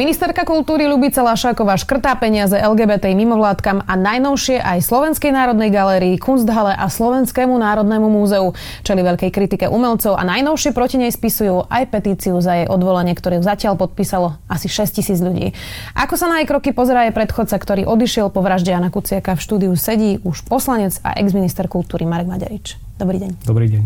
Ministerka 0.00 0.48
kultúry 0.48 0.88
Lubica 0.88 1.20
Lašáková 1.20 1.76
škrtá 1.76 2.16
peniaze 2.16 2.56
LGBT 2.56 3.12
mimovládkam 3.12 3.84
a 3.84 3.94
najnovšie 4.00 4.56
aj 4.56 4.80
Slovenskej 4.80 5.28
národnej 5.28 5.68
galérii, 5.68 6.16
Kunsthalle 6.16 6.72
a 6.72 6.88
Slovenskému 6.88 7.52
národnému 7.52 8.08
múzeu. 8.08 8.56
Čeli 8.80 9.04
veľkej 9.04 9.28
kritike 9.28 9.68
umelcov 9.68 10.16
a 10.16 10.24
najnovšie 10.24 10.72
proti 10.72 10.96
nej 10.96 11.12
spisujú 11.12 11.68
aj 11.68 11.92
petíciu 11.92 12.40
za 12.40 12.64
jej 12.64 12.66
odvolanie, 12.72 13.12
ktorú 13.12 13.44
zatiaľ 13.44 13.76
podpísalo 13.76 14.40
asi 14.48 14.72
6 14.72 15.04
tisíc 15.04 15.20
ľudí. 15.20 15.52
Ako 15.92 16.16
sa 16.16 16.32
na 16.32 16.40
jej 16.40 16.48
kroky 16.48 16.72
pozerá 16.72 17.04
jej 17.04 17.12
predchodca, 17.12 17.60
ktorý 17.60 17.84
odišiel 17.84 18.32
po 18.32 18.40
vražde 18.40 18.72
Jana 18.72 18.88
Kuciaka 18.88 19.36
v 19.36 19.44
štúdiu 19.44 19.76
sedí 19.76 20.16
už 20.24 20.48
poslanec 20.48 20.96
a 21.04 21.12
exminister 21.20 21.68
kultúry 21.68 22.08
Marek 22.08 22.24
Maderič. 22.24 22.80
Dobrý 22.96 23.20
deň. 23.20 23.44
Dobrý 23.44 23.68
deň. 23.68 23.84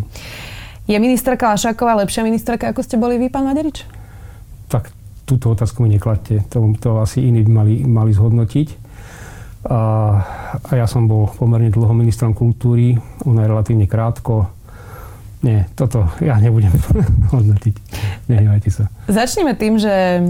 Je 0.87 0.95
ministerka 0.95 1.51
Lašáková 1.51 1.99
lepšia 2.07 2.23
ministerka, 2.23 2.71
ako 2.71 2.87
ste 2.87 3.03
boli 3.03 3.19
vy, 3.19 3.35
pán 3.35 3.51
Maderič? 3.51 3.83
Tak 4.71 4.95
túto 5.25 5.53
otázku 5.53 5.83
mi 5.85 5.93
nekladte. 5.97 6.45
To, 6.53 6.73
to 6.77 7.01
asi 7.01 7.25
iní 7.25 7.43
by 7.43 7.51
mali, 7.51 7.75
mali 7.85 8.13
zhodnotiť. 8.13 8.69
A, 9.65 9.81
a 10.61 10.71
ja 10.77 10.85
som 10.85 11.09
bol 11.09 11.33
pomerne 11.33 11.73
dlho 11.73 11.97
ministrom 11.97 12.37
kultúry, 12.37 13.01
ona 13.25 13.45
je 13.45 13.49
relatívne 13.49 13.89
krátko. 13.89 14.53
Nie, 15.41 15.69
toto 15.73 16.09
ja 16.21 16.37
nebudem 16.37 16.73
hodnotiť. 17.35 17.75
Nehnevajte 18.29 18.71
sa. 18.73 18.85
Začneme 19.09 19.57
tým, 19.57 19.81
že 19.81 20.21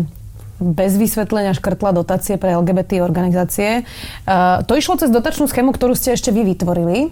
bez 0.63 0.95
vysvetlenia 0.95 1.55
škrtla 1.55 1.91
dotácie 1.91 2.39
pre 2.39 2.55
LGBT 2.55 3.03
organizácie. 3.03 3.83
Uh, 4.23 4.63
to 4.63 4.79
išlo 4.79 4.95
cez 4.95 5.11
dotačnú 5.11 5.51
schému, 5.51 5.75
ktorú 5.75 5.99
ste 5.99 6.15
ešte 6.15 6.31
vy 6.31 6.47
vytvorili. 6.55 7.11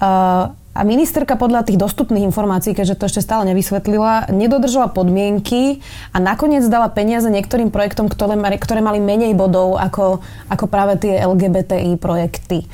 Uh, 0.00 0.52
a 0.74 0.82
ministerka 0.82 1.38
podľa 1.38 1.70
tých 1.70 1.78
dostupných 1.78 2.26
informácií, 2.26 2.74
keďže 2.74 2.98
to 2.98 3.06
ešte 3.06 3.22
stále 3.22 3.46
nevysvetlila, 3.46 4.34
nedodržala 4.34 4.90
podmienky 4.90 5.78
a 6.10 6.18
nakoniec 6.18 6.66
dala 6.66 6.90
peniaze 6.90 7.30
niektorým 7.30 7.70
projektom, 7.70 8.10
ktoré, 8.10 8.34
ktoré 8.58 8.82
mali 8.82 8.98
menej 8.98 9.38
bodov 9.38 9.78
ako, 9.78 10.18
ako 10.50 10.64
práve 10.66 10.98
tie 10.98 11.22
LGBTI 11.22 11.94
projekty. 12.02 12.66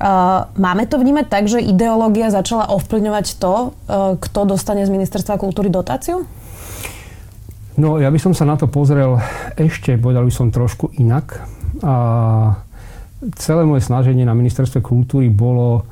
Uh, 0.00 0.48
máme 0.56 0.88
to 0.88 0.96
vnímať 0.96 1.26
tak, 1.28 1.44
že 1.44 1.60
ideológia 1.60 2.32
začala 2.32 2.72
ovplyvňovať 2.72 3.26
to, 3.36 3.52
uh, 3.52 4.16
kto 4.16 4.40
dostane 4.48 4.86
z 4.86 4.94
ministerstva 4.94 5.36
kultúry 5.36 5.68
dotáciu? 5.68 6.24
No, 7.76 8.00
ja 8.00 8.08
by 8.08 8.16
som 8.16 8.32
sa 8.32 8.48
na 8.48 8.56
to 8.56 8.64
pozrel 8.64 9.20
ešte, 9.60 10.00
povedal 10.00 10.24
by 10.24 10.32
som 10.32 10.48
trošku 10.48 10.96
inak. 10.96 11.44
A 11.84 11.94
celé 13.36 13.68
moje 13.68 13.84
snaženie 13.84 14.24
na 14.24 14.32
ministerstve 14.32 14.80
kultúry 14.80 15.28
bolo 15.28 15.84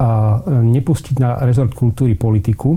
a 0.00 0.40
nepustiť 0.48 1.20
na 1.20 1.36
rezort 1.44 1.76
kultúry 1.76 2.16
politiku. 2.16 2.72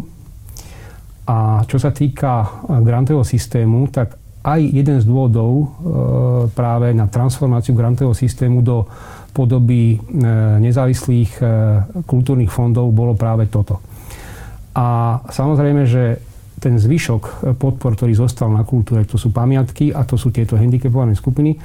A 1.23 1.63
čo 1.63 1.79
sa 1.79 1.95
týka 1.95 2.67
grantového 2.83 3.23
systému, 3.23 3.87
tak 3.87 4.19
aj 4.43 4.59
jeden 4.59 4.99
z 4.99 5.07
dôvodov 5.07 5.51
e, 5.55 5.65
práve 6.51 6.91
na 6.91 7.07
transformáciu 7.07 7.71
grantového 7.71 8.11
systému 8.11 8.59
do 8.59 8.83
podoby 9.31 9.95
e, 9.95 9.97
nezávislých 10.59 11.31
e, 11.39 11.43
kultúrnych 12.03 12.51
fondov 12.51 12.91
bolo 12.91 13.15
práve 13.15 13.47
toto. 13.47 13.79
A 14.75 15.19
samozrejme, 15.31 15.87
že 15.87 16.19
ten 16.59 16.75
zvyšok 16.75 17.55
podpor, 17.55 17.95
ktorý 17.95 18.19
zostal 18.19 18.51
na 18.51 18.67
kultúre, 18.67 19.07
to 19.07 19.15
sú 19.15 19.31
pamiatky 19.31 19.95
a 19.95 20.03
to 20.03 20.19
sú 20.19 20.31
tieto 20.31 20.59
handicapované 20.59 21.15
skupiny, 21.15 21.55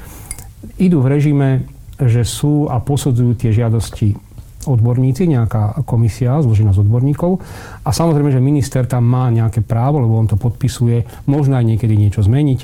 idú 0.79 1.03
v 1.03 1.19
režime, 1.19 1.67
že 1.99 2.23
sú 2.23 2.71
a 2.71 2.79
posudzujú 2.79 3.35
tie 3.35 3.51
žiadosti 3.51 4.28
odborníci, 4.67 5.31
nejaká 5.31 5.87
komisia 5.87 6.41
zložená 6.43 6.75
z 6.75 6.83
odborníkov. 6.83 7.39
A 7.87 7.91
samozrejme, 7.95 8.35
že 8.35 8.43
minister 8.43 8.83
tam 8.89 9.07
má 9.07 9.31
nejaké 9.31 9.63
právo, 9.63 10.03
lebo 10.03 10.19
on 10.19 10.27
to 10.27 10.35
podpisuje, 10.35 11.07
možno 11.31 11.55
aj 11.55 11.65
niekedy 11.65 11.95
niečo 11.95 12.27
zmeniť. 12.27 12.61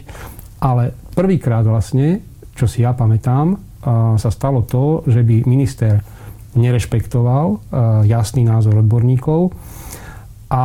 Ale 0.64 0.96
prvýkrát 1.14 1.62
vlastne, 1.62 2.24
čo 2.58 2.66
si 2.66 2.82
ja 2.82 2.96
pamätám, 2.96 3.60
sa 4.16 4.30
stalo 4.32 4.64
to, 4.64 5.04
že 5.04 5.20
by 5.20 5.44
minister 5.44 6.00
nerešpektoval 6.56 7.60
jasný 8.08 8.48
názor 8.48 8.80
odborníkov 8.80 9.52
a 10.48 10.64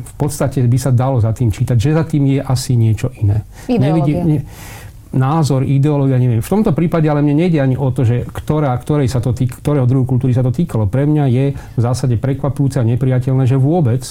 v 0.00 0.12
podstate 0.16 0.64
by 0.64 0.78
sa 0.80 0.90
dalo 0.90 1.20
za 1.20 1.30
tým 1.36 1.52
čítať, 1.52 1.76
že 1.76 1.92
za 1.92 2.08
tým 2.08 2.24
je 2.36 2.40
asi 2.40 2.72
niečo 2.74 3.12
iné. 3.20 3.44
Ideológia. 3.68 3.84
Nevidí, 3.86 4.12
ne, 4.16 4.38
názor, 5.16 5.64
ideológia, 5.64 6.20
neviem. 6.20 6.44
V 6.44 6.52
tomto 6.52 6.76
prípade 6.76 7.08
ale 7.08 7.24
mne 7.24 7.48
nejde 7.48 7.58
ani 7.58 7.74
o 7.74 7.88
to, 7.90 8.04
že 8.04 8.28
ktorá, 8.28 8.76
ktorej 8.76 9.08
sa 9.08 9.24
to 9.24 9.32
týk, 9.32 9.64
ktorého 9.64 9.88
druhu 9.88 10.04
kultúry 10.04 10.36
sa 10.36 10.44
to 10.44 10.52
týkalo. 10.52 10.86
Pre 10.86 11.08
mňa 11.08 11.24
je 11.32 11.44
v 11.56 11.80
zásade 11.80 12.20
prekvapujúce 12.20 12.78
a 12.78 12.86
nepriateľné, 12.86 13.48
že 13.48 13.56
vôbec 13.56 14.04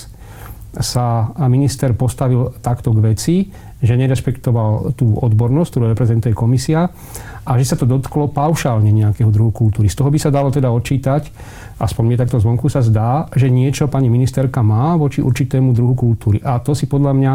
sa 0.75 1.31
minister 1.47 1.95
postavil 1.95 2.51
takto 2.59 2.91
k 2.91 2.99
veci, 2.99 3.35
že 3.79 3.95
nerešpektoval 3.95 4.97
tú 4.97 5.15
odbornosť, 5.15 5.69
ktorú 5.71 5.85
reprezentuje 5.93 6.33
komisia 6.35 6.89
a 7.45 7.51
že 7.55 7.63
sa 7.63 7.75
to 7.79 7.87
dotklo 7.87 8.27
paušálne 8.33 8.89
nejakého 8.89 9.29
druhu 9.29 9.53
kultúry. 9.53 9.87
Z 9.87 10.01
toho 10.01 10.11
by 10.11 10.19
sa 10.19 10.33
dalo 10.33 10.49
teda 10.51 10.73
odčítať, 10.73 11.31
aspoň 11.79 12.03
mne 12.03 12.17
takto 12.19 12.41
zvonku 12.41 12.67
sa 12.67 12.83
zdá, 12.83 13.29
že 13.31 13.47
niečo 13.47 13.87
pani 13.87 14.09
ministerka 14.11 14.65
má 14.65 14.97
voči 14.99 15.21
určitému 15.23 15.71
druhu 15.71 15.95
kultúry. 15.95 16.41
A 16.43 16.59
to 16.59 16.75
si 16.75 16.89
podľa 16.89 17.13
mňa 17.13 17.33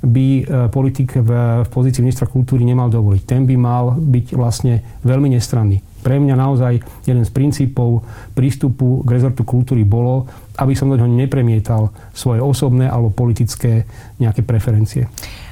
by 0.00 0.26
e, 0.40 0.42
politik 0.72 1.12
v, 1.20 1.30
v 1.64 1.68
pozícii 1.68 2.00
ministra 2.00 2.24
kultúry 2.24 2.64
nemal 2.64 2.88
dovoliť. 2.88 3.22
Ten 3.28 3.44
by 3.44 3.54
mal 3.60 3.84
byť 4.00 4.26
vlastne 4.32 4.80
veľmi 5.04 5.36
nestranný. 5.36 5.84
Pre 6.00 6.16
mňa 6.16 6.32
naozaj 6.32 6.80
jeden 7.04 7.24
z 7.28 7.30
princípov 7.30 8.00
prístupu 8.32 9.04
k 9.04 9.08
rezortu 9.12 9.44
kultúry 9.44 9.84
bolo, 9.84 10.24
aby 10.56 10.72
som 10.72 10.88
do 10.88 10.96
neho 10.96 11.08
nepremietal 11.08 11.92
svoje 12.16 12.40
osobné 12.40 12.88
alebo 12.88 13.12
politické 13.12 13.84
nejaké 14.16 14.40
preferencie. 14.40 15.04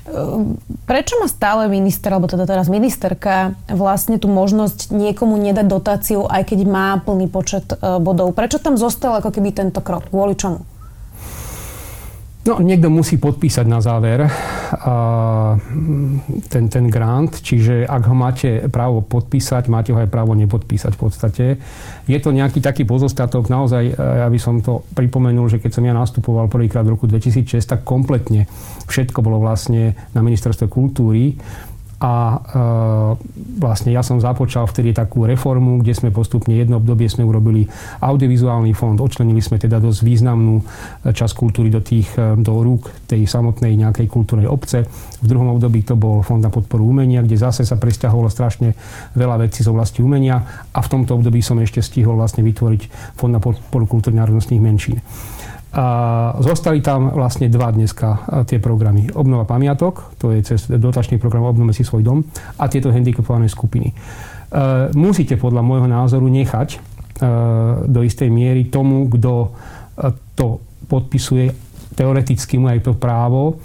Ehm, 0.09 0.57
prečo 0.89 1.21
má 1.21 1.29
stále 1.29 1.69
minister, 1.69 2.09
alebo 2.09 2.33
teda 2.33 2.49
teraz 2.49 2.73
ministerka, 2.73 3.53
vlastne 3.69 4.17
tú 4.17 4.33
možnosť 4.33 4.89
niekomu 4.89 5.37
nedať 5.37 5.67
dotáciu, 5.69 6.25
aj 6.25 6.49
keď 6.49 6.59
má 6.65 6.97
plný 7.05 7.29
počet 7.29 7.69
e, 7.69 8.01
bodov? 8.01 8.33
Prečo 8.33 8.57
tam 8.57 8.81
zostal 8.81 9.21
ako 9.21 9.29
keby 9.29 9.53
tento 9.53 9.85
krok? 9.85 10.09
Kvôli 10.09 10.33
čomu? 10.33 10.65
No, 12.49 12.65
niekto 12.65 12.89
musí 12.89 13.21
podpísať 13.21 13.69
na 13.69 13.85
záver 13.85 14.25
ten, 16.49 16.65
ten 16.73 16.85
grant, 16.89 17.45
čiže 17.45 17.85
ak 17.85 18.03
ho 18.09 18.17
máte 18.17 18.65
právo 18.73 19.05
podpísať, 19.05 19.69
máte 19.69 19.93
ho 19.93 20.01
aj 20.01 20.09
právo 20.09 20.33
nepodpísať 20.33 20.97
v 20.97 21.01
podstate. 21.01 21.45
Je 22.09 22.17
to 22.17 22.33
nejaký 22.33 22.65
taký 22.65 22.89
pozostatok, 22.89 23.53
naozaj, 23.53 23.85
e, 23.85 23.93
ja 23.93 24.25
by 24.33 24.39
som 24.41 24.65
to 24.65 24.81
pripomenul, 24.97 25.53
že 25.53 25.61
keď 25.61 25.77
som 25.77 25.85
ja 25.85 25.93
nastupoval 25.93 26.49
prvýkrát 26.49 26.89
v 26.89 26.97
roku 26.97 27.05
2006, 27.05 27.69
tak 27.69 27.85
kompletne 27.85 28.49
všetko 28.89 29.21
bolo 29.21 29.45
vlastne 29.45 29.93
na 30.17 30.25
ministerstve 30.25 30.73
kultúry 30.73 31.37
a 31.99 32.15
e, 32.15 32.39
vlastne 33.59 33.91
ja 33.91 34.07
som 34.07 34.23
započal 34.23 34.71
vtedy 34.71 34.95
takú 34.95 35.27
reformu, 35.27 35.83
kde 35.83 35.99
sme 35.99 36.15
postupne 36.15 36.55
jedno 36.55 36.79
obdobie 36.79 37.11
sme 37.11 37.27
urobili 37.27 37.67
audiovizuálny 37.99 38.71
fond, 38.71 38.95
odčlenili 39.03 39.43
sme 39.43 39.59
teda 39.59 39.83
dosť 39.83 40.07
významnú 40.07 40.63
e, 40.63 40.65
časť 41.11 41.35
kultúry 41.35 41.75
do, 41.75 41.83
tých, 41.83 42.07
e, 42.15 42.39
do 42.39 42.55
rúk 42.63 42.87
tej 43.11 43.27
samotnej 43.27 43.75
nejakej 43.75 44.07
kultúrnej 44.07 44.47
obce. 44.47 44.87
V 45.19 45.27
druhom 45.27 45.59
období 45.59 45.83
to 45.83 45.99
bol 45.99 46.23
fond 46.23 46.39
na 46.39 46.55
podporu 46.55 46.87
umenia, 46.87 47.19
kde 47.27 47.35
zase 47.35 47.67
sa 47.67 47.75
presťahovalo 47.75 48.31
strašne 48.31 48.79
veľa 49.19 49.43
vecí 49.43 49.67
z 49.67 49.69
oblasti 49.75 49.99
umenia 49.99 50.71
a 50.71 50.79
v 50.79 50.91
tomto 50.95 51.19
období 51.19 51.43
som 51.43 51.59
ešte 51.59 51.83
stihol 51.83 52.15
vlastne 52.15 52.47
vytvoriť 52.47 53.15
fond 53.19 53.35
na 53.35 53.43
podporu 53.43 53.91
kultúrnych 53.91 54.23
národnostných 54.23 54.63
menšín. 54.63 55.03
A 55.69 55.85
zostali 56.41 56.81
tam 56.81 57.13
vlastne 57.13 57.53
dva 57.53 57.69
dneska 57.69 58.25
tie 58.49 58.57
programy. 58.57 59.13
Obnova 59.13 59.45
pamiatok, 59.45 60.17
to 60.17 60.33
je 60.33 60.41
cez 60.41 60.65
dotačný 60.65 61.21
program 61.21 61.45
Obnome 61.45 61.77
si 61.77 61.85
svoj 61.85 62.01
dom 62.01 62.19
a 62.57 62.65
tieto 62.73 62.89
handicapované 62.89 63.53
skupiny. 63.53 63.93
E, 63.93 63.95
musíte 64.97 65.37
podľa 65.37 65.61
môjho 65.61 65.85
názoru 65.85 66.25
nechať 66.25 66.69
e, 66.73 66.79
do 67.85 68.01
istej 68.01 68.33
miery 68.33 68.73
tomu, 68.73 69.13
kto 69.13 69.33
e, 69.45 69.49
to 70.33 70.65
podpisuje, 70.89 71.53
teoreticky 71.93 72.57
mu 72.57 72.73
aj 72.73 72.89
to 72.89 72.93
právo 72.97 73.61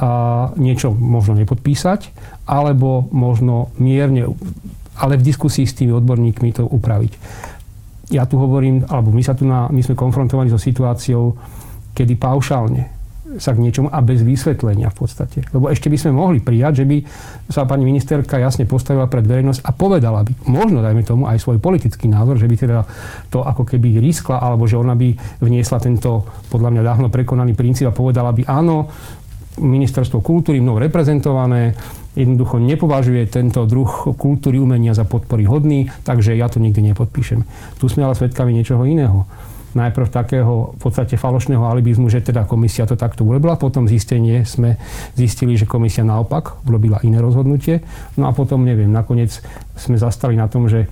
a 0.00 0.48
niečo 0.56 0.88
možno 0.88 1.36
nepodpísať, 1.36 2.16
alebo 2.48 3.12
možno 3.12 3.68
mierne, 3.76 4.24
ale 4.96 5.20
v 5.20 5.26
diskusii 5.28 5.68
s 5.68 5.76
tými 5.76 5.92
odborníkmi 5.92 6.48
to 6.56 6.64
upraviť 6.64 7.12
ja 8.12 8.28
tu 8.28 8.36
hovorím, 8.36 8.84
alebo 8.86 9.08
my, 9.08 9.22
sa 9.24 9.32
tu 9.32 9.48
na, 9.48 9.66
my 9.72 9.80
sme 9.80 9.96
konfrontovaní 9.96 10.52
so 10.52 10.60
situáciou, 10.60 11.32
kedy 11.96 12.20
paušálne 12.20 13.02
sa 13.40 13.56
k 13.56 13.62
niečomu 13.64 13.88
a 13.88 14.04
bez 14.04 14.20
vysvetlenia 14.20 14.92
v 14.92 14.96
podstate. 14.98 15.40
Lebo 15.56 15.72
ešte 15.72 15.88
by 15.88 15.96
sme 15.96 16.12
mohli 16.12 16.44
prijať, 16.44 16.82
že 16.82 16.88
by 16.88 16.96
sa 17.48 17.64
pani 17.64 17.88
ministerka 17.88 18.36
jasne 18.36 18.68
postavila 18.68 19.08
pred 19.08 19.24
verejnosť 19.24 19.64
a 19.64 19.70
povedala 19.72 20.20
by, 20.26 20.32
možno 20.52 20.84
dajme 20.84 21.00
tomu 21.06 21.24
aj 21.24 21.40
svoj 21.40 21.56
politický 21.56 22.12
názor, 22.12 22.36
že 22.36 22.50
by 22.50 22.56
teda 22.60 22.84
to 23.32 23.40
ako 23.40 23.64
keby 23.64 24.02
riskla, 24.02 24.36
alebo 24.42 24.68
že 24.68 24.76
ona 24.76 24.92
by 24.92 25.16
vniesla 25.40 25.80
tento 25.80 26.28
podľa 26.52 26.76
mňa 26.76 26.82
dávno 26.82 27.08
prekonaný 27.08 27.56
princíp 27.56 27.88
a 27.88 27.96
povedala 27.96 28.36
by 28.36 28.44
áno, 28.44 28.90
ministerstvo 29.60 30.24
kultúry 30.24 30.60
mnou 30.60 30.80
reprezentované, 30.80 31.76
jednoducho 32.12 32.60
nepovažuje 32.60 33.24
tento 33.28 33.64
druh 33.64 34.12
kultúry 34.16 34.60
umenia 34.60 34.92
za 34.92 35.08
podpory 35.08 35.48
hodný, 35.48 35.88
takže 36.04 36.36
ja 36.36 36.48
to 36.52 36.60
nikdy 36.60 36.92
nepodpíšem. 36.92 37.44
Tu 37.80 37.84
sme 37.88 38.04
ale 38.04 38.18
svedkami 38.18 38.52
niečoho 38.52 38.84
iného 38.84 39.24
najprv 39.72 40.08
takého 40.12 40.76
v 40.76 40.78
podstate 40.78 41.16
falošného 41.16 41.64
alibizmu, 41.64 42.12
že 42.12 42.20
teda 42.20 42.44
komisia 42.44 42.84
to 42.84 42.92
takto 42.92 43.24
urobila, 43.24 43.56
potom 43.56 43.88
zistenie 43.88 44.44
sme 44.44 44.76
zistili, 45.16 45.56
že 45.56 45.64
komisia 45.64 46.04
naopak 46.04 46.60
urobila 46.68 47.00
iné 47.04 47.18
rozhodnutie. 47.24 47.80
No 48.20 48.28
a 48.28 48.36
potom, 48.36 48.68
neviem, 48.68 48.92
nakoniec 48.92 49.32
sme 49.72 49.96
zastali 49.96 50.36
na 50.36 50.46
tom, 50.52 50.68
že 50.68 50.88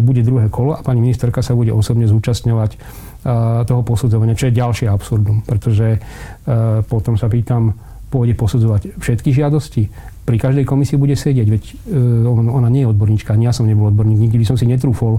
bude 0.00 0.24
druhé 0.24 0.48
kolo 0.48 0.72
a 0.72 0.80
pani 0.80 1.04
ministerka 1.04 1.44
sa 1.44 1.52
bude 1.52 1.76
osobne 1.76 2.08
zúčastňovať 2.08 2.80
toho 3.68 3.82
posudzovania, 3.86 4.34
čo 4.34 4.50
je 4.50 4.58
ďalšie 4.58 4.90
absurdum, 4.90 5.46
pretože 5.46 5.94
e, 5.94 5.98
potom 6.82 7.14
sa 7.14 7.30
pýtam, 7.30 7.70
pôjde 8.10 8.34
posudzovať 8.34 8.98
všetky 8.98 9.30
žiadosti, 9.30 9.86
pri 10.22 10.36
každej 10.38 10.64
komisii 10.64 10.98
bude 10.98 11.18
sedieť, 11.18 11.48
veď 11.50 11.62
e, 11.66 11.74
ona 12.30 12.68
nie 12.70 12.86
je 12.86 12.90
odborníčka, 12.94 13.34
ani 13.34 13.50
ja 13.50 13.54
som 13.54 13.66
nebol 13.66 13.90
odborník, 13.90 14.30
nikdy 14.30 14.42
by 14.42 14.46
som 14.46 14.56
si 14.56 14.70
netrúfol 14.70 15.18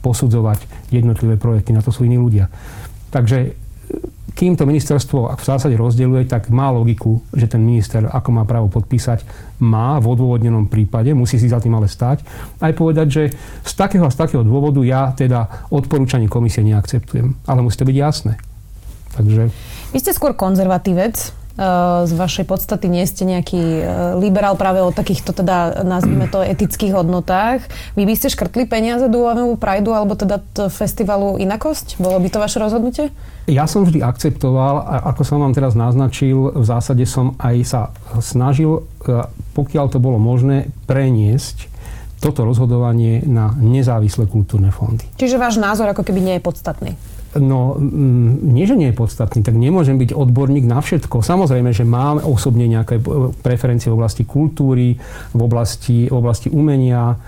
posudzovať 0.00 0.90
jednotlivé 0.94 1.34
projekty, 1.40 1.74
na 1.74 1.82
to 1.82 1.90
sú 1.90 2.06
iní 2.06 2.20
ľudia. 2.20 2.46
Takže 3.10 3.54
kým 4.34 4.58
to 4.58 4.66
ministerstvo 4.66 5.30
v 5.30 5.44
zásade 5.46 5.78
rozdeľuje, 5.78 6.26
tak 6.26 6.50
má 6.50 6.66
logiku, 6.74 7.22
že 7.30 7.46
ten 7.46 7.62
minister, 7.62 8.10
ako 8.10 8.34
má 8.34 8.42
právo 8.42 8.66
podpísať, 8.66 9.22
má 9.62 10.02
v 10.02 10.10
odôvodnenom 10.10 10.66
prípade, 10.66 11.14
musí 11.14 11.38
si 11.38 11.46
za 11.46 11.62
tým 11.62 11.78
ale 11.78 11.86
stať, 11.86 12.26
aj 12.58 12.72
povedať, 12.74 13.06
že 13.06 13.22
z 13.62 13.72
takého 13.78 14.02
a 14.02 14.10
z 14.10 14.18
takého 14.18 14.42
dôvodu 14.42 14.82
ja 14.82 15.14
teda 15.14 15.70
odporúčanie 15.70 16.26
komisie 16.26 16.66
neakceptujem. 16.66 17.38
Ale 17.46 17.62
musí 17.62 17.78
to 17.78 17.86
byť 17.86 17.96
jasné. 17.96 18.34
Takže... 19.14 19.54
Vy 19.94 19.98
ste 20.02 20.10
skôr 20.10 20.34
konzervatívec, 20.34 21.30
z 22.04 22.12
vašej 22.18 22.50
podstaty 22.50 22.90
nie 22.90 23.06
ste 23.06 23.22
nejaký 23.22 23.62
e, 23.62 23.82
liberál 24.18 24.58
práve 24.58 24.82
o 24.82 24.90
takýchto 24.90 25.30
teda, 25.30 25.86
nazvime 25.86 26.26
to, 26.26 26.42
etických 26.42 26.90
hodnotách. 26.98 27.62
Vy 27.94 28.10
by 28.10 28.14
ste 28.18 28.34
škrtli 28.34 28.66
peniaze 28.66 29.06
do 29.06 29.22
UAMU 29.22 29.54
Prideu 29.54 29.94
alebo 29.94 30.18
teda 30.18 30.42
festivalu 30.66 31.38
Inakosť? 31.38 32.02
Bolo 32.02 32.18
by 32.18 32.26
to 32.26 32.42
vaše 32.42 32.58
rozhodnutie? 32.58 33.14
Ja 33.46 33.70
som 33.70 33.86
vždy 33.86 34.02
akceptoval, 34.02 34.82
a 34.82 34.94
ako 35.14 35.22
som 35.22 35.38
vám 35.46 35.54
teraz 35.54 35.78
naznačil, 35.78 36.50
v 36.58 36.64
zásade 36.66 37.06
som 37.06 37.38
aj 37.38 37.56
sa 37.62 37.82
snažil, 38.18 38.82
e, 39.06 39.22
pokiaľ 39.54 39.94
to 39.94 40.02
bolo 40.02 40.18
možné, 40.18 40.74
preniesť 40.90 41.70
toto 42.18 42.42
rozhodovanie 42.42 43.22
na 43.22 43.54
nezávislé 43.54 44.26
kultúrne 44.26 44.74
fondy. 44.74 45.06
Čiže 45.20 45.38
váš 45.38 45.60
názor 45.60 45.86
ako 45.92 46.02
keby 46.02 46.18
nie 46.18 46.34
je 46.40 46.42
podstatný? 46.42 46.98
No, 47.34 47.74
mm, 47.74 48.46
nie, 48.54 48.62
že 48.62 48.78
nie 48.78 48.94
je 48.94 49.00
podstatný, 49.00 49.42
tak 49.42 49.58
nemôžem 49.58 49.98
byť 49.98 50.14
odborník 50.14 50.62
na 50.66 50.78
všetko. 50.78 51.18
Samozrejme, 51.18 51.74
že 51.74 51.82
mám 51.82 52.22
osobne 52.22 52.70
nejaké 52.70 53.02
preferencie 53.42 53.90
v 53.90 53.98
oblasti 53.98 54.22
kultúry, 54.22 54.94
v 55.34 55.40
oblasti, 55.42 56.06
v 56.06 56.14
oblasti 56.14 56.48
umenia, 56.54 57.18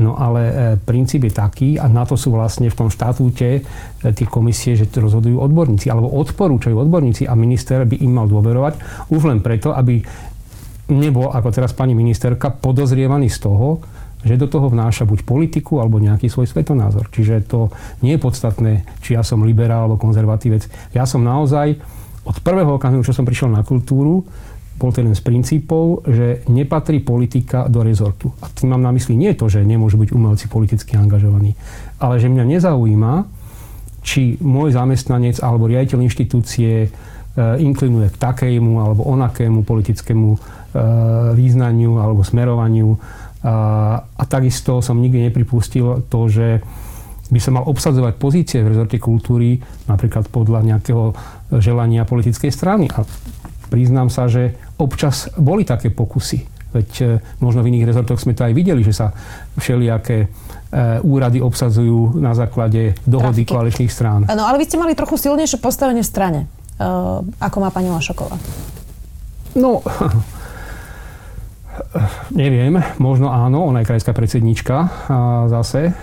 No 0.00 0.16
ale 0.16 0.40
e, 0.48 0.54
princíp 0.80 1.28
je 1.28 1.32
taký, 1.36 1.68
a 1.76 1.84
na 1.84 2.08
to 2.08 2.16
sú 2.16 2.32
vlastne 2.32 2.72
v 2.72 2.78
tom 2.80 2.88
štatúte 2.88 3.60
e, 3.60 3.62
tie 4.00 4.24
komisie, 4.24 4.72
že 4.72 4.88
rozhodujú 4.88 5.36
odborníci, 5.36 5.92
alebo 5.92 6.08
odporúčajú 6.16 6.72
odborníci 6.72 7.28
a 7.28 7.36
minister 7.36 7.84
by 7.84 8.00
im 8.00 8.16
mal 8.16 8.24
dôverovať 8.24 8.80
už 9.12 9.22
len 9.28 9.44
preto, 9.44 9.76
aby 9.76 10.00
nebol, 10.88 11.28
ako 11.28 11.48
teraz 11.52 11.76
pani 11.76 11.92
ministerka, 11.92 12.48
podozrievaný 12.48 13.28
z 13.28 13.38
toho, 13.44 13.84
že 14.22 14.38
do 14.38 14.46
toho 14.46 14.70
vnáša 14.70 15.02
buď 15.02 15.26
politiku 15.26 15.82
alebo 15.82 15.98
nejaký 15.98 16.30
svoj 16.30 16.46
svetonázor. 16.46 17.10
Čiže 17.10 17.46
to 17.46 17.74
nie 18.06 18.14
je 18.16 18.22
podstatné, 18.22 18.72
či 19.02 19.18
ja 19.18 19.26
som 19.26 19.42
liberál 19.42 19.90
alebo 19.90 19.98
konzervatívec. 19.98 20.66
Ja 20.94 21.06
som 21.06 21.26
naozaj 21.26 21.78
od 22.22 22.38
prvého 22.38 22.78
okamihu, 22.78 23.02
čo 23.02 23.14
som 23.14 23.26
prišiel 23.26 23.50
na 23.50 23.66
kultúru, 23.66 24.22
bol 24.78 24.90
jeden 24.90 25.14
z 25.14 25.22
princípov, 25.22 26.06
že 26.08 26.42
nepatrí 26.48 27.04
politika 27.04 27.68
do 27.68 27.84
rezortu. 27.84 28.32
A 28.40 28.48
tým 28.50 28.72
mám 28.72 28.82
na 28.82 28.90
mysli 28.90 29.14
nie 29.14 29.36
to, 29.36 29.46
že 29.46 29.62
nemôžu 29.62 30.00
byť 30.00 30.10
umelci 30.10 30.46
politicky 30.48 30.96
angažovaní, 30.96 31.54
ale 32.00 32.18
že 32.18 32.32
mňa 32.32 32.44
nezaujíma, 32.58 33.14
či 34.02 34.34
môj 34.42 34.74
zamestnanec 34.74 35.38
alebo 35.38 35.70
riaditeľ 35.70 36.02
inštitúcie 36.02 36.72
e, 36.82 36.88
inklinuje 37.62 38.10
k 38.10 38.16
takému 38.18 38.82
alebo 38.82 39.06
onakému 39.06 39.62
politickému 39.62 40.28
e, 40.34 40.38
význaniu 41.38 42.02
alebo 42.02 42.26
smerovaniu 42.26 42.98
a, 43.42 43.54
a 44.06 44.22
takisto 44.30 44.78
som 44.78 45.02
nikdy 45.02 45.26
nepripustil 45.26 46.06
to, 46.06 46.20
že 46.30 46.62
by 47.32 47.40
sa 47.40 47.50
mal 47.50 47.64
obsadzovať 47.64 48.14
pozície 48.20 48.60
v 48.60 48.76
rezorte 48.76 49.00
kultúry 49.00 49.56
napríklad 49.88 50.28
podľa 50.28 50.62
nejakého 50.68 51.16
želania 51.58 52.04
politickej 52.04 52.52
strany. 52.52 52.92
A 52.92 53.08
priznám 53.72 54.12
sa, 54.12 54.28
že 54.28 54.52
občas 54.76 55.32
boli 55.40 55.64
také 55.64 55.88
pokusy. 55.88 56.44
Veď 56.72 56.90
e, 57.00 57.04
možno 57.40 57.64
v 57.64 57.72
iných 57.72 57.88
rezortoch 57.88 58.20
sme 58.20 58.36
to 58.36 58.44
aj 58.44 58.52
videli, 58.52 58.84
že 58.84 58.96
sa 58.96 59.12
všelijaké 59.56 60.24
e, 60.24 60.26
úrady 61.04 61.40
obsadzujú 61.40 62.20
na 62.20 62.36
základe 62.36 62.96
dohody 63.04 63.44
Trafky. 63.44 63.52
koaličných 63.52 63.92
strán. 63.92 64.20
No 64.28 64.44
ale 64.48 64.60
vy 64.60 64.68
ste 64.68 64.80
mali 64.80 64.96
trochu 64.96 65.20
silnejšie 65.20 65.60
postavenie 65.60 66.00
v 66.04 66.08
strane, 66.08 66.40
e, 66.44 66.86
ako 67.40 67.56
má 67.60 67.68
pani 67.68 67.92
Lašoková. 67.92 68.36
No, 69.52 69.84
Neviem, 72.36 72.76
možno 73.00 73.32
áno, 73.32 73.64
ona 73.64 73.80
je 73.80 73.88
krajská 73.88 74.12
predsednička 74.12 75.08
zase, 75.48 75.96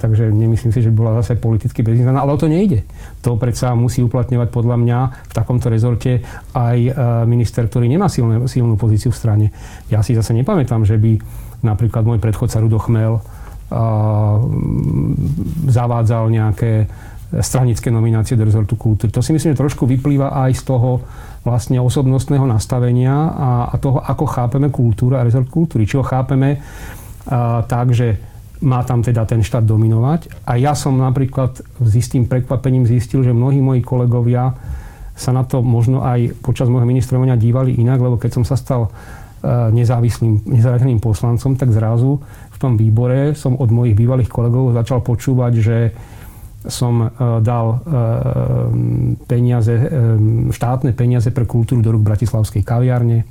takže 0.00 0.32
nemyslím 0.32 0.72
si, 0.72 0.80
že 0.80 0.88
bola 0.88 1.20
zase 1.20 1.36
politicky 1.36 1.84
bezvýznamná, 1.84 2.24
ale 2.24 2.32
o 2.32 2.40
to 2.40 2.48
nejde. 2.48 2.88
To 3.20 3.36
predsa 3.36 3.76
musí 3.76 4.00
uplatňovať 4.00 4.48
podľa 4.48 4.76
mňa 4.80 4.98
v 5.28 5.32
takomto 5.36 5.68
rezorte 5.68 6.24
aj 6.56 6.96
minister, 7.28 7.68
ktorý 7.68 7.92
nemá 7.92 8.08
silné, 8.08 8.40
silnú 8.48 8.80
pozíciu 8.80 9.12
v 9.12 9.20
strane. 9.20 9.46
Ja 9.92 10.00
si 10.00 10.16
zase 10.16 10.32
nepamätám, 10.32 10.88
že 10.88 10.96
by 10.96 11.20
napríklad 11.68 12.08
môj 12.08 12.16
predchodca 12.16 12.56
Rudo 12.64 12.80
Chmel 12.80 13.20
zavádzal 15.68 16.24
nejaké 16.32 16.88
stranické 17.44 17.94
nominácie 17.94 18.34
do 18.34 18.42
rezortu 18.42 18.74
kultúry. 18.74 19.14
To 19.14 19.22
si 19.22 19.30
myslím, 19.30 19.54
že 19.54 19.62
trošku 19.62 19.86
vyplýva 19.86 20.34
aj 20.48 20.50
z 20.58 20.62
toho 20.66 21.04
vlastne 21.40 21.80
osobnostného 21.80 22.44
nastavenia 22.44 23.14
a, 23.32 23.50
a 23.72 23.74
toho, 23.80 24.00
ako 24.00 24.24
chápeme 24.28 24.68
kultúru 24.68 25.16
a 25.16 25.24
rezort 25.24 25.48
kultúry. 25.48 25.88
Či 25.88 25.96
ho 25.96 26.04
chápeme 26.04 26.60
a, 27.28 27.64
tak, 27.64 27.96
že 27.96 28.20
má 28.60 28.84
tam 28.84 29.00
teda 29.00 29.24
ten 29.24 29.40
štát 29.40 29.64
dominovať. 29.64 30.44
A 30.44 30.60
ja 30.60 30.76
som 30.76 31.00
napríklad 31.00 31.64
s 31.64 31.92
istým 31.96 32.28
prekvapením 32.28 32.84
zistil, 32.84 33.24
že 33.24 33.32
mnohí 33.32 33.64
moji 33.64 33.80
kolegovia 33.80 34.52
sa 35.16 35.32
na 35.32 35.44
to 35.44 35.64
možno 35.64 36.04
aj 36.04 36.36
počas 36.44 36.68
môjho 36.68 36.88
ministrovania 36.88 37.40
dívali 37.40 37.76
inak, 37.76 38.00
lebo 38.00 38.16
keď 38.20 38.40
som 38.40 38.44
sa 38.44 38.56
stal 38.56 38.92
nezávislým, 39.72 40.44
nezávislým 40.44 41.00
poslancom, 41.00 41.56
tak 41.56 41.72
zrazu 41.72 42.20
v 42.52 42.56
tom 42.60 42.76
výbore 42.76 43.32
som 43.32 43.56
od 43.56 43.72
mojich 43.72 43.96
bývalých 43.96 44.28
kolegov 44.28 44.76
začal 44.76 45.00
počúvať, 45.00 45.52
že 45.56 45.76
som 46.68 47.00
e, 47.00 47.08
dal 47.40 47.66
e, 47.72 47.78
peniaze, 49.24 49.72
e, 49.72 49.86
štátne 50.52 50.92
peniaze 50.92 51.32
pre 51.32 51.48
kultúru 51.48 51.80
do 51.80 51.90
rúk 51.96 52.04
Bratislavskej 52.04 52.60
kaviárne, 52.60 53.24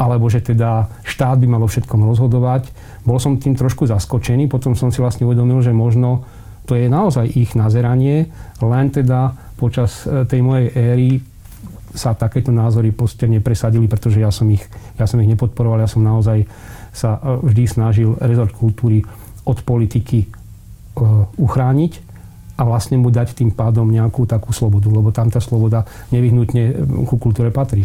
alebo 0.00 0.32
že 0.32 0.40
teda 0.40 0.88
štát 1.04 1.36
by 1.44 1.46
mal 1.46 1.62
o 1.62 1.68
všetkom 1.68 2.00
rozhodovať. 2.08 2.72
Bol 3.04 3.20
som 3.20 3.36
tým 3.36 3.52
trošku 3.52 3.84
zaskočený, 3.84 4.48
potom 4.48 4.72
som 4.72 4.88
si 4.88 5.04
vlastne 5.04 5.28
uvedomil, 5.28 5.60
že 5.60 5.76
možno 5.76 6.24
to 6.64 6.72
je 6.72 6.88
naozaj 6.88 7.28
ich 7.36 7.52
nazeranie, 7.52 8.32
len 8.64 8.86
teda 8.88 9.36
počas 9.60 10.08
tej 10.08 10.40
mojej 10.40 10.72
éry 10.72 11.20
sa 11.92 12.16
takéto 12.16 12.50
názory 12.50 12.90
proste 12.90 13.28
nepresadili, 13.28 13.84
pretože 13.86 14.18
ja 14.18 14.32
som 14.32 14.48
ich, 14.48 14.64
ja 14.96 15.04
som 15.04 15.20
ich 15.20 15.28
nepodporoval, 15.28 15.84
ja 15.84 15.86
som 15.86 16.00
naozaj 16.00 16.48
sa 16.90 17.20
vždy 17.20 17.64
snažil 17.68 18.16
rezort 18.18 18.56
kultúry 18.56 19.04
od 19.44 19.60
politiky 19.62 20.26
uchrániť 21.38 21.92
a 22.54 22.62
vlastne 22.62 22.94
mu 22.98 23.10
dať 23.10 23.34
tým 23.34 23.50
pádom 23.50 23.90
nejakú 23.90 24.24
takú 24.30 24.54
slobodu, 24.54 24.86
lebo 24.86 25.10
tam 25.10 25.26
tá 25.26 25.42
sloboda 25.42 25.82
nevyhnutne 26.14 26.86
ku 27.06 27.18
kultúre 27.18 27.50
patrí. 27.50 27.82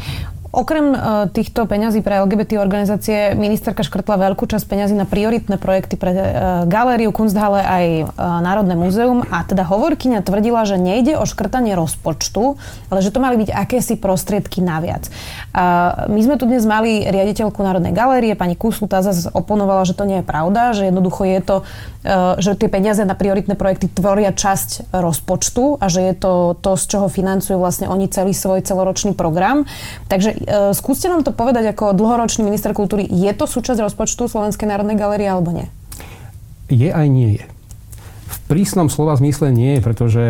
Okrem 0.50 0.98
uh, 0.98 0.98
týchto 1.30 1.70
peňazí 1.70 2.02
pre 2.02 2.26
LGBT 2.26 2.58
organizácie 2.58 3.38
ministerka 3.38 3.86
škrtla 3.86 4.18
veľkú 4.18 4.50
časť 4.50 4.66
peňazí 4.66 4.98
na 4.98 5.06
prioritné 5.06 5.62
projekty 5.62 5.94
pre 5.94 6.10
uh, 6.10 6.22
galériu, 6.66 7.14
Kunsthalle 7.14 7.62
aj 7.62 7.86
uh, 8.02 8.42
Národné 8.42 8.74
múzeum 8.74 9.22
a 9.30 9.46
teda 9.46 9.62
hovorkyňa 9.62 10.26
tvrdila, 10.26 10.66
že 10.66 10.82
nejde 10.82 11.22
o 11.22 11.30
škrtanie 11.30 11.78
rozpočtu, 11.78 12.58
ale 12.90 13.00
že 13.06 13.14
to 13.14 13.22
mali 13.22 13.38
byť 13.46 13.50
akési 13.54 13.94
prostriedky 14.02 14.66
naviac. 14.66 15.06
My 16.10 16.20
sme 16.22 16.40
tu 16.40 16.46
dnes 16.50 16.64
mali 16.66 17.04
riaditeľku 17.06 17.60
Národnej 17.62 17.94
galérie, 17.94 18.34
pani 18.34 18.56
Kuslu, 18.56 18.88
tá 18.88 19.02
zase 19.04 19.30
oponovala, 19.34 19.86
že 19.86 19.98
to 19.98 20.08
nie 20.08 20.22
je 20.22 20.26
pravda, 20.26 20.74
že 20.74 20.88
jednoducho 20.90 21.26
je 21.26 21.40
to, 21.42 21.58
že 22.40 22.56
tie 22.56 22.70
peniaze 22.72 23.02
na 23.04 23.18
prioritné 23.18 23.60
projekty 23.60 23.92
tvoria 23.92 24.32
časť 24.32 24.94
rozpočtu 24.94 25.82
a 25.82 25.86
že 25.92 26.02
je 26.10 26.14
to 26.16 26.34
to, 26.62 26.72
z 26.80 26.84
čoho 26.88 27.08
financujú 27.12 27.60
vlastne 27.60 27.92
oni 27.92 28.08
celý 28.08 28.32
svoj 28.32 28.64
celoročný 28.64 29.18
program. 29.18 29.68
Takže 30.08 30.39
E, 30.39 30.39
skúste 30.76 31.12
nám 31.12 31.28
to 31.28 31.36
povedať 31.36 31.76
ako 31.76 31.98
dlhoročný 31.98 32.48
minister 32.48 32.72
kultúry. 32.72 33.08
Je 33.10 33.32
to 33.36 33.50
súčasť 33.50 33.82
rozpočtu 33.84 34.30
Slovenskej 34.30 34.70
národnej 34.70 34.96
galerie 34.96 35.28
alebo 35.28 35.52
nie? 35.52 35.68
Je 36.70 36.94
aj 36.94 37.08
nie 37.10 37.42
je. 37.42 37.44
V 38.30 38.38
prísnom 38.46 38.90
slova 38.94 39.18
zmysle 39.18 39.50
nie 39.50 39.78
je, 39.78 39.82
pretože 39.82 40.24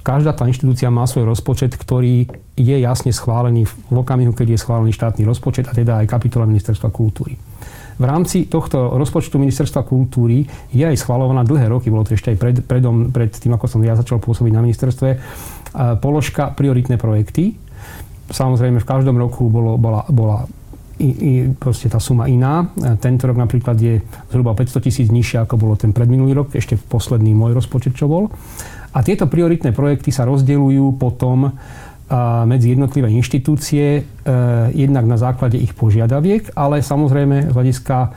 každá 0.00 0.32
tá 0.32 0.48
inštitúcia 0.48 0.88
má 0.88 1.04
svoj 1.04 1.28
rozpočet, 1.28 1.76
ktorý 1.76 2.24
je 2.56 2.76
jasne 2.80 3.12
schválený 3.12 3.68
v 3.68 3.96
okamihu, 4.00 4.32
keď 4.32 4.56
je 4.56 4.62
schválený 4.64 4.96
štátny 4.96 5.28
rozpočet 5.28 5.68
a 5.68 5.76
teda 5.76 6.00
aj 6.00 6.08
kapitola 6.08 6.48
Ministerstva 6.48 6.88
kultúry. 6.88 7.36
V 7.96 8.04
rámci 8.04 8.48
tohto 8.48 8.96
rozpočtu 8.96 9.36
Ministerstva 9.36 9.84
kultúry 9.84 10.48
je 10.72 10.84
aj 10.84 10.96
schvalovaná 11.00 11.44
dlhé 11.44 11.68
roky, 11.68 11.92
bolo 11.92 12.08
to 12.08 12.16
ešte 12.16 12.32
aj 12.32 12.38
pred, 12.40 12.56
predom, 12.64 13.12
pred 13.12 13.28
tým, 13.28 13.52
ako 13.56 13.68
som 13.68 13.80
ja 13.84 13.92
začal 13.92 14.20
pôsobiť 14.24 14.52
na 14.56 14.64
ministerstve, 14.64 15.08
položka 16.00 16.56
prioritné 16.56 16.96
projekty. 16.96 17.56
Samozrejme, 18.26 18.82
v 18.82 18.88
každom 18.88 19.16
roku 19.18 19.46
bolo, 19.46 19.78
bola, 19.78 20.02
bola 20.10 20.46
i, 20.96 21.08
i, 21.08 21.32
proste 21.52 21.92
tá 21.92 22.00
suma 22.00 22.26
iná. 22.26 22.72
Tento 22.98 23.28
rok 23.28 23.36
napríklad 23.36 23.76
je 23.76 24.00
zhruba 24.32 24.56
500 24.56 24.86
tisíc 24.86 25.08
nižšia, 25.12 25.44
ako 25.44 25.54
bolo 25.60 25.74
ten 25.76 25.92
predminulý 25.92 26.32
rok, 26.32 26.56
ešte 26.56 26.80
posledný 26.80 27.36
môj 27.36 27.52
rozpočet, 27.52 27.92
čo 27.94 28.08
bol. 28.08 28.32
A 28.96 29.04
tieto 29.04 29.28
prioritné 29.28 29.76
projekty 29.76 30.08
sa 30.08 30.24
rozdeľujú 30.24 30.96
potom 30.96 31.52
medzi 32.46 32.70
jednotlivé 32.70 33.10
inštitúcie, 33.10 33.86
e, 33.98 34.02
jednak 34.78 35.10
na 35.10 35.18
základe 35.18 35.58
ich 35.58 35.74
požiadaviek, 35.74 36.54
ale 36.54 36.78
samozrejme 36.78 37.50
z 37.50 37.54
hľadiska 37.54 37.96
e, 37.98 38.08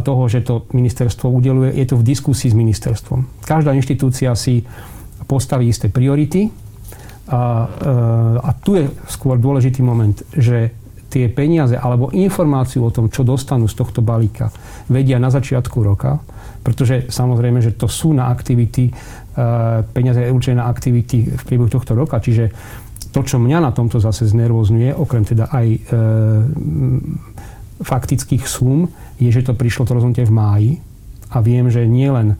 toho, 0.00 0.22
že 0.32 0.40
to 0.40 0.64
ministerstvo 0.72 1.28
udeluje, 1.28 1.76
je 1.76 1.86
to 1.92 2.00
v 2.00 2.08
diskusii 2.08 2.48
s 2.48 2.56
ministerstvom. 2.56 3.44
Každá 3.44 3.76
inštitúcia 3.76 4.32
si 4.32 4.64
postaví 5.28 5.68
isté 5.68 5.92
priority 5.92 6.48
a, 7.28 7.68
e, 7.68 7.94
a 8.42 8.50
tu 8.58 8.80
je 8.80 8.88
skôr 9.06 9.36
dôležitý 9.36 9.84
moment, 9.84 10.16
že 10.32 10.72
tie 11.08 11.28
peniaze 11.32 11.76
alebo 11.76 12.12
informáciu 12.12 12.84
o 12.84 12.92
tom, 12.92 13.08
čo 13.08 13.24
dostanú 13.24 13.64
z 13.68 13.76
tohto 13.76 14.04
balíka, 14.04 14.52
vedia 14.92 15.16
na 15.16 15.32
začiatku 15.32 15.80
roka, 15.80 16.20
pretože 16.60 17.08
samozrejme, 17.08 17.64
že 17.64 17.72
to 17.72 17.88
sú 17.88 18.12
na 18.12 18.28
aktivity, 18.28 18.92
peniaze 19.96 20.20
určené 20.28 20.60
na 20.60 20.68
aktivity 20.68 21.32
v 21.32 21.42
priebehu 21.48 21.72
tohto 21.72 21.96
roka, 21.96 22.20
čiže 22.20 22.52
to, 23.08 23.24
čo 23.24 23.40
mňa 23.40 23.58
na 23.64 23.72
tomto 23.72 23.98
zase 24.02 24.28
znervozňuje, 24.28 24.92
okrem 24.92 25.24
teda 25.24 25.48
aj 25.48 25.66
e, 25.72 25.78
faktických 27.80 28.44
súm, 28.44 28.92
je, 29.16 29.32
že 29.32 29.48
to 29.48 29.56
prišlo 29.56 29.88
to 29.88 29.96
rozhodnutie 29.96 30.28
v 30.28 30.36
máji. 30.36 30.72
A 31.32 31.40
viem, 31.44 31.72
že 31.72 31.88
nie 31.88 32.08
len 32.08 32.34
e, 32.34 32.36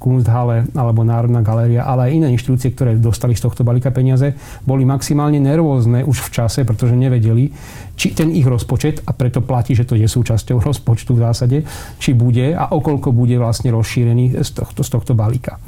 Kunsthalle 0.00 0.64
alebo 0.72 1.04
Národná 1.04 1.44
galéria, 1.44 1.84
ale 1.84 2.08
aj 2.08 2.14
iné 2.16 2.28
inštitúcie, 2.32 2.72
ktoré 2.72 2.96
dostali 2.96 3.36
z 3.36 3.44
tohto 3.44 3.60
balíka 3.60 3.92
peniaze, 3.92 4.32
boli 4.64 4.88
maximálne 4.88 5.36
nervózne 5.36 6.08
už 6.08 6.28
v 6.28 6.32
čase, 6.40 6.64
pretože 6.64 6.96
nevedeli, 6.96 7.52
či 8.00 8.16
ten 8.16 8.32
ich 8.32 8.48
rozpočet, 8.48 9.04
a 9.04 9.12
preto 9.12 9.44
platí, 9.44 9.76
že 9.76 9.84
to 9.84 9.94
je 9.96 10.08
súčasťou 10.08 10.64
rozpočtu 10.64 11.12
v 11.12 11.20
zásade, 11.20 11.58
či 12.00 12.16
bude 12.16 12.56
a 12.56 12.72
okolko 12.72 13.12
bude 13.12 13.36
vlastne 13.36 13.68
rozšírený 13.72 14.40
z 14.40 14.50
tohto, 14.56 14.80
z 14.80 14.88
tohto 14.88 15.12
balíka. 15.12 15.60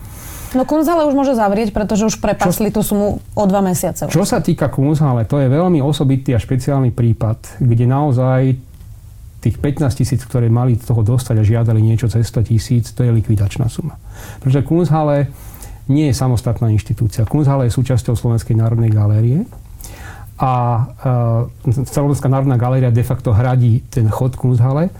No 0.55 0.63
Kunzhale 0.65 1.05
už 1.05 1.13
môže 1.13 1.35
zavrieť, 1.37 1.75
pretože 1.75 2.07
už 2.07 2.23
prepasli 2.23 2.73
tú 2.73 2.81
sumu 2.81 3.21
o 3.35 3.45
dva 3.45 3.61
mesiace. 3.61 4.09
Čo 4.09 4.25
sa 4.25 4.41
týka 4.41 4.73
Kunzhale, 4.73 5.29
to 5.29 5.43
je 5.43 5.53
veľmi 5.53 5.83
osobitý 5.85 6.33
a 6.33 6.41
špeciálny 6.41 6.95
prípad, 6.95 7.61
kde 7.61 7.85
naozaj 7.85 8.41
tých 9.47 9.63
15 9.63 10.01
tisíc, 10.03 10.21
ktoré 10.27 10.51
mali 10.51 10.75
toho 10.75 11.07
dostať 11.07 11.39
a 11.39 11.45
žiadali 11.47 11.79
niečo 11.79 12.11
cez 12.11 12.27
100 12.27 12.51
tisíc, 12.51 12.91
to 12.91 13.07
je 13.07 13.15
likvidačná 13.15 13.71
suma. 13.71 13.95
Pretože 14.43 14.67
Kunzhale 14.67 15.31
nie 15.87 16.11
je 16.11 16.15
samostatná 16.19 16.67
inštitúcia. 16.75 17.23
Kunzhale 17.27 17.71
je 17.71 17.77
súčasťou 17.79 18.19
Slovenskej 18.19 18.59
národnej 18.59 18.91
galérie 18.91 19.47
a 20.37 20.53
e, 21.65 21.73
Slovenská 21.87 22.27
národná 22.27 22.59
galéria 22.59 22.91
de 22.91 23.07
facto 23.07 23.31
hradí 23.31 23.87
ten 23.87 24.11
chod 24.11 24.35
Kunzhale 24.35 24.91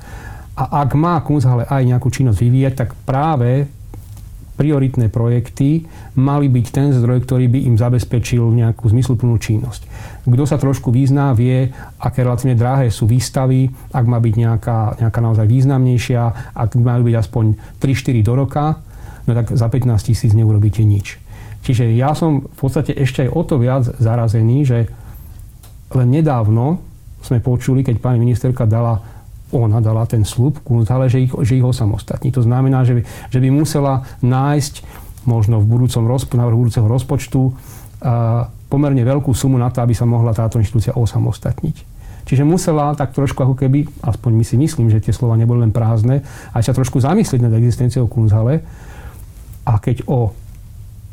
a 0.57 0.87
ak 0.87 0.95
má 0.95 1.19
Kunzhale 1.21 1.67
aj 1.69 1.83
nejakú 1.85 2.09
činnosť 2.09 2.39
vyvíjať, 2.41 2.75
tak 2.79 2.89
práve 3.05 3.69
prioritné 4.57 5.13
projekty 5.13 5.85
mali 6.17 6.49
byť 6.49 6.67
ten 6.73 6.89
zdroj, 6.91 7.29
ktorý 7.29 7.47
by 7.53 7.59
im 7.69 7.77
zabezpečil 7.77 8.43
nejakú 8.57 8.89
zmysluplnú 8.89 9.37
činnosť. 9.37 9.87
Kto 10.25 10.45
sa 10.49 10.57
trošku 10.57 10.89
význá, 10.91 11.37
vie, 11.37 11.71
aké 12.01 12.25
relatívne 12.25 12.57
drahé 12.57 12.89
sú 12.89 13.05
výstavy, 13.05 13.69
ak 13.93 14.05
má 14.09 14.17
byť 14.19 14.35
nejaká, 14.35 14.79
nejaká 15.05 15.21
naozaj 15.21 15.47
významnejšia, 15.47 16.23
ak 16.57 16.75
majú 16.81 17.07
byť 17.07 17.17
aspoň 17.21 17.45
3-4 17.79 18.27
do 18.27 18.33
roka, 18.35 18.81
no 19.29 19.33
tak 19.37 19.53
za 19.53 19.69
15 19.69 20.09
tisíc 20.09 20.33
neurobíte 20.33 20.81
nič. 20.83 21.21
Čiže 21.67 21.93
ja 21.93 22.15
som 22.15 22.47
v 22.47 22.57
podstate 22.57 22.95
ešte 22.95 23.27
aj 23.27 23.31
o 23.35 23.43
to 23.43 23.59
viac 23.59 23.85
zarazený, 23.99 24.59
že 24.65 24.79
len 25.95 26.09
nedávno 26.11 26.79
sme 27.27 27.43
počuli, 27.43 27.83
keď 27.83 27.99
pani 27.99 28.23
ministerka 28.23 28.71
dala 28.71 29.16
ona 29.55 29.79
dala 29.79 30.07
ten 30.11 30.27
slub 30.27 30.59
Kunsthalle, 30.67 31.07
že 31.07 31.23
ich, 31.23 31.33
že 31.33 31.59
ich 31.59 31.65
osamostatní. 31.67 32.35
To 32.35 32.43
znamená, 32.43 32.83
že 32.83 32.99
by, 32.99 33.03
že 33.31 33.39
by 33.39 33.49
musela 33.55 34.03
nájsť 34.23 34.75
možno 35.27 35.63
v 35.63 35.67
budúcom 35.67 36.07
rozpo, 36.07 36.39
návrhu 36.39 36.67
budúceho 36.67 36.87
rozpočtu 36.87 37.55
a, 38.03 38.51
pomerne 38.67 39.03
veľkú 39.07 39.31
sumu 39.31 39.55
na 39.59 39.71
to, 39.71 39.83
aby 39.83 39.95
sa 39.95 40.07
mohla 40.07 40.35
táto 40.35 40.59
inštitúcia 40.59 40.95
osamostatniť. 40.99 41.97
Čiže 42.27 42.43
musela 42.43 42.91
tak 42.99 43.15
trošku 43.15 43.39
ako 43.39 43.55
keby, 43.55 43.87
aspoň 44.03 44.31
my 44.35 44.43
si 44.43 44.59
myslím, 44.59 44.91
že 44.91 44.99
tie 44.99 45.15
slova 45.15 45.39
neboli 45.39 45.63
len 45.63 45.71
prázdne, 45.71 46.27
aj 46.51 46.63
sa 46.67 46.75
trošku 46.75 46.99
zamyslieť 46.99 47.39
nad 47.39 47.55
existenciou 47.55 48.11
Kunzhale. 48.11 48.67
A 49.63 49.79
keď 49.79 50.03
o 50.11 50.35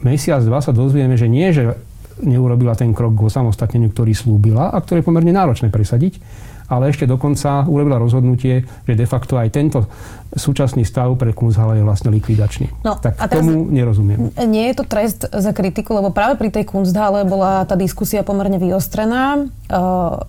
mesiac, 0.01 0.41
dva 0.41 0.57
sa 0.65 0.73
dozvieme, 0.73 1.13
že 1.13 1.29
nie, 1.29 1.53
že 1.53 1.77
neurobila 2.25 2.73
ten 2.73 2.97
krok 2.97 3.13
k 3.13 3.29
osamostatneniu, 3.29 3.93
ktorý 3.93 4.13
slúbila 4.17 4.73
a 4.73 4.77
ktoré 4.81 5.01
je 5.01 5.07
pomerne 5.09 5.33
náročné 5.33 5.69
presadiť, 5.69 6.17
ale 6.67 6.91
ešte 6.91 7.07
dokonca 7.09 7.65
urobila 7.65 7.99
rozhodnutie, 7.99 8.67
že 8.85 8.93
de 8.93 9.07
facto 9.07 9.35
aj 9.39 9.49
tento 9.53 9.87
súčasný 10.33 10.81
stav 10.81 11.13
pre 11.13 11.29
Kunzhala 11.29 11.77
je 11.77 11.85
vlastne 11.85 12.09
likvidačný. 12.09 12.81
No, 12.81 12.97
tak 12.97 13.21
a 13.21 13.29
tomu 13.29 13.69
nerozumiem. 13.69 14.33
Nie 14.49 14.73
je 14.73 14.81
to 14.81 14.85
trest 14.89 15.29
za 15.29 15.53
kritiku, 15.53 15.93
lebo 15.93 16.09
práve 16.09 16.41
pri 16.41 16.49
tej 16.49 16.65
Kunsthalle 16.65 17.21
bola 17.21 17.69
tá 17.69 17.77
diskusia 17.77 18.25
pomerne 18.25 18.57
vyostrená. 18.57 19.45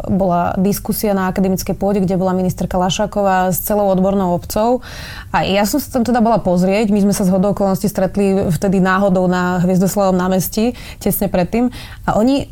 Bola 0.04 0.52
diskusia 0.60 1.16
na 1.16 1.32
akademickej 1.32 1.72
pôde, 1.72 2.04
kde 2.04 2.20
bola 2.20 2.36
ministerka 2.36 2.76
Lašáková 2.76 3.48
s 3.48 3.64
celou 3.64 3.88
odbornou 3.88 4.36
obcov. 4.36 4.84
A 5.32 5.48
ja 5.48 5.64
som 5.64 5.80
sa 5.80 5.88
tam 5.96 6.04
teda 6.04 6.20
bola 6.20 6.36
pozrieť. 6.36 6.92
My 6.92 7.00
sme 7.00 7.16
sa 7.16 7.24
z 7.24 7.32
hodou 7.32 7.56
okolností 7.56 7.88
stretli 7.88 8.44
vtedy 8.52 8.84
náhodou 8.84 9.24
na 9.24 9.64
Hviezdoslavom 9.64 10.20
námestí, 10.20 10.76
tesne 11.00 11.32
predtým. 11.32 11.72
A 12.04 12.20
oni 12.20 12.44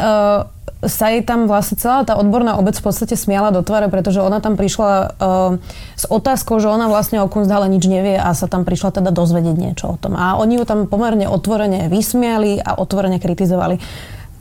sa 0.83 1.15
jej 1.15 1.23
tam 1.23 1.47
vlastne 1.47 1.79
celá 1.79 2.03
tá 2.03 2.19
odborná 2.19 2.59
obec 2.59 2.75
v 2.75 2.83
podstate 2.83 3.15
smiala 3.15 3.55
do 3.55 3.62
tváre, 3.73 3.88
pretože 3.88 4.21
ona 4.21 4.45
tam 4.45 4.61
prišla 4.61 4.93
uh, 4.93 5.57
s 5.97 6.05
otázkou, 6.05 6.61
že 6.61 6.69
ona 6.69 6.93
vlastne 6.93 7.25
o 7.25 7.33
Kunsthalle 7.33 7.73
nič 7.73 7.88
nevie 7.88 8.21
a 8.21 8.37
sa 8.37 8.45
tam 8.45 8.69
prišla 8.69 9.00
teda 9.00 9.09
dozvedieť 9.09 9.57
niečo 9.57 9.87
o 9.88 9.97
tom. 9.97 10.12
A 10.12 10.37
oni 10.37 10.61
ju 10.61 10.69
tam 10.69 10.85
pomerne 10.85 11.25
otvorene 11.25 11.88
vysmiali 11.88 12.61
a 12.61 12.76
otvorene 12.76 13.17
kritizovali. 13.17 13.81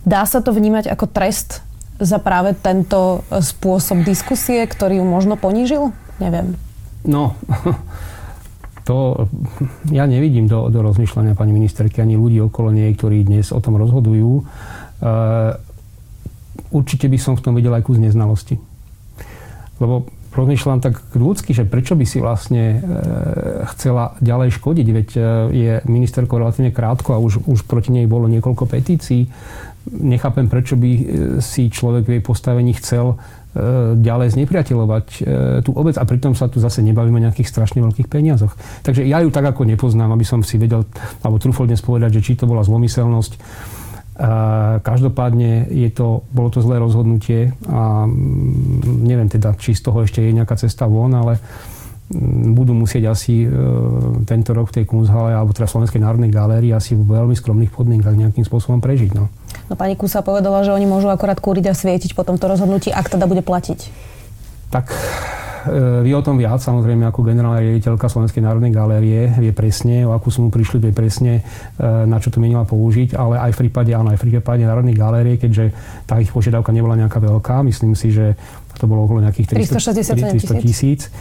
Dá 0.04 0.28
sa 0.28 0.44
to 0.44 0.52
vnímať 0.52 0.92
ako 0.92 1.08
trest 1.08 1.64
za 1.96 2.20
práve 2.20 2.52
tento 2.60 3.24
spôsob 3.32 4.04
diskusie, 4.04 4.68
ktorý 4.68 5.00
ju 5.00 5.06
možno 5.08 5.40
ponížil? 5.40 5.96
Neviem. 6.20 6.60
No, 7.08 7.40
to 8.90 9.30
ja 9.94 10.10
nevidím 10.10 10.52
do, 10.52 10.68
do 10.68 10.84
rozmýšľania 10.84 11.40
pani 11.40 11.56
ministerky 11.56 12.04
ani 12.04 12.20
ľudí 12.20 12.44
okolo 12.44 12.76
nej, 12.76 12.92
ktorí 13.00 13.24
dnes 13.24 13.56
o 13.56 13.64
tom 13.64 13.80
rozhodujú. 13.80 14.44
Uh, 15.00 15.56
určite 16.74 17.06
by 17.06 17.18
som 17.22 17.38
v 17.38 17.44
tom 17.46 17.54
videl 17.54 17.74
aj 17.78 17.86
kus 17.86 18.02
neznalosti. 18.02 18.58
Lebo 19.82 20.06
rozmýšľam 20.32 20.80
tak 20.80 21.04
ľudsky, 21.12 21.52
že 21.52 21.68
prečo 21.68 21.94
by 22.00 22.06
si 22.08 22.24
vlastne 22.24 22.64
e, 22.64 22.78
chcela 23.76 24.16
ďalej 24.24 24.56
škodiť, 24.56 24.88
veď 24.88 25.10
e, 25.12 25.22
je 25.52 25.74
ministerko 25.90 26.40
relatívne 26.40 26.72
krátko 26.72 27.16
a 27.16 27.20
už, 27.20 27.44
už 27.44 27.68
proti 27.68 27.92
nej 27.92 28.08
bolo 28.08 28.32
niekoľko 28.32 28.64
petícií. 28.64 29.28
Nechápem, 29.92 30.48
prečo 30.48 30.80
by 30.80 30.92
e, 30.96 31.04
si 31.44 31.68
človek 31.68 32.08
v 32.08 32.12
jej 32.18 32.24
postavení 32.24 32.72
chcel 32.80 33.20
ďalej 34.00 34.40
znepriateľovať 34.40 35.28
tú 35.68 35.76
obec 35.76 36.00
a 36.00 36.08
pritom 36.08 36.32
sa 36.32 36.48
tu 36.48 36.64
zase 36.64 36.80
nebavíme 36.88 37.20
o 37.20 37.26
nejakých 37.28 37.52
strašne 37.52 37.84
veľkých 37.84 38.08
peniazoch. 38.08 38.56
Takže 38.80 39.04
ja 39.04 39.20
ju 39.20 39.28
tak 39.28 39.44
ako 39.44 39.68
nepoznám, 39.68 40.16
aby 40.16 40.24
som 40.24 40.40
si 40.40 40.56
vedel, 40.56 40.88
alebo 41.20 41.36
trúfol 41.36 41.68
dnes 41.68 41.84
povedať, 41.84 42.16
že 42.16 42.32
či 42.32 42.40
to 42.40 42.48
bola 42.48 42.64
zlomyselnosť, 42.64 43.36
Každopádne 44.84 45.72
je 45.72 45.88
to, 45.88 46.28
bolo 46.36 46.52
to 46.52 46.60
zlé 46.60 46.84
rozhodnutie 46.84 47.56
a 47.72 48.04
mm, 48.04 49.08
neviem 49.08 49.32
teda, 49.32 49.56
či 49.56 49.72
z 49.72 49.88
toho 49.88 50.04
ešte 50.04 50.20
je 50.20 50.36
nejaká 50.36 50.60
cesta 50.60 50.84
von, 50.84 51.16
ale 51.16 51.40
mm, 52.12 52.52
budú 52.52 52.76
musieť 52.76 53.08
asi 53.08 53.48
e, 53.48 53.50
tento 54.28 54.52
rok 54.52 54.68
v 54.68 54.84
tej 54.84 54.86
Kunzhale 54.86 55.32
alebo 55.32 55.56
teda 55.56 55.64
Slovenskej 55.64 56.04
národnej 56.04 56.28
galérii 56.28 56.76
asi 56.76 56.92
v 56.92 57.08
veľmi 57.08 57.40
skromných 57.40 57.72
podmienkach 57.72 58.20
nejakým 58.20 58.44
spôsobom 58.44 58.84
prežiť. 58.84 59.16
No. 59.16 59.32
no 59.72 59.74
pani 59.80 59.96
Kusa 59.96 60.20
povedala, 60.20 60.68
že 60.68 60.76
oni 60.76 60.84
môžu 60.84 61.08
akorát 61.08 61.40
kúriť 61.40 61.72
a 61.72 61.74
svietiť 61.74 62.12
po 62.12 62.28
tomto 62.28 62.52
rozhodnutí, 62.52 62.92
ak 62.92 63.16
teda 63.16 63.32
bude 63.32 63.48
platiť. 63.48 64.11
Tak 64.72 64.96
E, 65.62 66.02
vie 66.02 66.16
o 66.18 66.26
tom 66.26 66.42
viac, 66.42 66.58
samozrejme, 66.58 67.06
ako 67.06 67.22
generálna 67.22 67.62
riaditeľka 67.62 68.10
Slovenskej 68.10 68.42
národnej 68.42 68.74
galérie, 68.74 69.30
vie 69.38 69.54
presne, 69.54 70.10
o 70.10 70.18
akú 70.18 70.34
sumu 70.34 70.50
prišli, 70.50 70.82
vie 70.82 70.94
presne, 70.94 71.46
e, 71.78 71.88
na 72.10 72.18
čo 72.18 72.34
to 72.34 72.42
mienila 72.42 72.66
použiť, 72.66 73.14
ale 73.14 73.38
aj 73.38 73.52
v 73.54 73.58
prípade, 73.68 73.92
áno, 73.94 74.10
aj 74.10 74.18
v 74.18 74.24
prípade 74.26 74.66
Národnej 74.66 74.98
galérie, 74.98 75.38
keďže 75.38 75.70
tá 76.10 76.18
ich 76.18 76.34
požiadavka 76.34 76.74
nebola 76.74 76.98
nejaká 76.98 77.22
veľká, 77.22 77.62
myslím 77.70 77.94
si, 77.94 78.10
že 78.10 78.34
to 78.82 78.90
bolo 78.90 79.06
okolo 79.06 79.22
nejakých 79.22 79.62
300, 79.62 80.18
360 80.18 80.66
tisíc. 80.66 81.14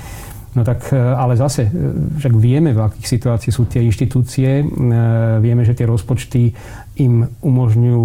No 0.50 0.66
tak, 0.66 0.90
ale 0.90 1.38
zase, 1.38 1.71
však 2.19 2.35
vieme, 2.35 2.75
v 2.75 2.83
akých 2.83 3.07
situáciách 3.07 3.54
sú 3.54 3.71
tie 3.71 3.87
inštitúcie, 3.87 4.66
vieme, 5.38 5.62
že 5.62 5.78
tie 5.78 5.87
rozpočty 5.87 6.50
im 6.99 7.23
umožňujú, 7.38 8.04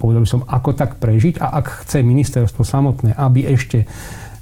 povedal 0.00 0.24
by 0.24 0.28
som, 0.30 0.40
ako 0.48 0.72
tak 0.72 0.96
prežiť. 0.96 1.44
A 1.44 1.60
ak 1.60 1.84
chce 1.84 2.00
ministerstvo 2.00 2.64
samotné, 2.64 3.12
aby 3.12 3.44
ešte 3.44 3.84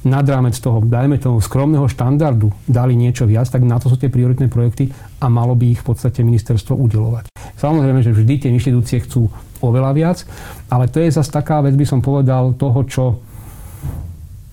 nad 0.01 0.25
rámec 0.25 0.57
toho, 0.57 0.81
dajme 0.81 1.21
tomu 1.21 1.45
skromného 1.45 1.85
štandardu, 1.85 2.49
dali 2.65 2.97
niečo 2.97 3.29
viac, 3.29 3.53
tak 3.53 3.61
na 3.69 3.77
to 3.77 3.93
sú 3.93 4.01
tie 4.01 4.09
prioritné 4.09 4.49
projekty 4.49 4.89
a 5.21 5.29
malo 5.29 5.53
by 5.53 5.77
ich 5.77 5.81
v 5.85 5.93
podstate 5.93 6.25
ministerstvo 6.25 6.73
udelovať. 6.73 7.29
Samozrejme, 7.61 8.01
že 8.01 8.17
vždy 8.17 8.35
tie 8.41 8.51
inštitúcie 8.53 9.05
chcú 9.05 9.29
oveľa 9.61 9.93
viac, 9.93 10.19
ale 10.73 10.89
to 10.89 11.05
je 11.05 11.13
zase 11.13 11.29
taká 11.29 11.61
vec, 11.61 11.77
by 11.77 11.85
som 11.85 12.01
povedal, 12.01 12.57
toho, 12.57 12.81
čo 12.89 13.05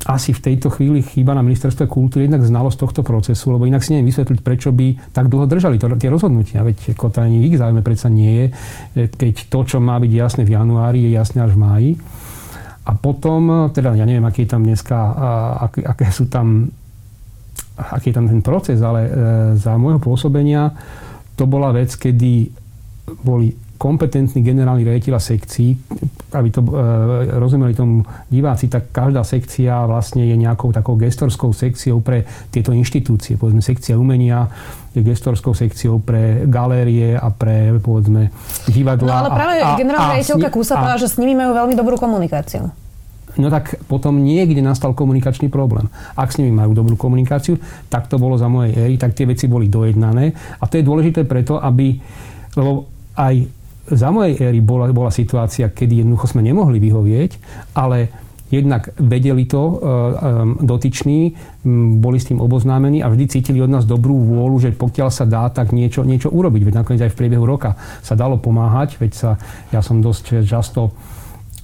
asi 0.07 0.31
v 0.31 0.39
tejto 0.39 0.71
chvíli 0.71 1.03
chýba 1.03 1.35
na 1.35 1.43
ministerstve 1.43 1.83
kultúry 1.91 2.31
jednak 2.31 2.43
znalosť 2.47 2.79
tohto 2.79 3.01
procesu, 3.03 3.51
lebo 3.51 3.67
inak 3.67 3.83
si 3.83 3.91
neviem 3.91 4.07
vysvetliť, 4.07 4.39
prečo 4.39 4.71
by 4.71 5.11
tak 5.11 5.27
dlho 5.27 5.43
držali 5.51 5.75
to, 5.75 5.91
tie 5.99 6.07
rozhodnutia. 6.07 6.63
Veď 6.63 6.95
ako 6.95 7.11
to 7.11 7.19
ani 7.27 7.43
ich 7.43 7.59
záujme 7.59 7.83
predsa 7.83 8.07
nie 8.07 8.31
je, 8.31 8.45
keď 9.11 9.51
to, 9.51 9.59
čo 9.67 9.77
má 9.83 9.99
byť 9.99 10.11
jasné 10.11 10.41
v 10.47 10.55
januári, 10.55 11.03
je 11.07 11.11
jasné 11.11 11.43
až 11.43 11.55
v 11.55 11.59
máji. 11.59 11.91
A 12.87 12.95
potom, 12.95 13.67
teda 13.75 13.91
ja 13.99 14.07
neviem, 14.07 14.23
aký 14.23 14.47
je 14.47 14.51
tam 14.55 14.63
dneska, 14.63 14.95
aké, 15.67 15.83
aké 15.83 16.05
sú 16.07 16.31
tam, 16.31 16.71
aký 17.75 18.09
je 18.09 18.15
tam 18.15 18.31
ten 18.31 18.39
proces, 18.39 18.79
ale 18.79 19.01
e, 19.03 19.11
za 19.59 19.75
môjho 19.75 19.99
pôsobenia 19.99 20.71
to 21.35 21.43
bola 21.43 21.75
vec, 21.75 21.91
kedy 21.99 22.47
boli 23.27 23.51
kompetentní 23.77 24.41
generálni 24.41 24.81
riaditeľa 24.81 25.21
sekcií, 25.21 25.69
aby 26.33 26.49
to 26.49 26.65
e, 26.65 26.71
rozumeli 27.37 27.77
tomu 27.77 28.01
diváci, 28.27 28.67
tak 28.67 28.89
každá 28.89 29.21
sekcia 29.21 29.85
vlastne 29.85 30.25
je 30.25 30.33
nejakou 30.33 30.73
takou 30.73 30.97
gestorskou 30.97 31.53
sekciou 31.53 32.01
pre 32.01 32.25
tieto 32.49 32.73
inštitúcie. 32.73 33.37
Povedzme, 33.37 33.61
sekcia 33.61 33.95
umenia 33.95 34.49
gestorskou 35.01 35.53
sekciou 35.57 35.99
pre 36.01 36.45
galérie 36.45 37.17
a 37.17 37.29
pre, 37.29 37.75
povedzme, 37.81 38.29
divadla. 38.69 39.09
No 39.09 39.19
ale 39.25 39.29
práve 39.33 39.55
generálna 39.77 40.13
riaditeľka 40.17 40.49
Kúsa 40.53 40.73
povedala, 40.77 41.01
že 41.01 41.09
s 41.11 41.17
nimi 41.17 41.33
majú 41.33 41.51
veľmi 41.57 41.75
dobrú 41.75 41.95
komunikáciu. 41.97 42.69
No 43.37 43.53
tak 43.53 43.77
potom 43.85 44.25
niekde 44.25 44.65
nastal 44.65 44.97
komunikačný 44.97 45.53
problém. 45.53 45.85
Ak 46.17 46.33
s 46.33 46.41
nimi 46.41 46.49
majú 46.49 46.73
dobrú 46.73 46.97
komunikáciu, 46.97 47.61
tak 47.85 48.09
to 48.09 48.17
bolo 48.17 48.33
za 48.33 48.49
mojej 48.49 48.73
éry, 48.73 48.95
tak 48.97 49.13
tie 49.13 49.29
veci 49.29 49.45
boli 49.45 49.69
dojednané. 49.69 50.33
A 50.57 50.65
to 50.65 50.81
je 50.81 50.83
dôležité 50.83 51.21
preto, 51.29 51.61
aby, 51.61 52.01
lebo 52.57 52.89
aj 53.13 53.45
za 53.87 54.09
mojej 54.09 54.41
éry 54.41 54.59
bola, 54.59 54.89
bola 54.91 55.13
situácia, 55.13 55.69
kedy 55.69 56.03
jednoducho 56.03 56.33
sme 56.33 56.43
nemohli 56.43 56.81
vyhovieť, 56.81 57.31
ale 57.77 58.26
jednak 58.51 58.89
vedeli 58.95 59.43
to 59.45 59.61
e, 59.63 59.71
e, 59.71 59.77
dotyční, 60.63 61.19
boli 61.99 62.17
s 62.19 62.31
tým 62.31 62.39
oboznámení 62.39 63.03
a 63.03 63.11
vždy 63.11 63.25
cítili 63.27 63.59
od 63.59 63.71
nás 63.71 63.83
dobrú 63.83 64.15
vôľu, 64.15 64.57
že 64.63 64.69
pokiaľ 64.71 65.09
sa 65.11 65.27
dá, 65.27 65.51
tak 65.51 65.75
niečo, 65.75 66.07
niečo 66.07 66.31
urobiť. 66.31 66.61
Veď 66.63 66.73
nakoniec 66.79 67.01
aj 67.03 67.11
v 67.11 67.19
priebehu 67.19 67.43
roka 67.43 67.75
sa 67.99 68.15
dalo 68.15 68.39
pomáhať, 68.39 68.99
veď 68.99 69.11
sa, 69.11 69.31
ja 69.75 69.83
som 69.83 69.99
dosť 69.99 70.47
často 70.47 70.95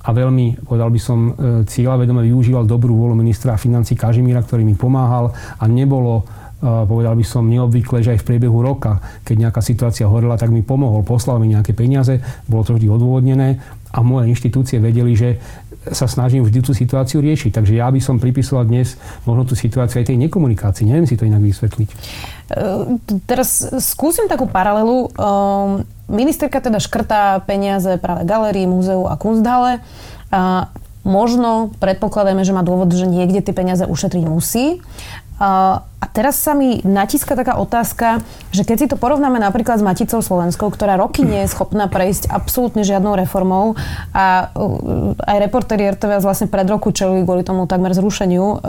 a 0.04 0.12
veľmi, 0.12 0.68
povedal 0.68 0.92
by 0.92 1.00
som, 1.00 1.20
e, 1.32 1.32
cieľavedome 1.64 2.28
využíval 2.28 2.68
dobrú 2.68 3.00
vôľu 3.00 3.16
ministra 3.16 3.56
financí 3.56 3.96
Kažimíra, 3.96 4.44
ktorý 4.44 4.68
mi 4.68 4.76
pomáhal 4.76 5.32
a 5.60 5.64
nebolo 5.66 6.28
povedal 6.64 7.20
by 7.20 7.26
som 7.28 7.52
neobvykle, 7.52 8.00
že 8.00 8.16
aj 8.16 8.24
v 8.24 8.28
priebehu 8.34 8.64
roka, 8.64 9.04
keď 9.28 9.36
nejaká 9.36 9.60
situácia 9.60 10.08
horela, 10.08 10.40
tak 10.40 10.48
mi 10.48 10.64
pomohol, 10.64 11.04
poslal 11.04 11.36
mi 11.36 11.52
nejaké 11.52 11.76
peniaze, 11.76 12.24
bolo 12.48 12.64
to 12.64 12.80
vždy 12.80 12.88
odôvodnené 12.88 13.60
a 13.94 14.00
moje 14.02 14.32
inštitúcie 14.32 14.80
vedeli, 14.80 15.14
že 15.14 15.38
sa 15.92 16.08
snažím 16.08 16.48
vždy 16.48 16.60
tú 16.64 16.72
situáciu 16.72 17.20
riešiť. 17.20 17.52
Takže 17.52 17.74
ja 17.76 17.92
by 17.92 18.00
som 18.00 18.22
pripisoval 18.22 18.70
dnes 18.70 18.96
možno 19.28 19.44
tú 19.44 19.56
situáciu 19.60 20.00
aj 20.00 20.14
tej 20.14 20.18
nekomunikácii. 20.22 20.88
Neviem 20.88 21.10
si 21.10 21.20
to 21.20 21.28
inak 21.28 21.44
vysvetliť. 21.44 21.90
E, 21.92 21.98
teraz 23.28 23.68
skúsim 23.84 24.32
takú 24.32 24.48
paralelu. 24.48 25.12
Ehm, 25.12 25.84
ministerka 26.08 26.64
teda 26.64 26.80
škrtá 26.80 27.44
peniaze 27.44 28.00
práve 28.00 28.24
galerii, 28.24 28.70
múzeu 28.70 29.04
a 29.10 29.20
kunsthalle. 29.20 29.84
Možno 31.04 31.76
predpokladajme, 31.84 32.48
že 32.48 32.56
má 32.56 32.64
dôvod, 32.64 32.96
že 32.96 33.04
niekde 33.04 33.44
tie 33.44 33.52
peniaze 33.52 33.84
ušetriť 33.84 34.24
musí. 34.24 34.80
A 35.44 36.06
teraz 36.14 36.40
sa 36.40 36.56
mi 36.56 36.80
natíska 36.86 37.36
taká 37.36 37.60
otázka, 37.60 38.24
že 38.56 38.64
keď 38.64 38.78
si 38.80 38.88
to 38.88 38.96
porovnáme 38.96 39.42
napríklad 39.42 39.82
s 39.82 39.84
Maticou 39.84 40.24
Slovenskou, 40.24 40.72
ktorá 40.72 40.96
roky 40.96 41.26
nie 41.26 41.44
je 41.44 41.52
schopná 41.52 41.92
prejsť 41.92 42.32
absolútne 42.32 42.86
žiadnou 42.86 43.18
reformou 43.18 43.76
a 44.16 44.54
uh, 44.54 45.18
aj 45.20 45.38
reportéri 45.44 45.90
RTV 45.90 46.24
vlastne 46.24 46.48
pred 46.48 46.64
roku 46.70 46.94
čelili 46.96 47.28
kvôli 47.28 47.44
tomu 47.44 47.68
takmer 47.68 47.92
zrušeniu, 47.92 48.46
uh, 48.46 48.60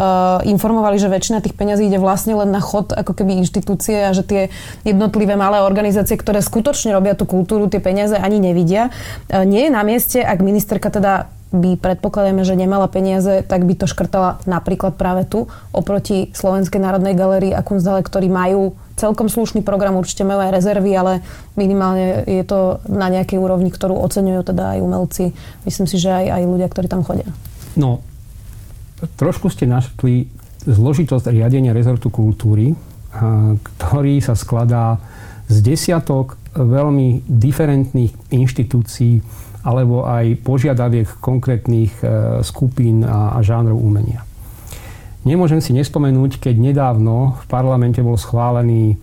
informovali, 0.42 0.96
že 0.98 1.12
väčšina 1.12 1.44
tých 1.44 1.54
peňazí 1.54 1.86
ide 1.86 2.00
vlastne 2.02 2.34
len 2.34 2.50
na 2.50 2.64
chod 2.64 2.90
ako 2.90 3.12
keby 3.12 3.38
inštitúcie 3.44 4.08
a 4.08 4.16
že 4.16 4.24
tie 4.24 4.42
jednotlivé 4.82 5.36
malé 5.36 5.62
organizácie, 5.62 6.18
ktoré 6.18 6.42
skutočne 6.42 6.96
robia 6.96 7.14
tú 7.14 7.28
kultúru, 7.28 7.70
tie 7.70 7.78
peniaze 7.78 8.16
ani 8.18 8.40
nevidia. 8.40 8.90
Uh, 9.28 9.46
nie 9.46 9.68
je 9.68 9.70
na 9.70 9.84
mieste, 9.86 10.18
ak 10.24 10.40
ministerka 10.40 10.90
teda 10.90 11.28
by 11.54 11.78
predpokladáme, 11.78 12.42
že 12.42 12.58
nemala 12.58 12.90
peniaze, 12.90 13.46
tak 13.46 13.62
by 13.62 13.78
to 13.78 13.86
škrtala 13.86 14.42
napríklad 14.42 14.98
práve 14.98 15.22
tu 15.22 15.46
oproti 15.70 16.34
Slovenskej 16.34 16.82
národnej 16.82 17.14
galerii 17.14 17.54
a 17.54 17.62
Kunsthalle, 17.62 18.02
ktorí 18.02 18.26
majú 18.26 18.74
celkom 18.98 19.30
slušný 19.30 19.62
program, 19.62 19.94
určite 19.94 20.26
majú 20.26 20.42
aj 20.42 20.54
rezervy, 20.54 20.90
ale 20.94 21.12
minimálne 21.54 22.26
je 22.26 22.42
to 22.42 22.82
na 22.90 23.06
nejakej 23.06 23.38
úrovni, 23.38 23.70
ktorú 23.70 23.94
oceňujú 24.02 24.50
teda 24.50 24.74
aj 24.74 24.78
umelci. 24.82 25.24
Myslím 25.62 25.86
si, 25.86 25.96
že 26.02 26.10
aj, 26.10 26.42
aj 26.42 26.42
ľudia, 26.42 26.66
ktorí 26.66 26.86
tam 26.90 27.06
chodia. 27.06 27.30
No, 27.78 28.02
trošku 29.18 29.50
ste 29.50 29.70
našli 29.70 30.26
zložitosť 30.66 31.30
riadenia 31.30 31.70
rezortu 31.70 32.10
kultúry, 32.10 32.74
ktorý 33.62 34.18
sa 34.18 34.34
skladá 34.34 34.98
z 35.46 35.60
desiatok 35.62 36.38
veľmi 36.54 37.26
diferentných 37.28 38.32
inštitúcií, 38.32 39.22
alebo 39.64 40.04
aj 40.04 40.44
požiadaviek 40.44 41.08
konkrétnych 41.24 41.92
e, 42.04 42.04
skupín 42.44 43.00
a, 43.02 43.32
a 43.32 43.40
žánrov 43.40 43.80
umenia. 43.80 44.20
Nemôžem 45.24 45.64
si 45.64 45.72
nespomenúť, 45.72 46.36
keď 46.36 46.54
nedávno 46.60 47.40
v 47.40 47.46
parlamente 47.48 48.04
bol 48.04 48.20
schválený 48.20 48.92
e, 48.92 48.96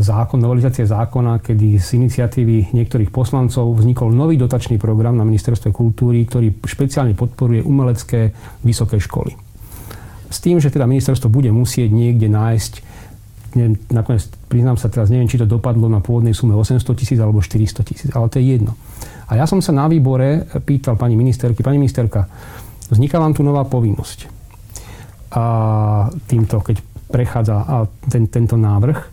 zákon, 0.00 0.40
novelizácia 0.40 0.88
zákona, 0.88 1.44
kedy 1.44 1.76
z 1.76 2.00
iniciatívy 2.00 2.72
niektorých 2.72 3.12
poslancov 3.12 3.76
vznikol 3.76 4.08
nový 4.08 4.40
dotačný 4.40 4.80
program 4.80 5.20
na 5.20 5.28
ministerstve 5.28 5.68
kultúry, 5.68 6.24
ktorý 6.24 6.64
špeciálne 6.64 7.12
podporuje 7.12 7.60
umelecké 7.60 8.32
vysoké 8.64 8.96
školy. 8.96 9.36
S 10.32 10.40
tým, 10.40 10.64
že 10.64 10.72
teda 10.72 10.88
ministerstvo 10.88 11.28
bude 11.28 11.52
musieť 11.52 11.92
niekde 11.92 12.32
nájsť 12.32 12.72
neviem, 13.58 13.76
nakoniec 13.92 14.28
priznám 14.48 14.76
sa 14.76 14.88
teraz, 14.88 15.08
neviem, 15.08 15.28
či 15.28 15.40
to 15.40 15.46
dopadlo 15.48 15.88
na 15.88 16.00
pôvodnej 16.02 16.36
sume 16.36 16.54
800 16.54 16.82
tisíc 16.96 17.18
alebo 17.18 17.40
400 17.40 17.88
tisíc, 17.88 18.10
ale 18.12 18.28
to 18.28 18.38
je 18.38 18.56
jedno. 18.56 18.76
A 19.32 19.40
ja 19.40 19.48
som 19.48 19.64
sa 19.64 19.72
na 19.72 19.88
výbore 19.88 20.44
pýtal 20.66 21.00
pani 21.00 21.16
ministerky, 21.16 21.64
pani 21.64 21.80
ministerka, 21.80 22.28
vzniká 22.92 23.16
vám 23.16 23.32
tu 23.32 23.40
nová 23.40 23.64
povinnosť. 23.64 24.28
A 25.32 25.44
týmto, 26.28 26.60
keď 26.60 26.84
prechádza 27.08 27.88
ten, 28.08 28.28
tento 28.28 28.60
návrh, 28.60 28.98
e, 29.00 29.06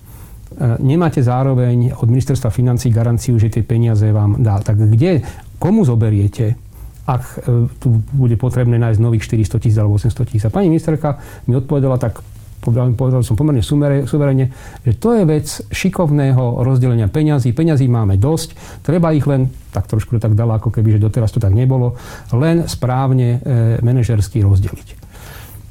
nemáte 0.84 1.23
zároveň 1.23 1.95
od 1.95 2.08
ministerstva 2.12 2.52
financí 2.52 2.91
garanciu, 2.91 3.39
že 3.39 3.47
tie 3.47 3.63
peniaze 3.63 4.08
vám 4.12 4.43
dá. 4.43 4.60
Tak 4.60 4.75
kde, 4.75 5.23
komu 5.56 5.88
zoberiete, 5.88 6.60
ak 7.08 7.23
e, 7.23 7.71
tu 7.80 8.04
bude 8.12 8.36
potrebné 8.36 8.75
nájsť 8.75 8.99
nových 8.99 9.23
400 9.28 9.63
tisíc 9.63 9.78
alebo 9.80 9.95
800 9.95 10.28
tisíc. 10.28 10.43
A 10.43 10.52
pani 10.52 10.67
ministerka 10.67 11.19
mi 11.47 11.56
odpovedala 11.56 11.95
tak 11.95 12.19
povedal, 12.60 12.91
povedal 12.93 13.22
som 13.24 13.39
pomerne 13.39 13.63
suverene, 14.06 14.52
že 14.84 14.93
to 15.00 15.15
je 15.15 15.24
vec 15.24 15.48
šikovného 15.72 16.62
rozdelenia 16.62 17.08
peňazí. 17.08 17.56
Peňazí 17.56 17.88
máme 17.88 18.19
dosť, 18.19 18.82
treba 18.84 19.15
ich 19.15 19.24
len, 19.26 19.48
tak 19.72 19.88
trošku 19.88 20.19
tak 20.19 20.36
dala, 20.36 20.60
ako 20.60 20.69
keby, 20.69 21.00
že 21.00 21.04
doteraz 21.04 21.32
to 21.32 21.39
tak 21.39 21.56
nebolo, 21.56 21.95
len 22.36 22.67
správne 22.67 23.28
e, 23.28 23.80
manažersky 23.80 24.43
rozdeliť. 24.43 25.00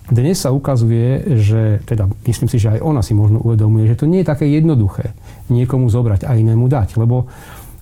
Dnes 0.08 0.40
sa 0.40 0.48
ukazuje, 0.56 1.36
že, 1.36 1.84
teda 1.84 2.08
myslím 2.24 2.48
si, 2.48 2.56
že 2.56 2.72
aj 2.72 2.80
ona 2.80 3.04
si 3.04 3.12
možno 3.12 3.44
uvedomuje, 3.44 3.92
že 3.92 4.00
to 4.00 4.08
nie 4.08 4.24
je 4.24 4.30
také 4.32 4.48
jednoduché 4.48 5.12
niekomu 5.52 5.92
zobrať 5.92 6.24
a 6.24 6.32
inému 6.32 6.64
dať, 6.64 6.96
lebo 6.96 7.28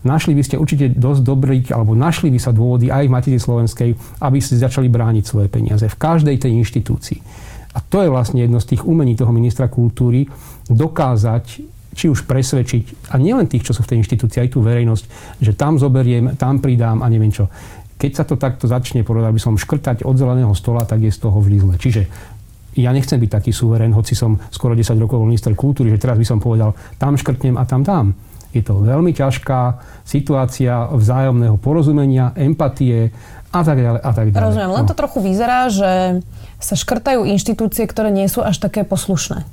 našli 0.02 0.34
by 0.34 0.42
ste 0.42 0.58
určite 0.58 0.90
dosť 0.90 1.22
dobrých, 1.22 1.66
alebo 1.70 1.94
našli 1.94 2.34
by 2.34 2.38
sa 2.42 2.50
dôvody 2.50 2.90
aj 2.90 3.06
v 3.06 3.14
Matici 3.14 3.38
Slovenskej, 3.38 3.90
aby 4.26 4.38
ste 4.42 4.58
začali 4.58 4.90
brániť 4.90 5.22
svoje 5.22 5.46
peniaze 5.46 5.86
v 5.86 5.94
každej 5.94 6.34
tej 6.42 6.58
inštitúcii. 6.58 7.45
A 7.76 7.78
to 7.84 8.00
je 8.00 8.08
vlastne 8.08 8.40
jedno 8.40 8.56
z 8.56 8.72
tých 8.72 8.82
umení 8.88 9.12
toho 9.12 9.28
ministra 9.36 9.68
kultúry, 9.68 10.24
dokázať 10.72 11.76
či 11.96 12.12
už 12.12 12.28
presvedčiť, 12.28 13.12
a 13.12 13.16
nielen 13.16 13.48
tých, 13.48 13.64
čo 13.64 13.72
sú 13.72 13.80
v 13.80 13.96
tej 13.96 14.04
inštitúcii, 14.04 14.44
aj 14.44 14.52
tú 14.52 14.60
verejnosť, 14.60 15.04
že 15.40 15.56
tam 15.56 15.80
zoberiem, 15.80 16.36
tam 16.36 16.60
pridám 16.60 17.00
a 17.00 17.08
neviem 17.08 17.32
čo. 17.32 17.48
Keď 17.96 18.12
sa 18.12 18.24
to 18.28 18.36
takto 18.36 18.68
začne, 18.68 19.00
povedal 19.00 19.32
by 19.32 19.40
som, 19.40 19.56
škrtať 19.56 20.04
od 20.04 20.20
zeleného 20.20 20.52
stola, 20.52 20.84
tak 20.84 21.00
je 21.00 21.08
z 21.08 21.24
toho 21.24 21.40
vždy 21.40 21.56
zle. 21.64 21.74
Čiže 21.80 22.02
ja 22.76 22.92
nechcem 22.92 23.16
byť 23.16 23.30
taký 23.40 23.56
suverén, 23.56 23.96
hoci 23.96 24.12
som 24.12 24.36
skoro 24.52 24.76
10 24.76 25.00
rokov 25.00 25.24
minister 25.24 25.56
kultúry, 25.56 25.88
že 25.88 26.04
teraz 26.04 26.20
by 26.20 26.26
som 26.28 26.36
povedal, 26.36 26.76
tam 27.00 27.16
škrtnem 27.16 27.56
a 27.56 27.64
tam 27.64 27.80
dám. 27.80 28.12
Je 28.56 28.64
to 28.64 28.80
veľmi 28.80 29.12
ťažká 29.12 29.84
situácia 30.08 30.88
vzájomného 30.88 31.60
porozumenia, 31.60 32.32
empatie 32.32 33.12
a 33.52 33.60
tak 33.60 33.76
ďalej, 33.76 34.00
a 34.00 34.12
tak 34.16 34.26
ďalej. 34.32 34.46
Rozumiem, 34.48 34.72
len 34.72 34.84
to 34.88 34.94
no. 34.96 35.00
trochu 35.04 35.18
vyzerá, 35.20 35.68
že 35.68 36.24
sa 36.56 36.74
škrtajú 36.74 37.28
inštitúcie, 37.28 37.84
ktoré 37.84 38.08
nie 38.08 38.24
sú 38.32 38.40
až 38.40 38.56
také 38.56 38.84
poslušné. 38.88 39.44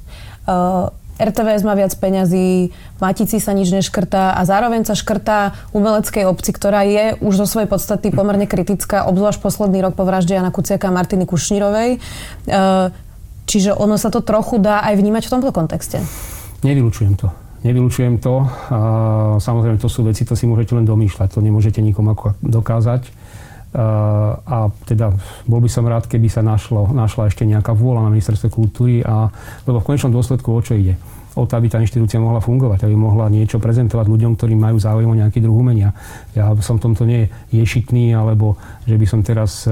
Uh, 0.47 0.91
RTVS 1.19 1.61
má 1.61 1.77
viac 1.77 1.93
peňazí, 1.93 2.73
Matici 2.97 3.37
sa 3.37 3.53
nič 3.53 3.69
neškrtá 3.69 4.33
a 4.33 4.41
zároveň 4.49 4.81
sa 4.81 4.97
škrtá 4.97 5.53
umeleckej 5.75 6.25
obci, 6.25 6.49
ktorá 6.55 6.81
je 6.87 7.19
už 7.21 7.43
zo 7.43 7.45
svojej 7.45 7.69
podstaty 7.69 8.09
pomerne 8.09 8.49
kritická, 8.49 9.05
obzvlášť 9.05 9.39
posledný 9.43 9.83
rok 9.85 9.93
po 9.93 10.07
vražde 10.09 10.33
Jana 10.33 10.49
Kuciaka 10.49 10.89
a 10.89 10.95
Martiny 10.95 11.27
Kušnírovej. 11.29 12.01
Uh, 12.49 12.89
čiže 13.45 13.75
ono 13.75 13.99
sa 13.99 14.09
to 14.09 14.25
trochu 14.25 14.57
dá 14.57 14.81
aj 14.87 14.95
vnímať 14.97 15.29
v 15.29 15.33
tomto 15.37 15.51
kontexte. 15.53 16.01
Nevylučujem 16.65 17.19
to. 17.19 17.42
Nevylučujem 17.63 18.19
to. 18.19 18.43
A 18.71 18.79
samozrejme, 19.39 19.79
to 19.79 19.87
sú 19.87 20.03
veci, 20.03 20.27
to 20.27 20.35
si 20.35 20.43
môžete 20.43 20.75
len 20.75 20.83
domýšľať. 20.83 21.35
To 21.35 21.39
nemôžete 21.39 21.79
nikomu 21.79 22.11
ako 22.11 22.35
dokázať. 22.43 23.07
A 23.73 24.69
teda 24.85 25.17
bol 25.49 25.57
by 25.57 25.69
som 25.71 25.89
rád, 25.89 26.05
keby 26.05 26.29
sa 26.29 26.45
našlo, 26.45 26.93
našla 26.93 27.31
ešte 27.31 27.47
nejaká 27.47 27.73
vôľa 27.73 28.05
na 28.05 28.13
ministerstve 28.13 28.53
kultúry, 28.53 29.01
a, 29.01 29.33
lebo 29.65 29.81
v 29.81 29.87
konečnom 29.89 30.13
dôsledku 30.13 30.53
o 30.53 30.61
čo 30.61 30.77
ide? 30.77 30.93
o 31.33 31.49
to, 31.49 31.57
aby 31.57 31.65
tá 31.65 31.81
inštitúcia 31.81 32.21
mohla 32.21 32.37
fungovať, 32.37 32.85
aby 32.85 32.93
mohla 32.93 33.25
niečo 33.25 33.57
prezentovať 33.57 34.05
ľuďom, 34.05 34.37
ktorí 34.37 34.53
majú 34.53 34.77
záujem 34.77 35.09
o 35.09 35.17
nejaký 35.17 35.41
druh 35.41 35.57
umenia. 35.57 35.89
Ja 36.37 36.53
som 36.61 36.77
v 36.77 36.83
tomto 36.89 37.09
nie 37.09 37.25
ješitný, 37.49 38.13
alebo 38.13 38.53
že 38.85 39.01
by 39.01 39.05
som 39.09 39.25
teraz 39.25 39.65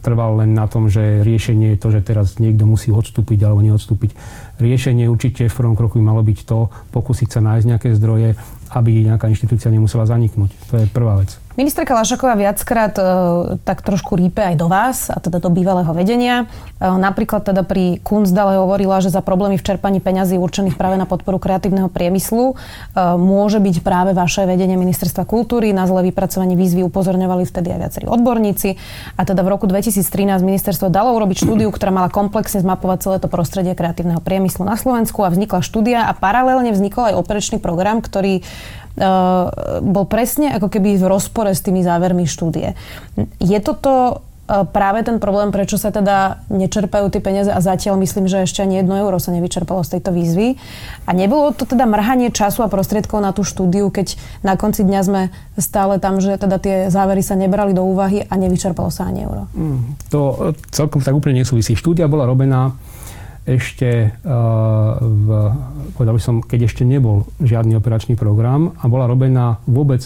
trval 0.00 0.44
len 0.44 0.52
na 0.52 0.68
tom, 0.68 0.92
že 0.92 1.24
riešenie 1.24 1.76
je 1.76 1.80
to, 1.80 1.88
že 1.92 2.00
teraz 2.04 2.36
niekto 2.36 2.68
musí 2.68 2.92
odstúpiť 2.92 3.48
alebo 3.48 3.64
neodstúpiť. 3.64 4.12
Riešenie 4.60 5.08
určite 5.08 5.48
v 5.48 5.56
prvom 5.56 5.76
kroku 5.76 5.96
by 5.96 6.04
malo 6.04 6.20
byť 6.20 6.38
to, 6.44 6.68
pokúsiť 6.92 7.28
sa 7.32 7.40
nájsť 7.40 7.66
nejaké 7.68 7.88
zdroje, 7.96 8.36
aby 8.76 8.90
nejaká 9.08 9.32
inštitúcia 9.32 9.72
nemusela 9.72 10.04
zaniknúť. 10.04 10.52
To 10.68 10.74
je 10.80 10.84
prvá 10.92 11.24
vec. 11.24 11.39
Ministerka 11.58 11.98
Lašaková 11.98 12.38
viackrát 12.38 12.94
e, 12.94 13.02
tak 13.66 13.82
trošku 13.82 14.14
rípe 14.14 14.38
aj 14.38 14.54
do 14.54 14.70
vás, 14.70 15.10
a 15.10 15.18
teda 15.18 15.42
do 15.42 15.50
bývalého 15.50 15.90
vedenia. 15.90 16.46
E, 16.78 16.86
napríklad 16.86 17.42
teda 17.42 17.66
pri 17.66 17.98
Kunstdale 18.06 18.62
hovorila, 18.62 19.02
že 19.02 19.10
za 19.10 19.18
problémy 19.18 19.58
v 19.58 19.66
čerpaní 19.66 19.98
peňazí 19.98 20.38
určených 20.38 20.78
práve 20.78 20.94
na 20.94 21.10
podporu 21.10 21.42
kreatívneho 21.42 21.90
priemyslu 21.90 22.54
e, 22.54 23.02
môže 23.18 23.58
byť 23.58 23.82
práve 23.82 24.14
vaše 24.14 24.46
vedenie 24.46 24.78
Ministerstva 24.78 25.26
kultúry. 25.26 25.74
Na 25.74 25.90
zle 25.90 26.06
vypracovanie 26.14 26.54
výzvy 26.54 26.86
upozorňovali 26.86 27.42
vtedy 27.42 27.74
aj 27.74 27.78
viacerí 27.82 28.06
odborníci. 28.06 28.78
A 29.18 29.26
teda 29.26 29.42
v 29.42 29.50
roku 29.50 29.66
2013 29.66 30.06
ministerstvo 30.46 30.86
dalo 30.86 31.18
urobiť 31.18 31.50
štúdiu, 31.50 31.74
ktorá 31.74 31.90
mala 31.90 32.14
komplexne 32.14 32.62
zmapovať 32.62 32.98
celé 33.02 33.16
to 33.18 33.26
prostredie 33.26 33.74
kreatívneho 33.74 34.22
priemyslu 34.22 34.62
na 34.62 34.78
Slovensku 34.78 35.26
a 35.26 35.34
vznikla 35.34 35.66
štúdia 35.66 36.06
a 36.06 36.14
paralelne 36.14 36.70
vznikol 36.70 37.10
aj 37.10 37.18
operačný 37.18 37.58
program, 37.58 37.98
ktorý 37.98 38.46
bol 39.80 40.04
presne 40.04 40.52
ako 40.52 40.68
keby 40.68 41.00
v 41.00 41.08
rozpore 41.08 41.48
s 41.50 41.64
tými 41.64 41.80
závermi 41.80 42.28
štúdie. 42.28 42.76
Je 43.40 43.58
toto 43.64 44.20
eh, 44.48 44.64
práve 44.68 45.00
ten 45.08 45.16
problém, 45.16 45.48
prečo 45.48 45.80
sa 45.80 45.88
teda 45.88 46.44
nečerpajú 46.52 47.08
tie 47.08 47.24
peniaze 47.24 47.48
a 47.48 47.64
zatiaľ 47.64 47.96
myslím, 48.04 48.28
že 48.28 48.44
ešte 48.44 48.60
ani 48.60 48.84
jedno 48.84 49.00
euro 49.00 49.16
sa 49.16 49.32
nevyčerpalo 49.32 49.80
z 49.80 49.96
tejto 49.98 50.12
výzvy. 50.12 50.60
A 51.08 51.10
nebolo 51.16 51.56
to 51.56 51.64
teda 51.64 51.88
mrhanie 51.88 52.28
času 52.28 52.60
a 52.60 52.68
prostriedkov 52.68 53.24
na 53.24 53.32
tú 53.32 53.40
štúdiu, 53.40 53.88
keď 53.88 54.20
na 54.44 54.60
konci 54.60 54.84
dňa 54.84 55.00
sme 55.00 55.22
stále 55.56 55.96
tam, 55.96 56.20
že 56.20 56.36
teda 56.36 56.60
tie 56.60 56.76
závery 56.92 57.24
sa 57.24 57.40
nebrali 57.40 57.72
do 57.72 57.80
úvahy 57.84 58.28
a 58.28 58.36
nevyčerpalo 58.36 58.92
sa 58.92 59.08
ani 59.08 59.24
euro. 59.24 59.48
Mm, 59.56 59.96
to 60.12 60.52
celkom 60.76 61.00
tak 61.00 61.16
úplne 61.16 61.40
nesúvisí. 61.40 61.72
Štúdia 61.72 62.04
bola 62.04 62.28
robená 62.28 62.76
ešte 63.48 63.90
eh, 64.08 64.30
v, 65.00 65.28
povedal 65.96 66.14
by 66.16 66.22
som, 66.22 66.36
keď 66.44 66.68
ešte 66.68 66.82
nebol 66.84 67.24
žiadny 67.40 67.76
operačný 67.76 68.14
program 68.14 68.76
a 68.80 68.84
bola 68.86 69.08
robená 69.08 69.58
vôbec 69.64 70.04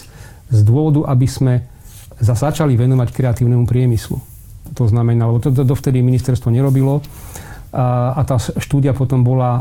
z 0.49 0.59
dôvodu, 0.63 1.09
aby 1.11 1.27
sme 1.27 1.53
začali 2.21 2.79
venovať 2.79 3.11
kreatívnemu 3.11 3.67
priemyslu. 3.67 4.17
To 4.73 4.83
znamená, 4.87 5.27
lebo 5.27 5.43
to, 5.43 5.51
dovtedy 5.51 5.99
ministerstvo 5.99 6.49
nerobilo 6.49 7.03
a, 7.75 8.15
a 8.15 8.21
tá 8.23 8.39
štúdia 8.39 8.95
potom 8.95 9.19
bola 9.21 9.51
a, 9.51 9.59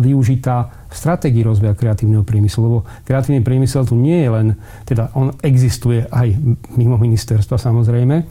využitá 0.00 0.88
v 0.88 0.94
stratégii 0.96 1.44
rozvoja 1.44 1.76
kreatívneho 1.76 2.24
priemyslu, 2.24 2.60
lebo 2.64 2.78
kreatívny 3.04 3.44
priemysel 3.44 3.84
tu 3.84 4.00
nie 4.00 4.24
je 4.24 4.30
len, 4.32 4.46
teda 4.88 5.12
on 5.12 5.36
existuje 5.44 6.08
aj 6.08 6.34
mimo 6.80 6.96
ministerstva 6.96 7.60
samozrejme, 7.60 8.24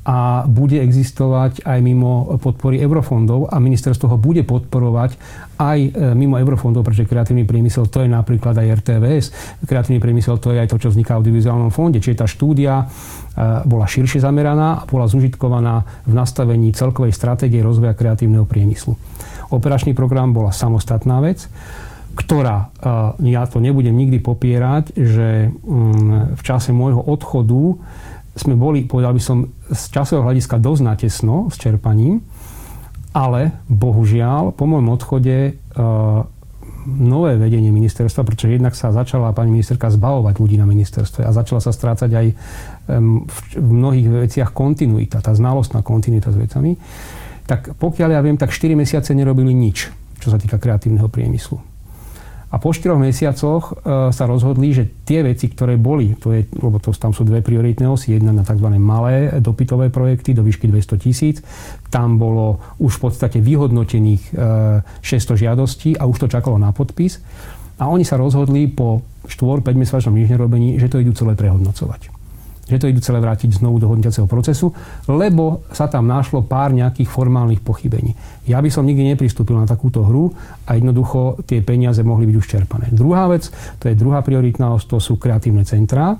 a 0.00 0.48
bude 0.48 0.80
existovať 0.80 1.60
aj 1.68 1.78
mimo 1.84 2.40
podpory 2.40 2.80
eurofondov 2.80 3.52
a 3.52 3.60
ministerstvo 3.60 4.16
ho 4.16 4.16
bude 4.16 4.48
podporovať 4.48 5.20
aj 5.60 5.78
e, 5.78 5.88
mimo 6.16 6.40
eurofondov, 6.40 6.88
pretože 6.88 7.04
kreatívny 7.04 7.44
priemysel 7.44 7.84
to 7.92 8.00
je 8.00 8.08
napríklad 8.08 8.56
aj 8.56 8.80
RTVS, 8.80 9.26
kreatívny 9.68 10.00
priemysel 10.00 10.40
to 10.40 10.56
je 10.56 10.58
aj 10.64 10.72
to, 10.72 10.80
čo 10.80 10.88
vzniká 10.88 11.20
v 11.20 11.28
audiovizuálnom 11.28 11.68
fonde, 11.68 12.00
čiže 12.00 12.24
tá 12.24 12.26
štúdia 12.26 12.80
e, 12.80 12.84
bola 13.68 13.84
širšie 13.84 14.24
zameraná 14.24 14.80
a 14.80 14.86
bola 14.88 15.04
zužitkovaná 15.04 15.84
v 16.08 16.12
nastavení 16.16 16.72
celkovej 16.72 17.12
stratégie 17.12 17.60
rozvoja 17.60 17.92
kreatívneho 17.92 18.48
priemyslu. 18.48 18.96
Operačný 19.52 19.92
program 19.92 20.32
bola 20.32 20.48
samostatná 20.48 21.20
vec, 21.20 21.44
ktorá, 22.16 22.72
e, 22.80 23.36
ja 23.36 23.44
to 23.44 23.60
nebudem 23.60 23.92
nikdy 23.92 24.16
popierať, 24.16 24.96
že 24.96 25.52
mm, 25.52 26.40
v 26.40 26.42
čase 26.42 26.72
môjho 26.72 27.04
odchodu 27.04 27.76
sme 28.40 28.56
boli, 28.56 28.88
povedal 28.88 29.12
by 29.12 29.22
som, 29.22 29.44
z 29.68 29.82
časového 29.92 30.32
hľadiska 30.32 30.56
dosť 30.56 30.82
natesno 30.82 31.52
s 31.52 31.60
čerpaním, 31.60 32.24
ale 33.12 33.60
bohužiaľ 33.68 34.54
po 34.54 34.64
môjom 34.64 34.88
odchode 34.88 35.36
uh, 35.52 36.24
nové 36.86 37.36
vedenie 37.36 37.68
ministerstva, 37.68 38.24
pretože 38.24 38.56
jednak 38.56 38.72
sa 38.72 38.88
začala 38.94 39.36
pani 39.36 39.52
ministerka 39.52 39.92
zbavovať 39.92 40.34
ľudí 40.40 40.56
na 40.56 40.64
ministerstve 40.64 41.28
a 41.28 41.30
začala 41.34 41.60
sa 41.60 41.76
strácať 41.76 42.10
aj 42.10 42.26
v 43.56 43.70
mnohých 43.70 44.08
veciach 44.28 44.50
kontinuita, 44.56 45.20
tá 45.20 45.36
znalostná 45.36 45.84
kontinuita 45.84 46.32
s 46.32 46.40
vecami, 46.40 46.80
tak 47.44 47.76
pokiaľ 47.76 48.08
ja 48.16 48.20
viem, 48.24 48.40
tak 48.40 48.54
4 48.54 48.78
mesiace 48.78 49.12
nerobili 49.12 49.52
nič, 49.52 49.92
čo 50.22 50.28
sa 50.32 50.38
týka 50.40 50.56
kreatívneho 50.56 51.10
priemyslu. 51.10 51.69
A 52.50 52.58
po 52.58 52.74
4 52.74 52.98
mesiacoch 52.98 53.70
e, 53.70 54.10
sa 54.10 54.24
rozhodli, 54.26 54.74
že 54.74 55.06
tie 55.06 55.22
veci, 55.22 55.46
ktoré 55.46 55.78
boli, 55.78 56.18
to 56.18 56.34
je, 56.34 56.50
lebo 56.58 56.82
to, 56.82 56.90
tam 56.90 57.14
sú 57.14 57.22
dve 57.22 57.46
prioritné 57.46 57.86
osy, 57.86 58.18
jedna 58.18 58.34
na 58.34 58.42
tzv. 58.42 58.66
malé 58.74 59.38
dopytové 59.38 59.86
projekty 59.86 60.34
do 60.34 60.42
výšky 60.42 60.66
200 60.66 60.98
tisíc, 60.98 61.36
tam 61.94 62.18
bolo 62.18 62.58
už 62.82 62.98
v 62.98 63.02
podstate 63.06 63.38
vyhodnotených 63.38 64.34
600 64.34 65.06
e, 65.06 65.36
žiadostí 65.46 65.90
a 65.94 66.10
už 66.10 66.26
to 66.26 66.32
čakalo 66.32 66.58
na 66.58 66.74
podpis. 66.74 67.22
A 67.80 67.88
oni 67.88 68.04
sa 68.04 68.18
rozhodli 68.18 68.66
po 68.68 69.06
4-5 69.30 69.72
mesačnom 69.72 70.12
nič 70.18 70.28
nerobení, 70.28 70.76
že 70.76 70.90
to 70.90 71.00
idú 71.00 71.14
celé 71.14 71.38
prehodnocovať 71.38 72.19
že 72.70 72.78
to 72.78 72.86
idú 72.86 73.02
celé 73.02 73.18
vrátiť 73.18 73.58
znovu 73.58 73.82
do 73.82 73.90
hodnotiaceho 73.90 74.30
procesu, 74.30 74.70
lebo 75.10 75.66
sa 75.74 75.90
tam 75.90 76.06
našlo 76.06 76.46
pár 76.46 76.70
nejakých 76.70 77.10
formálnych 77.10 77.58
pochybení. 77.58 78.14
Ja 78.46 78.62
by 78.62 78.70
som 78.70 78.86
nikdy 78.86 79.12
nepristúpil 79.14 79.58
na 79.58 79.66
takúto 79.66 80.06
hru 80.06 80.30
a 80.70 80.78
jednoducho 80.78 81.42
tie 81.44 81.60
peniaze 81.66 82.06
mohli 82.06 82.30
byť 82.30 82.36
už 82.38 82.46
čerpané. 82.46 82.86
Druhá 82.94 83.26
vec, 83.26 83.50
to 83.82 83.90
je 83.90 83.98
druhá 83.98 84.22
prioritná 84.22 84.70
os, 84.70 84.86
to 84.86 85.02
sú 85.02 85.18
kreatívne 85.18 85.66
centrá, 85.66 86.14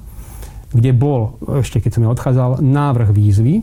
kde 0.70 0.90
bol, 0.90 1.38
ešte 1.62 1.78
keď 1.78 1.90
som 1.94 2.02
ja 2.06 2.10
odchádzal, 2.10 2.50
návrh 2.62 3.10
výzvy. 3.10 3.54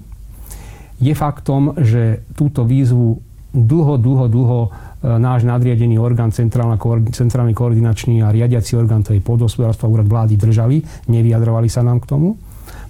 Je 0.97 1.13
faktom, 1.13 1.77
že 1.79 2.25
túto 2.33 2.65
výzvu 2.65 3.21
dlho, 3.53 3.95
dlho, 3.97 4.25
dlho 4.27 4.59
e, 4.65 4.69
náš 5.17 5.47
nadriadený 5.47 5.97
orgán, 5.97 6.35
centrálny 6.35 7.53
koordinačný 7.53 8.21
a 8.21 8.33
riadiaci 8.33 8.75
orgán, 8.75 9.05
to 9.07 9.15
je 9.15 9.23
podhospodárstva 9.23 9.87
úrad 9.87 10.07
vlády, 10.09 10.35
držali, 10.35 10.83
nevyjadrovali 11.07 11.69
sa 11.71 11.85
nám 11.85 12.03
k 12.03 12.09
tomu. 12.09 12.35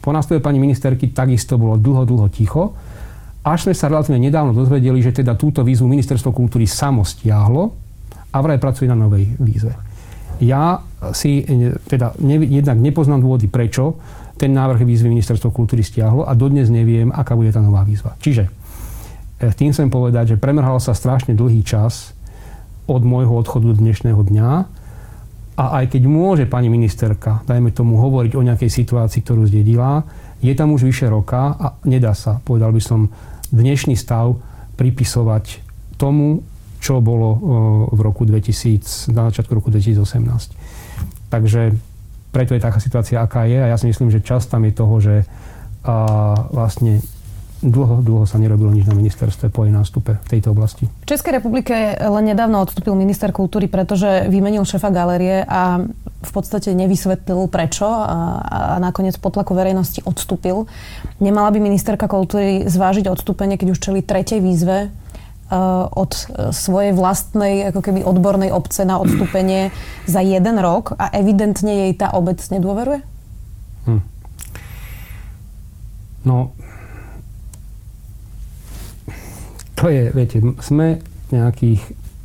Po 0.08 0.16
nástupe 0.16 0.40
pani 0.40 0.56
ministerky 0.56 1.12
takisto 1.12 1.60
bolo 1.60 1.76
dlho, 1.76 2.08
dlho 2.08 2.32
ticho. 2.32 2.72
Až 3.44 3.68
sme 3.68 3.76
sa 3.76 3.92
relatívne 3.92 4.24
nedávno 4.24 4.56
dozvedeli, 4.56 5.04
že 5.04 5.12
teda 5.12 5.36
túto 5.36 5.68
výzvu 5.68 5.84
ministerstvo 5.84 6.32
kultúry 6.32 6.64
samo 6.64 7.04
stiahlo 7.04 7.76
a 8.32 8.38
vraj 8.40 8.56
pracuje 8.56 8.88
na 8.88 8.96
novej 8.96 9.36
výzve. 9.36 9.76
Ja 10.40 10.80
si 11.12 11.44
teda 11.92 12.16
ne, 12.24 12.40
jednak 12.40 12.80
nepoznám 12.80 13.20
dôvody, 13.20 13.52
prečo 13.52 14.00
ten 14.40 14.56
návrh 14.56 14.88
výzvy 14.88 15.12
ministerstvo 15.12 15.52
kultúry 15.52 15.84
stiahlo 15.84 16.24
a 16.24 16.32
dodnes 16.40 16.72
neviem, 16.72 17.12
aká 17.12 17.36
bude 17.36 17.52
tá 17.52 17.60
nová 17.60 17.84
výzva. 17.84 18.16
Čiže 18.24 18.48
e, 18.48 19.52
tým 19.52 19.76
chcem 19.76 19.92
povedať, 19.92 20.36
že 20.36 20.40
premrhal 20.40 20.80
sa 20.80 20.96
strašne 20.96 21.36
dlhý 21.36 21.68
čas 21.68 22.16
od 22.88 23.04
môjho 23.04 23.36
odchodu 23.36 23.76
do 23.76 23.76
dnešného 23.76 24.24
dňa 24.24 24.77
a 25.58 25.82
aj 25.82 25.98
keď 25.98 26.04
môže 26.06 26.46
pani 26.46 26.70
ministerka, 26.70 27.42
dajme 27.50 27.74
tomu, 27.74 27.98
hovoriť 27.98 28.38
o 28.38 28.46
nejakej 28.46 28.70
situácii, 28.70 29.26
ktorú 29.26 29.50
zdedila, 29.50 30.06
je 30.38 30.54
tam 30.54 30.78
už 30.78 30.86
vyše 30.86 31.10
roka 31.10 31.58
a 31.58 31.82
nedá 31.90 32.14
sa, 32.14 32.38
povedal 32.46 32.70
by 32.70 32.82
som, 32.82 33.10
dnešný 33.50 33.98
stav 33.98 34.38
pripisovať 34.78 35.66
tomu, 35.98 36.46
čo 36.78 37.02
bolo 37.02 37.30
e, 37.34 37.40
v 37.96 38.00
roku 38.06 38.22
2000, 38.28 39.10
na 39.18 39.34
začiatku 39.34 39.58
roku 39.58 39.74
2018. 39.74 41.34
Takže 41.34 41.74
preto 42.30 42.54
je 42.54 42.62
taká 42.62 42.78
situácia, 42.78 43.18
aká 43.18 43.50
je 43.50 43.58
a 43.58 43.72
ja 43.74 43.78
si 43.82 43.90
myslím, 43.90 44.14
že 44.14 44.22
čas 44.22 44.46
tam 44.46 44.62
je 44.62 44.74
toho, 44.78 44.96
že 45.02 45.26
a 45.88 45.96
vlastne 46.52 47.00
dlho, 47.62 48.06
dlho 48.06 48.26
sa 48.30 48.38
nerobilo 48.38 48.70
nič 48.70 48.86
na 48.86 48.94
ministerstve 48.94 49.50
po 49.50 49.66
jej 49.66 49.74
nástupe 49.74 50.22
v 50.22 50.28
tejto 50.28 50.54
oblasti. 50.54 50.86
V 50.86 51.10
Českej 51.10 51.42
republike 51.42 51.74
len 51.98 52.26
nedávno 52.30 52.62
odstúpil 52.62 52.94
minister 52.94 53.34
kultúry, 53.34 53.66
pretože 53.66 54.30
vymenil 54.30 54.62
šefa 54.62 54.94
galerie 54.94 55.42
a 55.42 55.82
v 56.18 56.32
podstate 56.34 56.74
nevysvetlil 56.78 57.50
prečo 57.50 57.90
a, 57.90 58.42
a 58.42 58.60
nakoniec 58.78 59.18
po 59.18 59.34
tlaku 59.34 59.58
verejnosti 59.58 60.06
odstúpil. 60.06 60.70
Nemala 61.18 61.50
by 61.50 61.58
ministerka 61.62 62.06
kultúry 62.06 62.70
zvážiť 62.70 63.10
odstúpenie, 63.10 63.58
keď 63.58 63.68
už 63.74 63.80
čeli 63.82 64.00
tretej 64.06 64.42
výzve 64.42 64.90
uh, 64.90 65.88
od 65.90 66.12
svojej 66.54 66.94
vlastnej 66.94 67.70
ako 67.74 67.82
keby 67.82 68.06
odbornej 68.06 68.54
obce 68.54 68.86
na 68.86 69.02
odstúpenie 69.02 69.74
za 70.06 70.22
jeden 70.22 70.58
rok 70.62 70.94
a 70.98 71.10
evidentne 71.14 71.90
jej 71.90 71.92
tá 71.98 72.14
obec 72.14 72.38
nedôveruje? 72.50 73.02
Hm. 73.88 74.02
No, 76.28 76.52
to 79.78 79.94
je, 79.94 80.10
viete, 80.10 80.42
sme 80.60 80.98
nejakých 81.30 81.82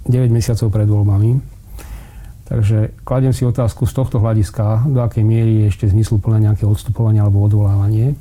9 0.08 0.32
mesiacov 0.32 0.72
pred 0.72 0.88
voľbami 0.88 1.52
Takže 2.52 3.00
kladiem 3.08 3.32
si 3.32 3.48
otázku 3.48 3.88
z 3.88 3.96
tohto 3.96 4.20
hľadiska, 4.20 4.84
do 4.84 5.00
akej 5.00 5.24
miery 5.24 5.64
je 5.64 5.72
ešte 5.72 5.88
zmysluplné 5.88 6.44
nejaké 6.44 6.68
odstupovanie 6.68 7.16
alebo 7.16 7.40
odvolávanie. 7.40 8.12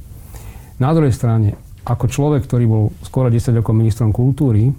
Na 0.80 0.96
druhej 0.96 1.12
strane, 1.12 1.60
ako 1.84 2.08
človek, 2.08 2.48
ktorý 2.48 2.64
bol 2.64 2.84
skoro 3.04 3.28
10 3.28 3.60
rokov 3.60 3.76
ministrom 3.76 4.16
kultúry, 4.16 4.72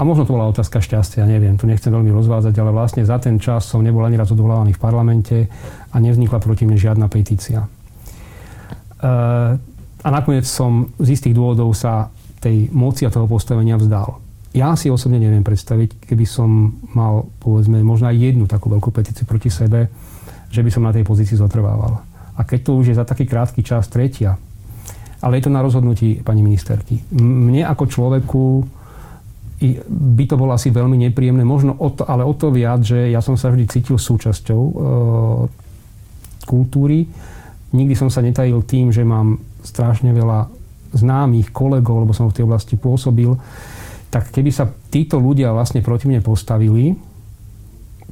a 0.00 0.08
možno 0.08 0.24
to 0.24 0.32
bola 0.32 0.48
otázka 0.48 0.80
šťastia, 0.80 1.28
neviem, 1.28 1.60
tu 1.60 1.68
nechcem 1.68 1.92
veľmi 1.92 2.08
rozvázať, 2.16 2.56
ale 2.64 2.72
vlastne 2.72 3.04
za 3.04 3.20
ten 3.20 3.36
čas 3.36 3.68
som 3.68 3.84
nebol 3.84 4.00
ani 4.08 4.16
raz 4.16 4.32
odvolávaný 4.32 4.72
v 4.72 4.80
parlamente 4.80 5.36
a 5.92 5.96
nevznikla 6.00 6.40
proti 6.40 6.64
mne 6.64 6.80
žiadna 6.80 7.12
petícia. 7.12 7.60
E, 7.60 7.68
a 10.00 10.08
nakoniec 10.08 10.48
som 10.48 10.90
z 10.96 11.12
istých 11.12 11.36
dôvodov 11.36 11.76
sa 11.76 12.08
tej 12.42 12.74
moci 12.74 13.06
a 13.06 13.14
toho 13.14 13.30
postavenia 13.30 13.78
vzdal 13.78 14.32
ja 14.52 14.76
si 14.76 14.92
osobne 14.92 15.16
neviem 15.16 15.40
predstaviť, 15.40 16.12
keby 16.12 16.24
som 16.28 16.76
mal, 16.92 17.24
povedzme, 17.40 17.80
možno 17.80 18.12
aj 18.12 18.20
jednu 18.20 18.44
takú 18.44 18.68
veľkú 18.68 18.92
petíciu 18.92 19.24
proti 19.24 19.48
sebe, 19.48 19.88
že 20.52 20.60
by 20.60 20.68
som 20.68 20.84
na 20.84 20.92
tej 20.92 21.08
pozícii 21.08 21.40
zotrvával. 21.40 22.04
A 22.36 22.40
keď 22.44 22.68
to 22.68 22.76
už 22.76 22.92
je 22.92 22.98
za 23.00 23.08
taký 23.08 23.24
krátky 23.24 23.64
čas 23.64 23.88
tretia, 23.88 24.36
ale 25.24 25.40
je 25.40 25.48
to 25.48 25.54
na 25.56 25.64
rozhodnutí 25.64 26.20
pani 26.20 26.44
ministerky. 26.44 27.00
Mne 27.16 27.64
ako 27.64 27.84
človeku 27.88 28.44
by 29.88 30.24
to 30.26 30.34
bolo 30.34 30.52
asi 30.52 30.74
veľmi 30.74 31.00
nepríjemné, 31.08 31.46
možno 31.46 31.72
o 31.78 31.88
to, 31.94 32.02
ale 32.04 32.26
o 32.26 32.34
to 32.34 32.52
viac, 32.52 32.82
že 32.82 33.08
ja 33.08 33.22
som 33.24 33.38
sa 33.38 33.48
vždy 33.48 33.64
cítil 33.70 33.94
súčasťou 33.94 34.58
e, 34.58 34.72
kultúry. 36.44 37.06
Nikdy 37.70 37.94
som 37.94 38.10
sa 38.10 38.26
netajil 38.26 38.58
tým, 38.66 38.90
že 38.90 39.06
mám 39.06 39.38
strašne 39.62 40.10
veľa 40.10 40.61
známych 40.92 41.50
kolegov, 41.50 42.04
lebo 42.04 42.12
som 42.12 42.28
v 42.28 42.36
tej 42.40 42.44
oblasti 42.46 42.76
pôsobil 42.76 43.32
tak 44.12 44.28
keby 44.28 44.52
sa 44.52 44.68
títo 44.68 45.16
ľudia 45.16 45.56
vlastne 45.56 45.80
proti 45.80 46.04
mne 46.04 46.20
postavili, 46.20 46.92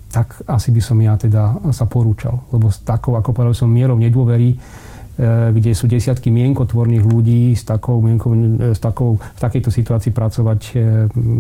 tak 0.09 0.41
asi 0.49 0.73
by 0.73 0.81
som 0.81 0.97
ja 0.97 1.13
teda 1.21 1.61
sa 1.77 1.85
porúčal. 1.85 2.41
Lebo 2.49 2.73
s 2.73 2.81
takou, 2.81 3.21
ako 3.21 3.37
povedal 3.37 3.53
som, 3.53 3.69
mierou 3.69 4.01
nedôvery 4.01 4.57
E, 5.21 5.53
kde 5.53 5.77
sú 5.77 5.85
desiatky 5.85 6.33
mienkotvorných 6.33 7.05
ľudí 7.05 7.53
s 7.53 7.69
takou, 7.69 8.01
mienko, 8.01 8.33
e, 8.33 8.73
s 8.73 8.81
takou, 8.81 9.21
v 9.21 9.41
takejto 9.43 9.69
situácii 9.69 10.17
pracovať 10.17 10.61
e, 10.73 10.75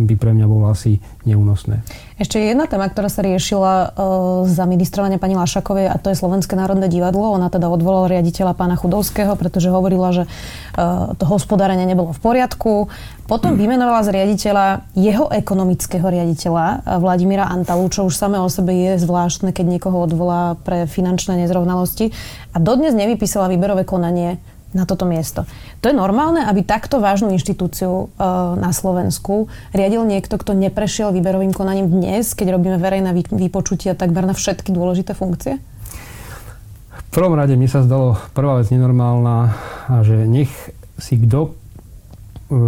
by 0.04 0.14
pre 0.20 0.36
mňa 0.36 0.44
bolo 0.44 0.68
asi 0.68 1.00
neúnosné. 1.24 1.80
Ešte 2.20 2.36
jedna 2.36 2.68
téma, 2.68 2.84
ktorá 2.92 3.08
sa 3.08 3.24
riešila 3.24 3.72
uh, 3.72 4.44
za 4.44 4.68
ministrovanie 4.68 5.16
pani 5.16 5.40
Lašakovej 5.40 5.88
a 5.88 5.96
to 5.96 6.12
je 6.12 6.20
Slovenské 6.20 6.52
národné 6.52 6.92
divadlo. 6.92 7.32
Ona 7.32 7.48
teda 7.48 7.72
odvolala 7.72 8.12
riaditeľa 8.12 8.52
pána 8.52 8.76
Chudovského, 8.76 9.32
pretože 9.40 9.72
hovorila, 9.72 10.12
že 10.12 10.28
uh, 10.28 11.16
to 11.16 11.24
hospodárenie 11.24 11.88
nebolo 11.88 12.12
v 12.12 12.20
poriadku. 12.20 12.92
Potom 13.24 13.56
vymenovala 13.56 14.04
z 14.04 14.20
riaditeľa 14.20 14.92
jeho 14.92 15.32
ekonomického 15.32 16.04
riaditeľa 16.04 17.00
Vladimíra 17.00 17.48
Antalu, 17.48 17.88
čo 17.88 18.04
už 18.04 18.12
samé 18.12 18.36
o 18.36 18.52
sebe 18.52 18.76
je 18.76 19.00
zvláštne, 19.00 19.56
keď 19.56 19.80
niekoho 19.80 20.04
odvolá 20.04 20.60
pre 20.60 20.84
finančné 20.84 21.40
nezrovnalosti. 21.40 22.12
A 22.52 22.60
dodnes 22.60 22.92
nevypísala 22.92 23.48
výberové 23.48 23.88
konanie 23.88 24.44
na 24.70 24.86
toto 24.86 25.06
miesto. 25.06 25.46
To 25.82 25.90
je 25.90 25.96
normálne, 25.96 26.46
aby 26.46 26.62
takto 26.62 27.02
vážnu 27.02 27.34
inštitúciu 27.34 28.06
e, 28.06 28.24
na 28.58 28.70
Slovensku 28.70 29.50
riadil 29.74 30.06
niekto, 30.06 30.38
kto 30.38 30.54
neprešiel 30.54 31.10
výberovým 31.10 31.50
konaním 31.50 31.90
dnes, 31.90 32.34
keď 32.38 32.54
robíme 32.58 32.78
verejné 32.78 33.10
vypočutia 33.34 33.98
takmer 33.98 34.26
na 34.26 34.34
všetky 34.34 34.70
dôležité 34.70 35.12
funkcie? 35.18 35.58
V 36.90 37.08
prvom 37.10 37.34
rade 37.34 37.58
mi 37.58 37.66
sa 37.66 37.82
zdalo 37.82 38.14
prvá 38.36 38.62
vec 38.62 38.70
nenormálna, 38.70 39.50
že 40.06 40.30
nech 40.30 40.50
si 41.00 41.18
kto 41.18 41.58
E, 42.50 42.58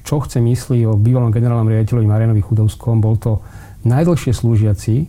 čo 0.00 0.16
chce 0.24 0.40
myslí 0.40 0.88
o 0.88 0.96
bývalom 0.96 1.28
generálnom 1.28 1.68
riaditeľovi 1.68 2.08
Marianovi 2.08 2.40
Chudovskom. 2.40 3.04
Bol 3.04 3.20
to 3.20 3.44
najdlhšie 3.84 4.32
slúžiaci 4.32 4.94
e, 4.96 5.06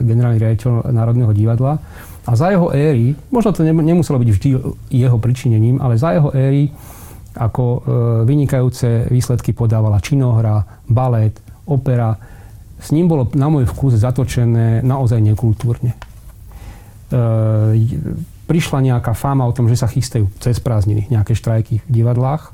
generálny 0.00 0.40
riaditeľ 0.40 0.88
Národného 0.88 1.36
divadla. 1.36 1.84
A 2.24 2.32
za 2.36 2.48
jeho 2.48 2.72
éry, 2.72 3.12
možno 3.28 3.52
to 3.52 3.60
nemuselo 3.64 4.16
byť 4.16 4.30
vždy 4.32 4.48
jeho 4.88 5.18
pričinením, 5.20 5.76
ale 5.80 6.00
za 6.00 6.16
jeho 6.16 6.32
éry 6.32 6.72
ako 7.34 7.64
e, 7.64 7.78
vynikajúce 8.24 9.10
výsledky 9.10 9.52
podávala 9.52 10.00
činohra, 10.00 10.84
balet, 10.88 11.36
opera. 11.68 12.16
S 12.80 12.94
ním 12.94 13.10
bolo 13.10 13.28
na 13.34 13.50
môj 13.50 13.68
vkus 13.68 13.98
zatočené 13.98 14.84
naozaj 14.84 15.20
nekultúrne. 15.20 15.96
Prišla 18.44 18.78
nejaká 18.84 19.16
fáma 19.16 19.48
o 19.48 19.54
tom, 19.56 19.70
že 19.70 19.78
sa 19.78 19.88
chystajú 19.88 20.28
cez 20.42 20.60
prázdniny 20.60 21.08
nejaké 21.08 21.32
štrajky 21.32 21.80
v 21.80 21.90
divadlách 21.90 22.52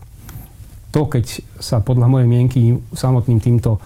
to, 0.90 1.06
keď 1.06 1.24
sa 1.62 1.78
podľa 1.78 2.10
mojej 2.10 2.28
mienky 2.28 2.74
samotným 2.90 3.38
týmto 3.38 3.78
uh, 3.78 3.80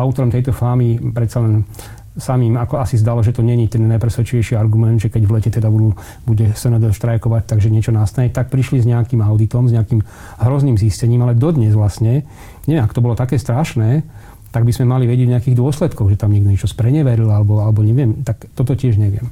autorom 0.00 0.32
tejto 0.32 0.56
fámy 0.56 1.12
predsa 1.12 1.44
len 1.44 1.68
samým 2.16 2.56
ako 2.56 2.80
asi 2.80 2.96
zdalo, 2.96 3.20
že 3.20 3.36
to 3.36 3.44
není 3.44 3.68
ten 3.68 3.84
najpresvedčivejší 3.88 4.56
argument, 4.56 4.98
že 4.98 5.12
keď 5.12 5.22
v 5.28 5.32
lete 5.36 5.50
teda 5.52 5.68
budú, 5.68 5.92
bude 6.24 6.52
SND 6.56 6.92
štrajkovať, 6.92 7.42
takže 7.44 7.68
niečo 7.68 7.92
nastane, 7.92 8.32
tak 8.32 8.48
prišli 8.48 8.80
s 8.80 8.88
nejakým 8.88 9.20
auditom, 9.20 9.68
s 9.68 9.76
nejakým 9.76 10.00
hrozným 10.40 10.80
zistením, 10.80 11.22
ale 11.28 11.36
dodnes 11.36 11.76
vlastne, 11.76 12.24
neviem, 12.64 12.84
ak 12.84 12.96
to 12.96 13.04
bolo 13.04 13.14
také 13.14 13.36
strašné, 13.36 14.02
tak 14.50 14.64
by 14.64 14.72
sme 14.72 14.88
mali 14.88 15.04
vedieť 15.04 15.36
nejakých 15.36 15.56
dôsledkov, 15.56 16.08
že 16.08 16.16
tam 16.16 16.32
niekto 16.32 16.48
niečo 16.48 16.68
spreneveril, 16.68 17.28
alebo, 17.28 17.60
alebo 17.60 17.84
neviem, 17.84 18.24
tak 18.24 18.48
toto 18.56 18.72
tiež 18.72 18.96
neviem. 18.96 19.28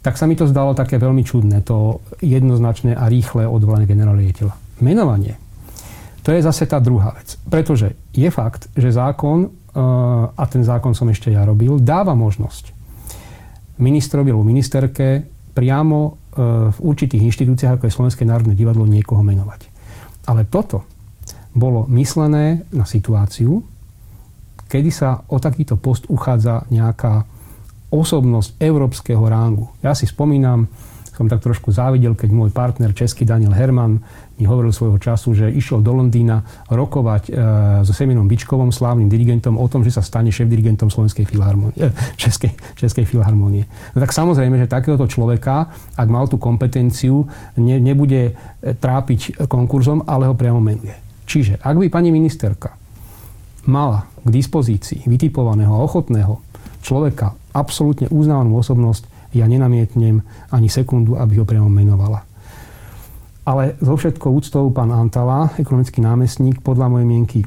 Tak 0.00 0.16
sa 0.16 0.24
mi 0.24 0.38
to 0.38 0.48
zdalo 0.48 0.72
také 0.72 0.96
veľmi 0.96 1.20
čudné, 1.20 1.60
to 1.60 2.00
jednoznačné 2.24 2.96
a 2.96 3.04
rýchle 3.12 3.44
odvolanie 3.44 3.84
generálneho 3.84 4.52
Menovanie 4.78 5.48
to 6.28 6.36
je 6.36 6.44
zase 6.44 6.68
tá 6.68 6.76
druhá 6.76 7.16
vec. 7.16 7.40
Pretože 7.48 7.96
je 8.12 8.28
fakt, 8.28 8.68
že 8.76 8.92
zákon, 8.92 9.48
a 10.34 10.42
ten 10.50 10.66
zákon 10.66 10.90
som 10.92 11.06
ešte 11.06 11.30
ja 11.30 11.46
robil, 11.46 11.78
dáva 11.78 12.18
možnosť 12.18 12.74
ministrovi 13.78 14.34
alebo 14.34 14.46
ministerke 14.46 15.22
priamo 15.54 15.98
eh, 15.98 16.14
v 16.70 16.78
určitých 16.82 17.22
inštitúciách, 17.30 17.78
ako 17.78 17.86
je 17.86 17.96
Slovenské 17.96 18.22
národné 18.26 18.54
divadlo, 18.54 18.86
niekoho 18.86 19.22
menovať. 19.22 19.70
Ale 20.28 20.44
toto 20.46 20.84
bolo 21.56 21.88
myslené 21.90 22.68
na 22.70 22.84
situáciu, 22.84 23.64
kedy 24.68 24.90
sa 24.92 25.24
o 25.32 25.40
takýto 25.40 25.80
post 25.80 26.06
uchádza 26.12 26.68
nejaká 26.68 27.24
osobnosť 27.88 28.60
európskeho 28.60 29.24
rángu. 29.24 29.72
Ja 29.80 29.96
si 29.96 30.04
spomínam, 30.04 30.68
som 31.18 31.26
tak 31.26 31.42
trošku 31.42 31.74
závidel, 31.74 32.14
keď 32.14 32.30
môj 32.30 32.54
partner 32.54 32.94
český 32.94 33.26
Daniel 33.26 33.50
Herman 33.50 33.98
mi 34.38 34.46
hovoril 34.46 34.70
svojho 34.70 35.02
času, 35.02 35.34
že 35.34 35.50
išiel 35.50 35.82
do 35.82 35.90
Londýna 35.98 36.46
rokovať 36.70 37.22
e, 37.26 37.30
so 37.82 37.90
Seminom 37.90 38.30
Bičkovom, 38.30 38.70
slávnym 38.70 39.10
dirigentom, 39.10 39.58
o 39.58 39.66
tom, 39.66 39.82
že 39.82 39.90
sa 39.90 39.98
stane 39.98 40.30
šéf-dirigentom 40.30 40.94
Slovenskej 40.94 41.26
filharmonie, 41.26 41.74
e, 41.74 41.90
Českej, 42.14 42.54
Českej 42.78 43.02
filharmonie. 43.02 43.66
No 43.66 43.98
tak 43.98 44.14
samozrejme, 44.14 44.62
že 44.62 44.70
takéhoto 44.70 45.10
človeka, 45.10 45.74
ak 45.98 46.06
mal 46.06 46.30
tú 46.30 46.38
kompetenciu, 46.38 47.26
ne, 47.58 47.82
nebude 47.82 48.30
e, 48.30 48.32
trápiť 48.78 49.50
konkurzom, 49.50 50.06
ale 50.06 50.30
ho 50.30 50.38
priamo 50.38 50.62
menuje. 50.62 50.94
Čiže 51.26 51.58
ak 51.58 51.74
by 51.74 51.90
pani 51.90 52.14
ministerka 52.14 52.78
mala 53.66 54.06
k 54.22 54.28
dispozícii 54.30 55.02
vytipovaného 55.10 55.74
a 55.74 55.82
ochotného 55.82 56.38
človeka, 56.78 57.34
absolútne 57.50 58.06
uznávanú 58.06 58.54
osobnosť, 58.54 59.17
ja 59.32 59.44
nenamietnem 59.44 60.22
ani 60.52 60.68
sekundu, 60.72 61.16
aby 61.20 61.40
ho 61.40 61.44
priamo 61.44 61.68
menovala. 61.68 62.24
Ale 63.48 63.80
zo 63.80 63.96
všetkou 63.96 64.28
úctou 64.28 64.68
pán 64.68 64.92
Antala, 64.92 65.56
ekonomický 65.56 66.04
námestník, 66.04 66.60
podľa 66.60 66.92
mojej 66.92 67.08
mienky 67.08 67.40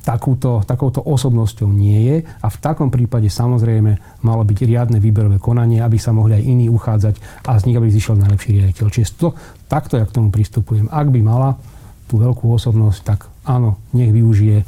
takúto, 0.00 0.64
takouto 0.64 1.04
osobnosťou 1.04 1.68
nie 1.68 2.00
je 2.08 2.16
a 2.24 2.46
v 2.48 2.60
takom 2.62 2.88
prípade 2.88 3.28
samozrejme 3.28 4.22
malo 4.24 4.42
byť 4.46 4.58
riadne 4.64 4.98
výberové 5.02 5.36
konanie, 5.36 5.84
aby 5.84 6.00
sa 6.00 6.16
mohli 6.16 6.38
aj 6.38 6.44
iní 6.46 6.66
uchádzať 6.72 7.44
a 7.44 7.58
z 7.60 7.66
nich 7.68 7.76
aby 7.76 7.92
zišiel 7.92 8.16
najlepší 8.16 8.50
riaditeľ. 8.62 8.86
Čiže 8.88 9.10
to, 9.18 9.28
takto 9.68 10.00
ja 10.00 10.06
k 10.06 10.14
tomu 10.14 10.32
pristupujem. 10.32 10.88
Ak 10.88 11.12
by 11.12 11.20
mala 11.20 11.60
tú 12.08 12.16
veľkú 12.22 12.48
osobnosť, 12.48 12.98
tak 13.04 13.28
áno, 13.44 13.82
nech 13.92 14.14
využije, 14.14 14.58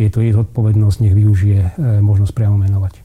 je 0.00 0.08
to 0.10 0.24
jej 0.24 0.32
zodpovednosť, 0.34 0.96
nech 1.06 1.14
využije 1.14 1.60
e, 1.60 1.70
možnosť 2.02 2.32
priamo 2.34 2.58
menovať. 2.58 3.03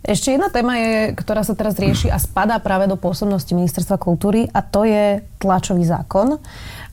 Ešte 0.00 0.32
jedna 0.32 0.48
téma 0.48 0.80
je, 0.80 1.12
ktorá 1.12 1.44
sa 1.44 1.52
teraz 1.52 1.76
rieši 1.76 2.08
a 2.08 2.16
spadá 2.16 2.56
práve 2.56 2.88
do 2.88 2.96
pôsobnosti 2.96 3.52
Ministerstva 3.52 4.00
kultúry 4.00 4.48
a 4.48 4.64
to 4.64 4.88
je 4.88 5.20
tlačový 5.36 5.84
zákon. 5.84 6.40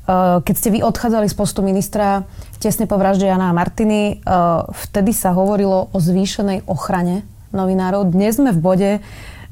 Uh, 0.07 0.43
keď 0.43 0.55
ste 0.55 0.69
vy 0.75 0.79
odchádzali 0.83 1.27
z 1.31 1.35
postu 1.35 1.63
ministra 1.63 2.27
tesne 2.59 2.83
po 2.83 2.99
vražde 2.99 3.27
Jana 3.27 3.51
a 3.51 3.55
Martiny, 3.55 4.19
uh, 4.23 4.67
vtedy 4.71 5.15
sa 5.15 5.31
hovorilo 5.31 5.87
o 5.91 5.97
zvýšenej 6.03 6.67
ochrane 6.67 7.23
novinárov. 7.55 8.11
Dnes 8.11 8.35
sme 8.35 8.51
v 8.51 8.59
bode, 8.59 8.91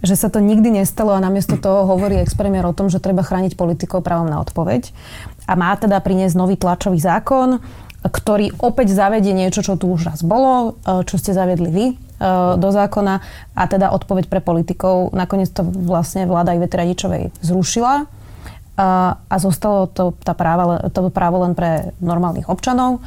že 0.04 0.16
sa 0.20 0.28
to 0.28 0.44
nikdy 0.44 0.76
nestalo 0.76 1.16
a 1.16 1.24
namiesto 1.24 1.56
toho 1.56 1.88
hovorí 1.88 2.20
expremier 2.20 2.68
o 2.68 2.76
tom, 2.76 2.92
že 2.92 3.00
treba 3.00 3.24
chrániť 3.24 3.56
politikov 3.56 4.04
právom 4.04 4.28
na 4.28 4.44
odpoveď. 4.44 4.92
A 5.48 5.56
má 5.56 5.72
teda 5.80 5.98
priniesť 6.04 6.36
nový 6.36 6.60
tlačový 6.60 7.00
zákon, 7.00 7.64
ktorý 8.06 8.54
opäť 8.62 8.94
zavedie 8.94 9.34
niečo, 9.34 9.66
čo 9.66 9.80
tu 9.80 9.90
už 9.90 10.14
raz 10.14 10.22
bolo, 10.22 10.78
e, 10.86 11.02
čo 11.10 11.18
ste 11.18 11.34
zaviedli 11.34 11.70
vy 11.74 11.86
e, 11.90 11.96
do 12.56 12.70
zákona 12.72 13.20
a 13.52 13.64
teda 13.68 13.92
odpoveď 13.92 14.32
pre 14.32 14.40
politikov. 14.40 15.12
Nakoniec 15.12 15.52
to 15.52 15.68
vlastne 15.68 16.24
vláda 16.24 16.56
Ivety 16.56 16.80
Radičovej 16.80 17.36
zrušila 17.44 17.94
e, 18.02 18.06
a 19.20 19.36
zostalo 19.36 19.92
to, 19.92 20.16
tá 20.24 20.32
práva, 20.32 20.88
to 20.96 21.12
právo 21.12 21.44
len 21.44 21.52
pre 21.56 21.92
normálnych 22.00 22.48
občanov. 22.48 23.04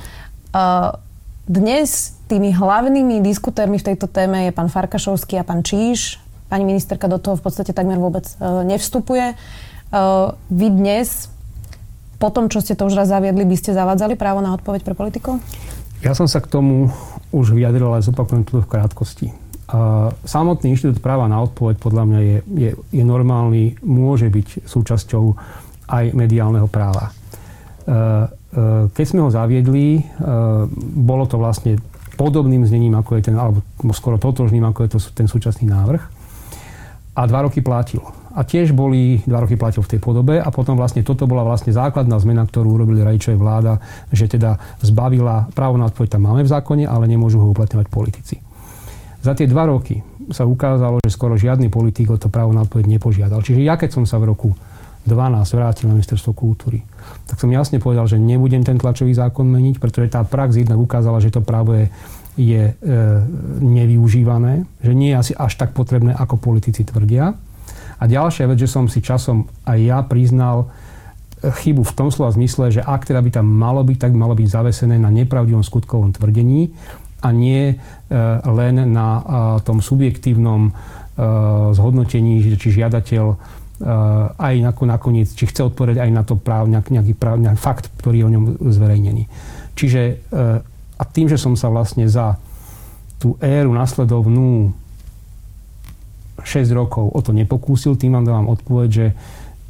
Dnes 1.49 2.13
tými 2.29 2.53
hlavnými 2.53 3.25
diskutérmi 3.25 3.81
v 3.81 3.93
tejto 3.93 4.05
téme 4.05 4.49
je 4.49 4.53
pán 4.53 4.69
Farkašovský 4.69 5.41
a 5.41 5.49
pán 5.49 5.65
Číš. 5.65 6.21
Pani 6.53 6.65
ministerka 6.65 7.09
do 7.09 7.17
toho 7.17 7.41
v 7.41 7.45
podstate 7.49 7.73
takmer 7.73 7.97
vôbec 7.97 8.29
nevstupuje. 8.41 9.33
Vy 10.53 10.67
dnes 10.69 11.33
po 12.21 12.29
tom, 12.29 12.53
čo 12.53 12.61
ste 12.61 12.77
to 12.77 12.85
už 12.85 12.99
raz 12.99 13.09
zaviedli, 13.09 13.49
by 13.49 13.57
ste 13.57 13.73
zavádzali 13.73 14.19
právo 14.19 14.45
na 14.45 14.53
odpoveď 14.53 14.85
pre 14.85 14.93
politikov? 14.93 15.41
Ja 16.05 16.13
som 16.13 16.29
sa 16.29 16.43
k 16.43 16.51
tomu 16.51 16.93
už 17.33 17.53
vyjadril, 17.53 17.93
ale 17.93 18.05
zopakujem 18.05 18.45
to 18.45 18.65
v 18.65 18.71
krátkosti. 18.71 19.29
Samotný 20.25 20.73
inštitút 20.73 21.05
práva 21.05 21.29
na 21.29 21.45
odpoveď 21.45 21.77
podľa 21.77 22.05
mňa 22.09 22.21
je, 22.25 22.37
je, 22.57 22.71
je 22.89 23.05
normálny, 23.05 23.77
môže 23.85 24.33
byť 24.33 24.65
súčasťou 24.65 25.25
aj 25.89 26.05
mediálneho 26.17 26.69
práva. 26.73 27.09
E, 27.09 27.13
e, 27.13 27.97
keď 28.89 29.05
sme 29.05 29.21
ho 29.25 29.31
zaviedli, 29.33 30.01
e, 30.01 30.03
bolo 30.97 31.29
to 31.29 31.37
vlastne 31.37 31.77
podobným 32.17 32.65
znením, 32.65 32.97
ako 32.97 33.21
je 33.21 33.23
ten, 33.29 33.37
alebo 33.37 33.61
skoro 33.93 34.17
totožným, 34.17 34.65
ako 34.65 34.89
je 34.89 34.91
to 34.97 34.99
ten 35.13 35.29
súčasný 35.29 35.69
návrh. 35.69 36.03
A 37.17 37.21
dva 37.29 37.45
roky 37.45 37.61
platil 37.61 38.01
a 38.39 38.47
tiež 38.47 38.71
boli, 38.71 39.19
dva 39.27 39.43
roky 39.43 39.59
platil 39.59 39.83
v 39.83 39.99
tej 39.99 40.01
podobe 40.01 40.39
a 40.39 40.47
potom 40.55 40.79
vlastne 40.79 41.03
toto 41.03 41.27
bola 41.27 41.43
vlastne 41.43 41.75
základná 41.75 42.15
zmena, 42.23 42.47
ktorú 42.47 42.79
urobili 42.79 43.03
Rajčovej 43.03 43.35
vláda, 43.35 43.83
že 44.15 44.31
teda 44.31 44.79
zbavila 44.79 45.51
právo 45.51 45.75
na 45.75 45.91
odpoveď 45.91 46.15
tam 46.15 46.31
máme 46.31 46.47
v 46.47 46.53
zákone, 46.55 46.87
ale 46.87 47.11
nemôžu 47.11 47.43
ho 47.43 47.51
uplatňovať 47.51 47.91
politici. 47.91 48.39
Za 49.19 49.35
tie 49.35 49.51
dva 49.51 49.67
roky 49.67 49.99
sa 50.31 50.47
ukázalo, 50.47 51.03
že 51.03 51.11
skoro 51.11 51.35
žiadny 51.35 51.67
politik 51.67 52.15
o 52.15 52.21
to 52.21 52.31
právo 52.31 52.55
na 52.55 52.63
odpoveď 52.63 52.87
nepožiadal. 52.87 53.43
Čiže 53.43 53.67
ja 53.67 53.75
keď 53.75 53.99
som 53.99 54.05
sa 54.07 54.23
v 54.23 54.31
roku 54.31 54.55
12 55.03 55.59
vrátil 55.59 55.91
na 55.91 55.99
ministerstvo 55.99 56.31
kultúry, 56.37 56.85
tak 57.27 57.43
som 57.43 57.51
jasne 57.51 57.83
povedal, 57.83 58.07
že 58.07 58.21
nebudem 58.21 58.63
ten 58.63 58.79
tlačový 58.79 59.11
zákon 59.17 59.51
meniť, 59.51 59.83
pretože 59.83 60.15
tá 60.15 60.23
prax 60.23 60.63
jednak 60.63 60.79
ukázala, 60.79 61.19
že 61.19 61.33
to 61.33 61.43
právo 61.43 61.75
je, 61.75 61.87
je 62.39 62.63
e, 62.71 62.73
nevyužívané, 63.65 64.69
že 64.85 64.93
nie 64.93 65.17
je 65.17 65.19
asi 65.19 65.33
až 65.35 65.57
tak 65.59 65.73
potrebné, 65.75 66.13
ako 66.13 66.39
politici 66.39 66.85
tvrdia. 66.85 67.48
A 67.99 68.05
ďalšia 68.07 68.47
vec, 68.47 68.59
že 68.63 68.71
som 68.71 68.87
si 68.87 69.03
časom 69.03 69.51
aj 69.67 69.79
ja 69.79 69.99
priznal 70.07 70.71
eh, 71.43 71.51
chybu 71.51 71.83
v 71.83 71.97
tom 71.97 72.09
slova 72.15 72.35
zmysle, 72.35 72.71
že 72.71 72.83
ak 72.83 73.07
teda 73.07 73.23
by 73.23 73.31
tam 73.35 73.47
malo 73.47 73.83
byť, 73.83 73.99
tak 74.09 74.13
malo 74.15 74.39
byť 74.39 74.49
zavesené 74.49 74.97
na 74.99 75.11
nepravdivom 75.11 75.67
skutkovom 75.67 76.15
tvrdení 76.15 76.71
a 77.19 77.29
nie 77.35 77.75
e, 77.75 77.77
len 78.47 78.75
na 78.95 79.09
e, 79.19 79.23
tom 79.67 79.83
subjektívnom 79.83 80.71
e, 80.71 80.73
zhodnotení, 81.75 82.39
či 82.55 82.69
žiadateľ 82.71 83.27
e, 83.27 83.37
aj 84.39 84.55
nakoniec, 84.87 85.27
či 85.35 85.51
chce 85.51 85.67
odpovedať 85.67 86.07
aj 86.07 86.11
na 86.15 86.23
to 86.23 86.39
práv, 86.39 86.71
nejaký, 86.71 87.19
práv, 87.19 87.43
nejaký 87.43 87.59
fakt, 87.59 87.91
ktorý 87.99 88.23
je 88.23 88.27
o 88.27 88.35
ňom 88.39 88.45
zverejnený. 88.71 89.27
Čiže 89.75 90.03
e, 90.07 90.15
a 90.99 91.03
tým, 91.07 91.27
že 91.27 91.39
som 91.39 91.59
sa 91.59 91.71
vlastne 91.71 92.07
za 92.07 92.39
tú 93.19 93.35
éru 93.43 93.75
nasledovnú 93.75 94.71
6 96.43 96.71
rokov 96.75 97.11
o 97.11 97.21
to 97.23 97.35
nepokúsil, 97.35 97.99
tým 97.99 98.15
vám 98.15 98.25
dávam 98.25 98.47
odpoveď, 98.53 98.89
že 98.91 99.07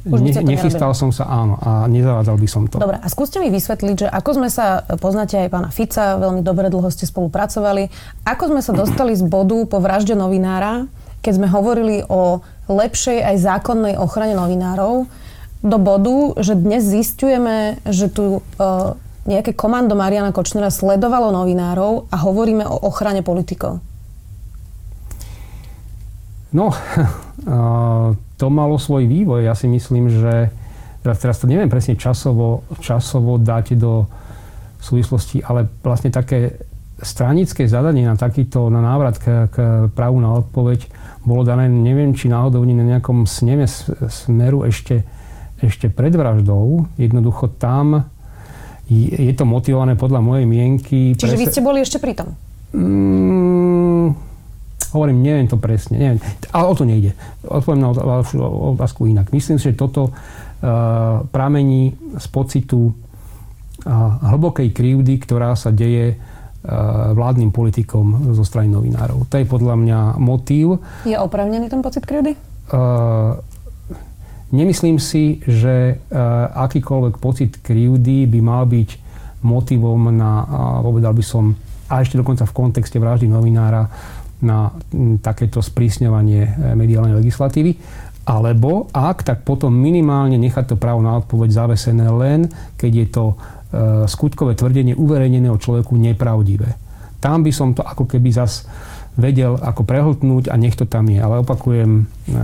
ne, 0.07 0.31
nechystal 0.55 0.95
som 0.95 1.11
sa, 1.11 1.27
áno, 1.27 1.59
a 1.59 1.85
nezavádzal 1.91 2.35
by 2.39 2.47
som 2.47 2.63
to. 2.71 2.79
Dobre, 2.79 2.97
a 2.97 3.07
skúste 3.11 3.43
mi 3.43 3.51
vysvetliť, 3.51 3.95
že 3.95 4.07
ako 4.07 4.29
sme 4.39 4.49
sa, 4.49 4.87
poznáte 4.97 5.35
aj 5.35 5.49
pána 5.51 5.69
Fica, 5.69 6.15
veľmi 6.15 6.41
dobre 6.41 6.71
dlho 6.71 6.87
ste 6.87 7.03
spolupracovali, 7.03 7.91
ako 8.23 8.43
sme 8.55 8.61
sa 8.63 8.71
dostali 8.71 9.13
z 9.13 9.27
bodu 9.27 9.59
po 9.67 9.83
vražde 9.83 10.15
novinára, 10.15 10.87
keď 11.19 11.33
sme 11.35 11.47
hovorili 11.51 12.01
o 12.07 12.39
lepšej 12.71 13.19
aj 13.19 13.35
zákonnej 13.43 13.99
ochrane 13.99 14.37
novinárov, 14.37 15.09
do 15.59 15.75
bodu, 15.75 16.39
že 16.39 16.55
dnes 16.55 16.87
zistujeme, 16.87 17.83
že 17.83 18.07
tu 18.07 18.39
uh, 18.39 18.95
nejaké 19.27 19.51
komando 19.51 19.91
Mariana 19.91 20.31
Kočnera 20.31 20.71
sledovalo 20.71 21.35
novinárov 21.35 22.07
a 22.07 22.15
hovoríme 22.23 22.63
o 22.63 22.87
ochrane 22.87 23.19
politikov. 23.19 23.83
No, 26.53 26.73
to 28.39 28.45
malo 28.49 28.75
svoj 28.81 29.05
vývoj. 29.05 29.45
Ja 29.45 29.53
si 29.53 29.69
myslím, 29.69 30.09
že 30.09 30.49
teraz, 31.05 31.17
teraz 31.21 31.37
to 31.37 31.45
neviem 31.45 31.69
presne 31.69 31.99
časovo, 31.99 32.65
časovo 32.81 33.37
dať 33.37 33.77
do 33.77 34.09
súvislosti, 34.79 35.43
ale 35.43 35.67
vlastne 35.83 36.09
také 36.09 36.55
stranické 36.99 37.67
zadanie 37.67 38.03
na 38.03 38.15
takýto, 38.19 38.67
na 38.67 38.83
návrat 38.83 39.19
k, 39.19 39.47
k 39.51 39.57
právu 39.91 40.19
na 40.19 40.35
odpoveď 40.43 40.87
bolo 41.23 41.43
dané, 41.43 41.67
neviem, 41.67 42.15
či 42.15 42.31
náhodou 42.31 42.63
na 42.63 42.83
nejakom 42.83 43.27
sneme 43.27 43.67
smeru 44.07 44.63
ešte, 44.67 45.03
ešte 45.59 45.91
pred 45.91 46.15
vraždou. 46.15 46.87
Jednoducho 46.95 47.51
tam 47.59 48.07
je 48.89 49.33
to 49.35 49.45
motivované 49.45 49.93
podľa 49.93 50.23
mojej 50.23 50.45
mienky. 50.49 51.13
Čiže 51.13 51.35
prese... 51.35 51.41
vy 51.43 51.45
ste 51.51 51.61
boli 51.61 51.79
ešte 51.83 52.01
pri 52.01 52.13
tom? 52.17 52.33
Mm, 52.73 54.28
Hovorím, 54.89 55.21
neviem 55.21 55.45
to 55.45 55.61
presne, 55.61 56.01
neviem. 56.01 56.17
Ale 56.49 56.65
o 56.65 56.73
to 56.73 56.81
nejde. 56.81 57.13
Odpoviem 57.45 57.85
na 57.85 57.93
otázku 58.73 59.05
inak. 59.05 59.29
Myslím 59.29 59.61
si, 59.61 59.69
že 59.69 59.77
toto 59.77 60.09
uh, 60.09 60.13
pramení 61.29 61.93
z 62.17 62.25
pocitu 62.33 62.89
uh, 62.89 62.93
hlbokej 64.33 64.73
krivdy, 64.73 65.21
ktorá 65.21 65.53
sa 65.53 65.69
deje 65.69 66.17
uh, 66.17 67.13
vládnym 67.13 67.53
politikom 67.53 68.33
zo 68.33 68.41
strany 68.41 68.73
novinárov. 68.73 69.29
To 69.29 69.35
je 69.37 69.45
podľa 69.45 69.75
mňa 69.77 69.99
motív. 70.17 70.81
Je 71.05 71.13
opravnený 71.13 71.69
ten 71.69 71.85
pocit 71.85 72.01
krivdy? 72.09 72.33
Uh, 72.73 73.37
nemyslím 74.49 74.97
si, 74.97 75.37
že 75.45 76.01
uh, 76.01 76.49
akýkoľvek 76.65 77.21
pocit 77.21 77.61
krivdy 77.61 78.25
by 78.25 78.39
mal 78.41 78.65
byť 78.65 78.89
motivom 79.45 80.09
na, 80.17 80.31
uh, 80.41 80.81
povedal 80.81 81.13
by 81.13 81.21
som, 81.21 81.53
a 81.89 82.01
ešte 82.01 82.17
dokonca 82.17 82.45
v 82.45 82.53
kontexte 82.57 82.97
vraždy 82.97 83.29
novinára, 83.29 83.85
na 84.39 84.71
takéto 85.19 85.59
sprísňovanie 85.59 86.41
e, 86.43 86.51
mediálnej 86.75 87.19
legislatívy. 87.19 87.75
Alebo 88.29 88.87
ak, 88.93 89.25
tak 89.25 89.41
potom 89.41 89.73
minimálne 89.73 90.37
nechať 90.37 90.73
to 90.73 90.75
právo 90.77 91.01
na 91.01 91.17
odpoveď 91.17 91.49
zavesené 91.65 92.07
len, 92.13 92.45
keď 92.77 92.91
je 92.93 93.07
to 93.09 93.25
e, 93.27 93.35
skutkové 94.05 94.53
tvrdenie 94.53 94.93
uverejneného 94.93 95.57
človeku 95.57 95.97
nepravdivé. 95.97 96.77
Tam 97.19 97.43
by 97.43 97.51
som 97.51 97.75
to 97.75 97.83
ako 97.83 98.07
keby 98.07 98.31
zas 98.31 98.63
vedel 99.19 99.59
ako 99.59 99.83
prehltnúť 99.83 100.47
a 100.47 100.55
nech 100.55 100.79
to 100.79 100.87
tam 100.87 101.11
je. 101.11 101.19
Ale 101.19 101.43
opakujem, 101.43 101.91
e, 101.99 102.37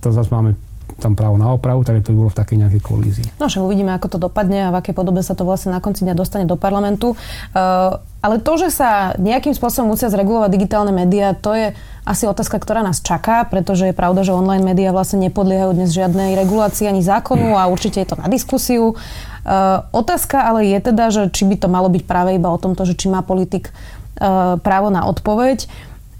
to 0.00 0.08
zase 0.08 0.32
máme 0.32 0.56
tam 0.98 1.16
právo 1.16 1.40
na 1.40 1.52
opravu, 1.52 1.84
tak 1.86 2.02
to 2.02 2.12
by 2.12 2.26
bolo 2.26 2.30
v 2.32 2.38
takej 2.38 2.56
nejakej 2.60 2.82
kolízii. 2.82 3.28
No 3.40 3.48
však 3.48 3.62
uvidíme, 3.62 3.94
ako 3.94 4.16
to 4.16 4.18
dopadne 4.18 4.68
a 4.68 4.72
v 4.72 4.78
akej 4.82 4.94
podobe 4.96 5.20
sa 5.24 5.32
to 5.32 5.46
vlastne 5.46 5.72
na 5.72 5.80
konci 5.80 6.04
dňa 6.04 6.14
dostane 6.16 6.44
do 6.44 6.58
parlamentu. 6.58 7.14
Uh, 7.52 8.02
ale 8.22 8.38
to, 8.38 8.54
že 8.58 8.70
sa 8.70 9.18
nejakým 9.18 9.54
spôsobom 9.56 9.94
musia 9.94 10.12
zregulovať 10.12 10.50
digitálne 10.54 10.94
médiá, 10.94 11.34
to 11.34 11.54
je 11.54 11.74
asi 12.02 12.26
otázka, 12.26 12.58
ktorá 12.58 12.82
nás 12.82 12.98
čaká, 12.98 13.46
pretože 13.46 13.90
je 13.90 13.94
pravda, 13.94 14.26
že 14.26 14.34
online 14.34 14.62
médiá 14.62 14.90
vlastne 14.90 15.22
nepodliehajú 15.26 15.74
dnes 15.74 15.94
žiadnej 15.94 16.34
regulácii 16.34 16.90
ani 16.90 17.02
zákonu 17.02 17.54
a 17.54 17.70
určite 17.70 18.02
je 18.02 18.08
to 18.10 18.16
na 18.18 18.26
diskusiu. 18.26 18.94
Uh, 19.42 19.86
otázka 19.90 20.42
ale 20.42 20.66
je 20.70 20.78
teda, 20.82 21.04
že 21.10 21.22
či 21.30 21.46
by 21.46 21.58
to 21.58 21.68
malo 21.70 21.90
byť 21.90 22.02
práve 22.06 22.34
iba 22.34 22.50
o 22.50 22.58
tomto, 22.58 22.86
že 22.86 22.94
či 22.94 23.10
má 23.10 23.22
politik 23.22 23.70
uh, 23.70 24.58
právo 24.58 24.90
na 24.90 25.06
odpoveď. 25.06 25.66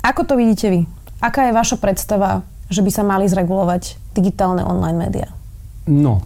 Ako 0.02 0.26
to 0.26 0.34
vidíte 0.34 0.66
vy? 0.70 0.80
Aká 1.22 1.46
je 1.46 1.54
vaša 1.54 1.78
predstava 1.78 2.42
že 2.72 2.82
by 2.82 2.90
sa 2.90 3.04
mali 3.04 3.28
zregulovať 3.28 4.00
digitálne 4.16 4.64
online 4.64 4.98
médiá? 4.98 5.28
No, 5.86 6.24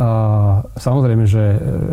uh, 0.00 0.64
samozrejme, 0.80 1.24
že 1.28 1.44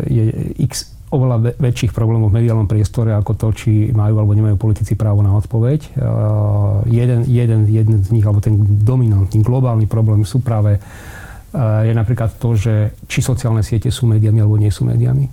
je 0.07 0.23
x 0.63 0.97
oveľa 1.07 1.55
väčších 1.55 1.95
problémov 1.95 2.35
v 2.35 2.43
mediálnom 2.43 2.67
priestore 2.67 3.15
ako 3.15 3.31
to, 3.39 3.47
či 3.55 3.71
majú 3.95 4.19
alebo 4.19 4.35
nemajú 4.35 4.59
politici 4.59 4.99
právo 4.99 5.23
na 5.23 5.31
odpoveď. 5.39 5.95
Uh, 5.95 6.83
jeden, 6.91 7.23
jeden, 7.27 7.63
jeden 7.67 8.03
z 8.03 8.11
nich, 8.11 8.27
alebo 8.27 8.43
ten 8.43 8.59
dominantný, 8.83 9.39
globálny 9.39 9.87
problém 9.87 10.27
sú 10.27 10.43
práve 10.43 10.79
uh, 10.79 11.87
je 11.87 11.93
napríklad 11.95 12.35
to, 12.35 12.59
že 12.59 12.91
či 13.07 13.23
sociálne 13.23 13.63
siete 13.63 13.87
sú 13.87 14.03
médiami 14.03 14.43
alebo 14.43 14.59
nie 14.59 14.71
sú 14.71 14.83
médiami. 14.83 15.31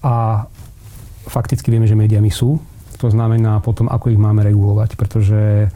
A 0.00 0.48
fakticky 1.28 1.68
vieme, 1.68 1.84
že 1.84 1.98
médiami 1.98 2.32
sú. 2.32 2.56
To 3.00 3.08
znamená 3.12 3.60
potom, 3.60 3.88
ako 3.88 4.12
ich 4.12 4.20
máme 4.20 4.40
regulovať, 4.44 4.96
pretože 4.96 5.68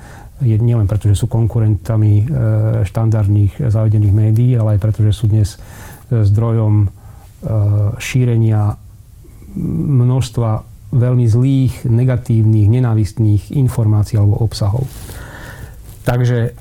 je 0.43 0.57
nielen 0.59 0.91
preto, 0.91 1.07
že 1.07 1.15
sú 1.15 1.31
konkurentami 1.31 2.13
e, 2.19 2.25
štandardných 2.83 3.71
zavedených 3.71 4.15
médií, 4.15 4.51
ale 4.59 4.79
aj 4.79 4.83
preto, 4.83 5.07
že 5.07 5.15
sú 5.15 5.31
dnes 5.31 5.55
e, 5.55 6.27
zdrojom 6.27 6.75
e, 6.83 6.89
šírenia 8.03 8.75
množstva 9.55 10.51
veľmi 10.95 11.27
zlých, 11.27 11.87
negatívnych, 11.87 12.67
nenávistných 12.71 13.55
informácií 13.55 14.19
alebo 14.19 14.39
obsahov. 14.43 14.87
Takže 16.03 16.55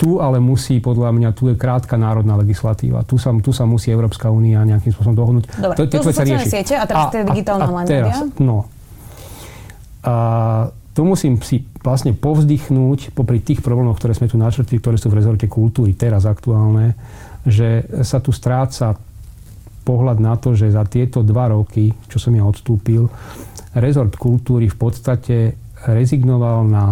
tu 0.00 0.16
ale 0.16 0.40
musí, 0.40 0.80
podľa 0.80 1.12
mňa, 1.12 1.28
tu 1.36 1.52
je 1.52 1.54
krátka 1.60 2.00
národná 2.00 2.32
legislatíva. 2.40 3.04
Tu 3.04 3.20
sa, 3.20 3.36
tu 3.44 3.52
sa 3.52 3.68
musí 3.68 3.92
Európska 3.92 4.32
únia 4.32 4.64
nejakým 4.64 4.96
spôsobom 4.96 5.12
dohodnúť. 5.12 5.44
Dobre, 5.60 5.76
to, 5.76 5.82
to 5.92 6.00
sú 6.00 6.08
sociálne 6.08 6.48
siete 6.48 6.72
a 6.72 6.88
teraz 6.88 7.12
tie 7.12 7.20
digitálne 7.20 7.68
a, 7.68 7.70
a 7.70 7.84
teraz, 7.84 8.24
No. 8.40 8.64
A 10.00 10.14
tu 10.90 11.06
musím 11.06 11.38
si 11.38 11.62
vlastne 11.80 12.12
povzdychnúť 12.12 13.14
popri 13.14 13.38
tých 13.38 13.62
problémoch, 13.62 13.96
ktoré 13.98 14.14
sme 14.14 14.26
tu 14.26 14.34
načrtli, 14.34 14.82
ktoré 14.82 14.98
sú 14.98 15.06
v 15.08 15.22
rezorte 15.22 15.46
kultúry 15.46 15.94
teraz 15.94 16.26
aktuálne, 16.26 16.98
že 17.46 17.86
sa 18.02 18.18
tu 18.18 18.34
stráca 18.34 18.98
pohľad 19.86 20.18
na 20.20 20.34
to, 20.36 20.52
že 20.52 20.74
za 20.74 20.84
tieto 20.84 21.22
dva 21.24 21.50
roky, 21.54 21.94
čo 22.10 22.18
som 22.18 22.34
ja 22.34 22.44
odstúpil, 22.44 23.08
rezort 23.78 24.12
kultúry 24.18 24.66
v 24.66 24.76
podstate 24.76 25.36
rezignoval 25.86 26.66
na 26.66 26.84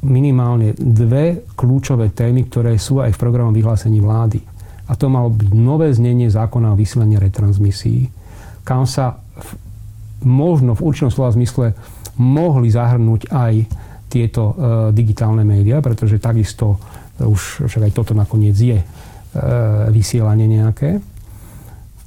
minimálne 0.00 0.72
dve 0.76 1.44
kľúčové 1.56 2.12
témy, 2.16 2.48
ktoré 2.48 2.80
sú 2.80 3.04
aj 3.04 3.16
v 3.16 3.20
programom 3.20 3.52
vyhlásení 3.52 4.00
vlády. 4.00 4.40
A 4.88 4.96
to 4.96 5.12
malo 5.12 5.28
byť 5.30 5.50
nové 5.52 5.92
znenie 5.92 6.32
zákona 6.32 6.72
o 6.72 6.78
vysielanie 6.78 7.20
retransmisií, 7.20 8.08
kam 8.64 8.88
sa 8.88 9.19
možno 10.24 10.76
v 10.76 10.84
určitom 10.84 11.10
slova 11.12 11.32
zmysle 11.32 11.72
mohli 12.20 12.68
zahrnúť 12.68 13.32
aj 13.32 13.54
tieto 14.10 14.42
e, 14.50 14.54
digitálne 14.92 15.46
médiá, 15.46 15.78
pretože 15.80 16.20
takisto 16.20 16.76
už 17.20 17.68
však 17.68 17.90
aj 17.90 17.92
toto 17.92 18.12
nakoniec 18.12 18.56
je 18.56 18.78
e, 18.80 18.84
vysielanie 19.92 20.48
nejaké. 20.48 20.98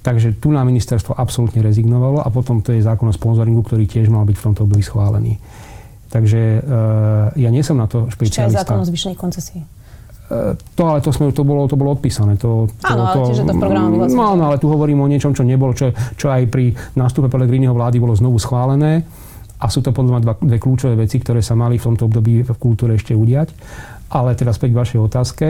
Takže 0.03 0.35
tu 0.35 0.51
na 0.51 0.67
ministerstvo 0.67 1.15
absolútne 1.15 1.63
rezignovalo 1.63 2.19
a 2.19 2.27
potom 2.27 2.59
to 2.59 2.75
je 2.75 2.83
zákon 2.83 3.07
o 3.07 3.15
sponzoringu, 3.15 3.63
ktorý 3.63 3.87
tiež 3.87 4.11
mal 4.11 4.27
byť 4.27 4.35
v 4.35 4.45
tomto 4.51 4.67
období 4.67 4.83
schválený. 4.83 5.39
Takže 6.11 6.61
ja 7.33 7.49
nie 7.49 7.65
som 7.65 7.79
na 7.79 7.89
to 7.89 8.05
špecialista. 8.11 8.45
Ešte 8.45 8.53
aj 8.53 8.59
zákon 8.67 8.83
o 8.83 8.85
zvyšnej 8.85 9.15
koncesii. 9.17 9.63
Uh, 10.31 10.55
to, 10.75 10.83
ale 10.87 10.99
to, 11.03 11.11
sme, 11.11 11.35
to, 11.35 11.43
bolo, 11.43 11.67
to 11.67 11.75
bolo 11.75 11.93
odpísané. 11.95 12.39
To, 12.39 12.67
to, 12.67 12.87
áno, 12.87 13.03
ale 13.05 13.15
tiež 13.27 13.43
je 13.43 13.45
to 13.47 13.53
v 13.53 13.59
programe 13.59 14.07
No, 14.07 14.39
no, 14.39 14.43
ale 14.47 14.57
tu 14.57 14.71
hovorím 14.71 15.03
o 15.03 15.07
niečom, 15.11 15.35
čo 15.35 15.43
nebolo, 15.43 15.75
čo, 15.75 15.91
čo 16.15 16.31
aj 16.31 16.47
pri 16.47 16.71
nástupe 16.95 17.27
Pelegriniho 17.27 17.75
vlády 17.75 17.99
bolo 17.99 18.15
znovu 18.15 18.39
schválené. 18.39 19.03
A 19.59 19.71
sú 19.71 19.79
to 19.83 19.95
podľa 19.95 20.19
mňa 20.19 20.23
dva, 20.23 20.33
dve 20.39 20.57
kľúčové 20.59 20.95
veci, 20.95 21.19
ktoré 21.19 21.39
sa 21.39 21.55
mali 21.55 21.79
v 21.79 21.85
tomto 21.91 22.07
období 22.07 22.43
v 22.43 22.51
kultúre 22.59 22.95
ešte 22.95 23.15
udiať. 23.15 23.51
Ale 24.11 24.35
teda 24.35 24.51
späť 24.51 24.75
k 24.75 24.79
vašej 24.79 24.99
otázke. 24.99 25.47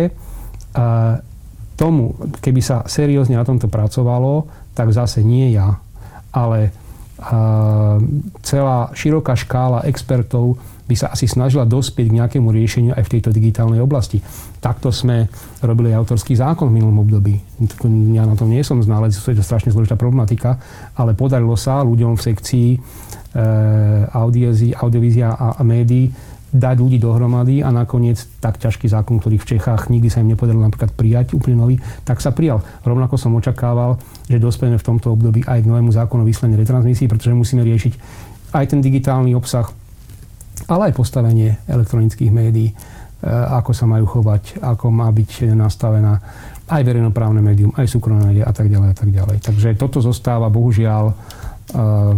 Uh, 0.74 1.22
tomu, 1.78 2.14
keby 2.42 2.62
sa 2.62 2.86
seriózne 2.86 3.38
na 3.38 3.46
tomto 3.46 3.70
pracovalo, 3.70 4.46
tak 4.78 4.94
zase 4.94 5.26
nie 5.26 5.54
ja, 5.54 5.82
ale 6.34 6.74
celá 8.44 8.92
široká 8.92 9.38
škála 9.38 9.88
expertov 9.88 10.60
by 10.84 10.96
sa 11.00 11.08
asi 11.16 11.26
snažila 11.26 11.64
dospieť 11.64 12.12
k 12.12 12.18
nejakému 12.20 12.52
riešeniu 12.52 12.92
aj 12.96 13.04
v 13.08 13.12
tejto 13.18 13.30
digitálnej 13.32 13.80
oblasti. 13.80 14.20
Takto 14.60 14.92
sme 14.92 15.32
robili 15.64 15.96
autorský 15.96 16.36
zákon 16.36 16.68
v 16.68 16.80
minulom 16.80 17.08
období. 17.08 17.40
Ja 18.12 18.28
na 18.28 18.36
tom 18.36 18.52
nie 18.52 18.64
som 18.68 18.84
znalec, 18.84 19.16
to 19.16 19.32
je 19.32 19.40
to 19.40 19.46
strašne 19.46 19.72
zložitá 19.72 19.96
problematika, 19.96 20.60
ale 21.00 21.16
podarilo 21.16 21.56
sa 21.56 21.84
ľuďom 21.84 22.20
v 22.20 22.22
sekcii 22.22 22.70
e, 22.76 22.78
audiovízia 24.76 25.32
a, 25.32 25.56
a 25.56 25.62
médií 25.64 26.12
dať 26.54 26.76
ľudí 26.78 27.02
dohromady 27.02 27.66
a 27.66 27.74
nakoniec 27.74 28.22
tak 28.38 28.62
ťažký 28.62 28.86
zákon, 28.86 29.18
ktorý 29.18 29.42
v 29.42 29.58
Čechách 29.58 29.90
nikdy 29.90 30.14
sa 30.14 30.22
im 30.22 30.30
nepodarilo 30.30 30.62
napríklad 30.62 30.94
prijať 30.94 31.34
úplne 31.34 31.58
nový, 31.58 31.76
tak 32.06 32.22
sa 32.22 32.30
prijal. 32.30 32.62
Rovnako 32.86 33.18
som 33.18 33.34
očakával, 33.34 33.98
že 34.30 34.38
dospejeme 34.38 34.78
v 34.78 34.86
tomto 34.86 35.10
období 35.10 35.42
aj 35.50 35.66
k 35.66 35.70
novému 35.70 35.90
zákonu 35.90 36.22
o 36.22 36.30
vyslení 36.30 36.54
retransmisí, 36.54 37.10
pretože 37.10 37.34
musíme 37.34 37.66
riešiť 37.66 37.94
aj 38.54 38.66
ten 38.70 38.86
digitálny 38.86 39.34
obsah, 39.34 39.66
ale 40.74 40.90
aj 40.90 40.98
postavenie 40.98 41.62
elektronických 41.70 42.34
médií, 42.34 42.74
e, 42.74 42.76
ako 43.30 43.72
sa 43.72 43.86
majú 43.86 44.10
chovať, 44.10 44.60
ako 44.60 44.90
má 44.90 45.08
byť 45.14 45.54
nastavená 45.54 46.18
aj 46.74 46.82
verejnoprávne 46.82 47.44
médium, 47.44 47.72
aj 47.78 47.86
súkromné 47.86 48.34
médium 48.34 48.48
a 48.50 48.54
tak 48.56 48.72
ďalej 48.72 48.90
a 48.90 48.98
tak 48.98 49.10
ďalej. 49.12 49.38
Takže 49.44 49.68
toto 49.78 50.00
zostáva 50.00 50.48
bohužiaľ, 50.48 51.12
uh, 51.12 52.16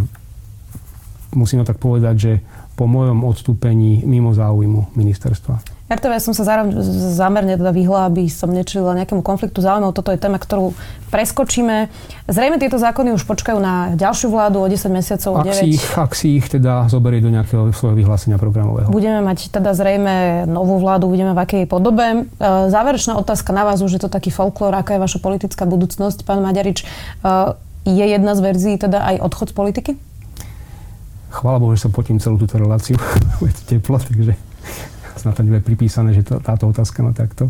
musíme 1.34 1.66
tak 1.66 1.82
povedať, 1.82 2.16
že 2.16 2.34
po 2.78 2.86
mojom 2.86 3.26
odstúpení 3.26 4.06
mimo 4.06 4.32
záujmu 4.38 4.94
ministerstva. 4.94 5.75
Ja 5.86 6.18
som 6.18 6.34
sa 6.34 6.66
zámerne 7.14 7.62
teda 7.62 7.70
vyhla, 7.70 8.10
aby 8.10 8.26
som 8.26 8.50
nečelila 8.50 8.98
nejakému 8.98 9.22
konfliktu 9.22 9.62
záujmov. 9.62 9.94
Toto 9.94 10.10
je 10.10 10.18
téma, 10.18 10.42
ktorú 10.42 10.74
preskočíme. 11.14 11.94
Zrejme 12.26 12.58
tieto 12.58 12.82
zákony 12.82 13.14
už 13.14 13.22
počkajú 13.30 13.62
na 13.62 13.94
ďalšiu 13.94 14.34
vládu 14.34 14.66
o 14.66 14.68
10 14.68 14.82
mesiacov, 14.90 15.38
o 15.38 15.46
9. 15.46 15.54
Ak 15.54 15.62
si 15.62 15.68
ich, 15.70 15.86
ak 15.94 16.12
si 16.18 16.28
ich 16.42 16.50
teda 16.50 16.90
zoberie 16.90 17.22
do 17.22 17.30
nejakého 17.30 17.70
svojho 17.70 17.94
vyhlásenia 18.02 18.42
programového. 18.42 18.90
Budeme 18.90 19.22
mať 19.22 19.54
teda 19.54 19.78
zrejme 19.78 20.50
novú 20.50 20.82
vládu, 20.82 21.06
budeme 21.06 21.38
v 21.38 21.40
akej 21.46 21.64
podobe. 21.70 22.26
E, 22.26 22.42
záverečná 22.74 23.14
otázka 23.22 23.54
na 23.54 23.70
vás, 23.70 23.78
už 23.86 23.94
je 23.94 24.02
to 24.02 24.10
taký 24.10 24.34
folklór, 24.34 24.74
aká 24.74 24.98
je 24.98 25.06
vaša 25.06 25.22
politická 25.22 25.70
budúcnosť, 25.70 26.26
pán 26.26 26.42
Maďarič. 26.42 26.82
E, 26.82 26.86
je 27.86 28.06
jedna 28.10 28.34
z 28.34 28.42
verzií 28.42 28.82
teda 28.82 29.06
aj 29.06 29.22
odchod 29.22 29.54
z 29.54 29.56
politiky? 29.56 29.92
Chvála 31.30 31.62
Bohu, 31.62 31.78
že 31.78 31.86
sa 31.86 31.94
potím 31.94 32.18
celú 32.18 32.42
túto 32.42 32.58
reláciu. 32.58 32.98
je 33.46 33.54
to 33.54 33.78
teplo, 33.78 34.02
takže 34.02 34.34
snad 35.26 35.34
to 35.34 35.42
je 35.42 35.66
pripísané, 35.66 36.14
že 36.14 36.22
to, 36.22 36.38
táto 36.38 36.70
otázka 36.70 37.02
ma 37.02 37.10
takto 37.10 37.50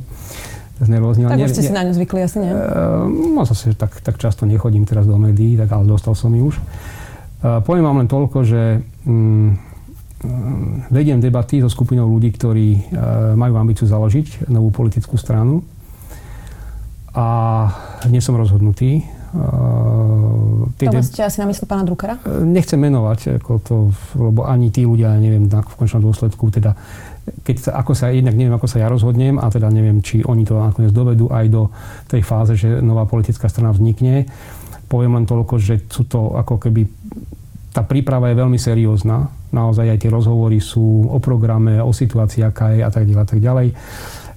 znervoznila. 0.80 1.36
Tak 1.36 1.44
už 1.44 1.52
ste 1.52 1.68
si 1.68 1.76
na 1.76 1.84
ňu 1.84 1.92
zvykli 1.92 2.24
asi, 2.24 2.40
nie? 2.40 2.52
Uh, 2.56 3.04
no 3.36 3.44
zase 3.44 3.76
tak, 3.76 4.00
tak 4.00 4.16
často 4.16 4.48
nechodím 4.48 4.88
teraz 4.88 5.04
do 5.04 5.20
médií, 5.20 5.60
tak 5.60 5.76
ale 5.76 5.84
dostal 5.84 6.16
som 6.16 6.32
ju 6.32 6.52
už. 6.52 6.56
Uh, 7.44 7.60
poviem 7.60 7.84
vám 7.84 8.00
len 8.00 8.08
toľko, 8.08 8.38
že 8.48 8.80
um, 9.04 9.60
vediem 10.90 11.22
debaty 11.22 11.62
so 11.62 11.70
skupinou 11.70 12.10
ľudí, 12.10 12.34
ktorí 12.34 12.98
majú 13.38 13.62
ambíciu 13.62 13.86
založiť 13.86 14.50
novú 14.50 14.74
politickú 14.74 15.22
stranu 15.22 15.62
a 17.14 17.28
nie 18.10 18.18
som 18.24 18.34
rozhodnutý. 18.34 19.06
Uh, 20.76 20.92
to 20.92 21.00
ste 21.08 21.24
asi 21.24 21.40
na 21.40 21.48
mysli 21.48 21.64
pána 21.64 21.88
Druckera? 21.88 22.20
Nechcem 22.44 22.76
menovať, 22.76 23.40
ako 23.40 23.52
to, 23.64 23.76
lebo 24.20 24.44
ani 24.44 24.70
tí 24.76 24.84
ľudia, 24.84 25.16
neviem, 25.16 25.48
v 25.48 25.76
končnom 25.80 26.04
dôsledku, 26.04 26.52
teda 26.52 26.76
keď 27.42 27.56
sa, 27.58 27.72
ako 27.82 27.92
sa, 27.98 28.14
jednak 28.14 28.38
neviem, 28.38 28.54
ako 28.54 28.68
sa 28.70 28.78
ja 28.84 28.88
rozhodnem 28.92 29.42
a 29.42 29.50
teda 29.50 29.72
neviem, 29.74 30.04
či 30.04 30.22
oni 30.22 30.46
to 30.46 30.62
nakoniec 30.62 30.94
dovedú 30.94 31.32
aj 31.34 31.46
do 31.50 31.74
tej 32.06 32.22
fáze, 32.22 32.54
že 32.54 32.84
nová 32.84 33.10
politická 33.10 33.50
strana 33.50 33.74
vznikne. 33.74 34.30
Poviem 34.86 35.18
len 35.18 35.26
toľko, 35.26 35.58
že 35.58 35.82
sú 35.90 36.06
to 36.06 36.38
ako 36.38 36.62
keby 36.62 36.86
tá 37.76 37.84
príprava 37.84 38.32
je 38.32 38.40
veľmi 38.40 38.56
seriózna. 38.56 39.28
Naozaj 39.52 39.92
aj 39.92 40.00
tie 40.00 40.14
rozhovory 40.14 40.64
sú 40.64 41.12
o 41.12 41.20
programe, 41.20 41.84
o 41.84 41.92
situácii, 41.92 42.46
aká 42.46 42.72
je 42.72 42.82
a 42.86 42.92
tak 42.94 43.04
ďalej 43.04 43.24
a 43.24 43.28
tak 43.28 43.40
ďalej. 43.44 43.68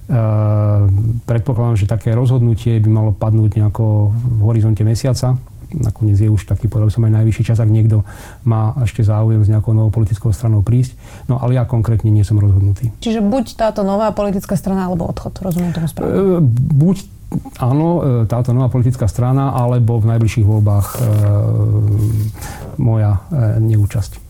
Ehm, 0.09 1.21
predpokladám, 1.23 1.79
že 1.79 1.87
také 1.87 2.11
rozhodnutie 2.11 2.81
by 2.83 2.89
malo 2.91 3.11
padnúť 3.15 3.61
nejako 3.61 4.11
v 4.11 4.39
horizonte 4.43 4.83
mesiaca. 4.83 5.39
Nakoniec 5.69 6.17
je 6.17 6.29
už 6.29 6.49
taký, 6.49 6.65
povedal 6.65 6.89
som 6.89 7.05
aj 7.05 7.21
najvyšší 7.21 7.43
čas, 7.53 7.61
ak 7.61 7.69
niekto 7.69 8.01
má 8.41 8.73
ešte 8.81 9.05
záujem 9.05 9.45
s 9.45 9.51
nejakou 9.51 9.77
novou 9.77 9.93
politickou 9.93 10.33
stranou 10.33 10.65
prísť. 10.65 10.97
No 11.29 11.37
ale 11.37 11.57
ja 11.57 11.63
konkrétne 11.69 12.09
nie 12.09 12.25
som 12.25 12.41
rozhodnutý. 12.41 12.89
Čiže 13.01 13.21
buď 13.21 13.53
táto 13.53 13.85
nová 13.85 14.09
politická 14.09 14.57
strana, 14.57 14.89
alebo 14.89 15.05
odchod, 15.05 15.37
rozumiem 15.45 15.69
tomu 15.69 15.85
správne? 15.85 16.09
Ehm, 16.09 16.49
buď 16.73 16.97
áno, 17.61 17.87
e, 18.01 18.29
táto 18.29 18.49
nová 18.51 18.73
politická 18.73 19.05
strana, 19.05 19.53
alebo 19.53 20.01
v 20.01 20.09
najbližších 20.17 20.45
voľbách 20.47 20.87
e, 20.89 20.97
moja 22.81 23.21
e, 23.29 23.61
neúčasť. 23.61 24.29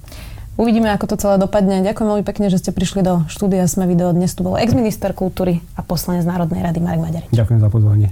Uvidíme, 0.60 0.92
ako 0.92 1.16
to 1.16 1.16
celé 1.16 1.40
dopadne. 1.40 1.80
Ďakujem 1.88 2.08
veľmi 2.12 2.26
pekne, 2.28 2.52
že 2.52 2.60
ste 2.60 2.76
prišli 2.76 3.00
do 3.00 3.24
štúdia 3.32 3.64
Sme 3.72 3.88
video. 3.88 4.12
Dnes 4.12 4.36
tu 4.36 4.44
bol 4.44 4.60
ex-minister 4.60 5.16
kultúry 5.16 5.64
a 5.80 5.88
poslanec 5.88 6.28
Národnej 6.28 6.60
rady 6.60 6.84
Marek 6.84 7.00
Maďarič. 7.00 7.32
Ďakujem 7.32 7.60
za 7.64 7.70
pozvanie. 7.72 8.12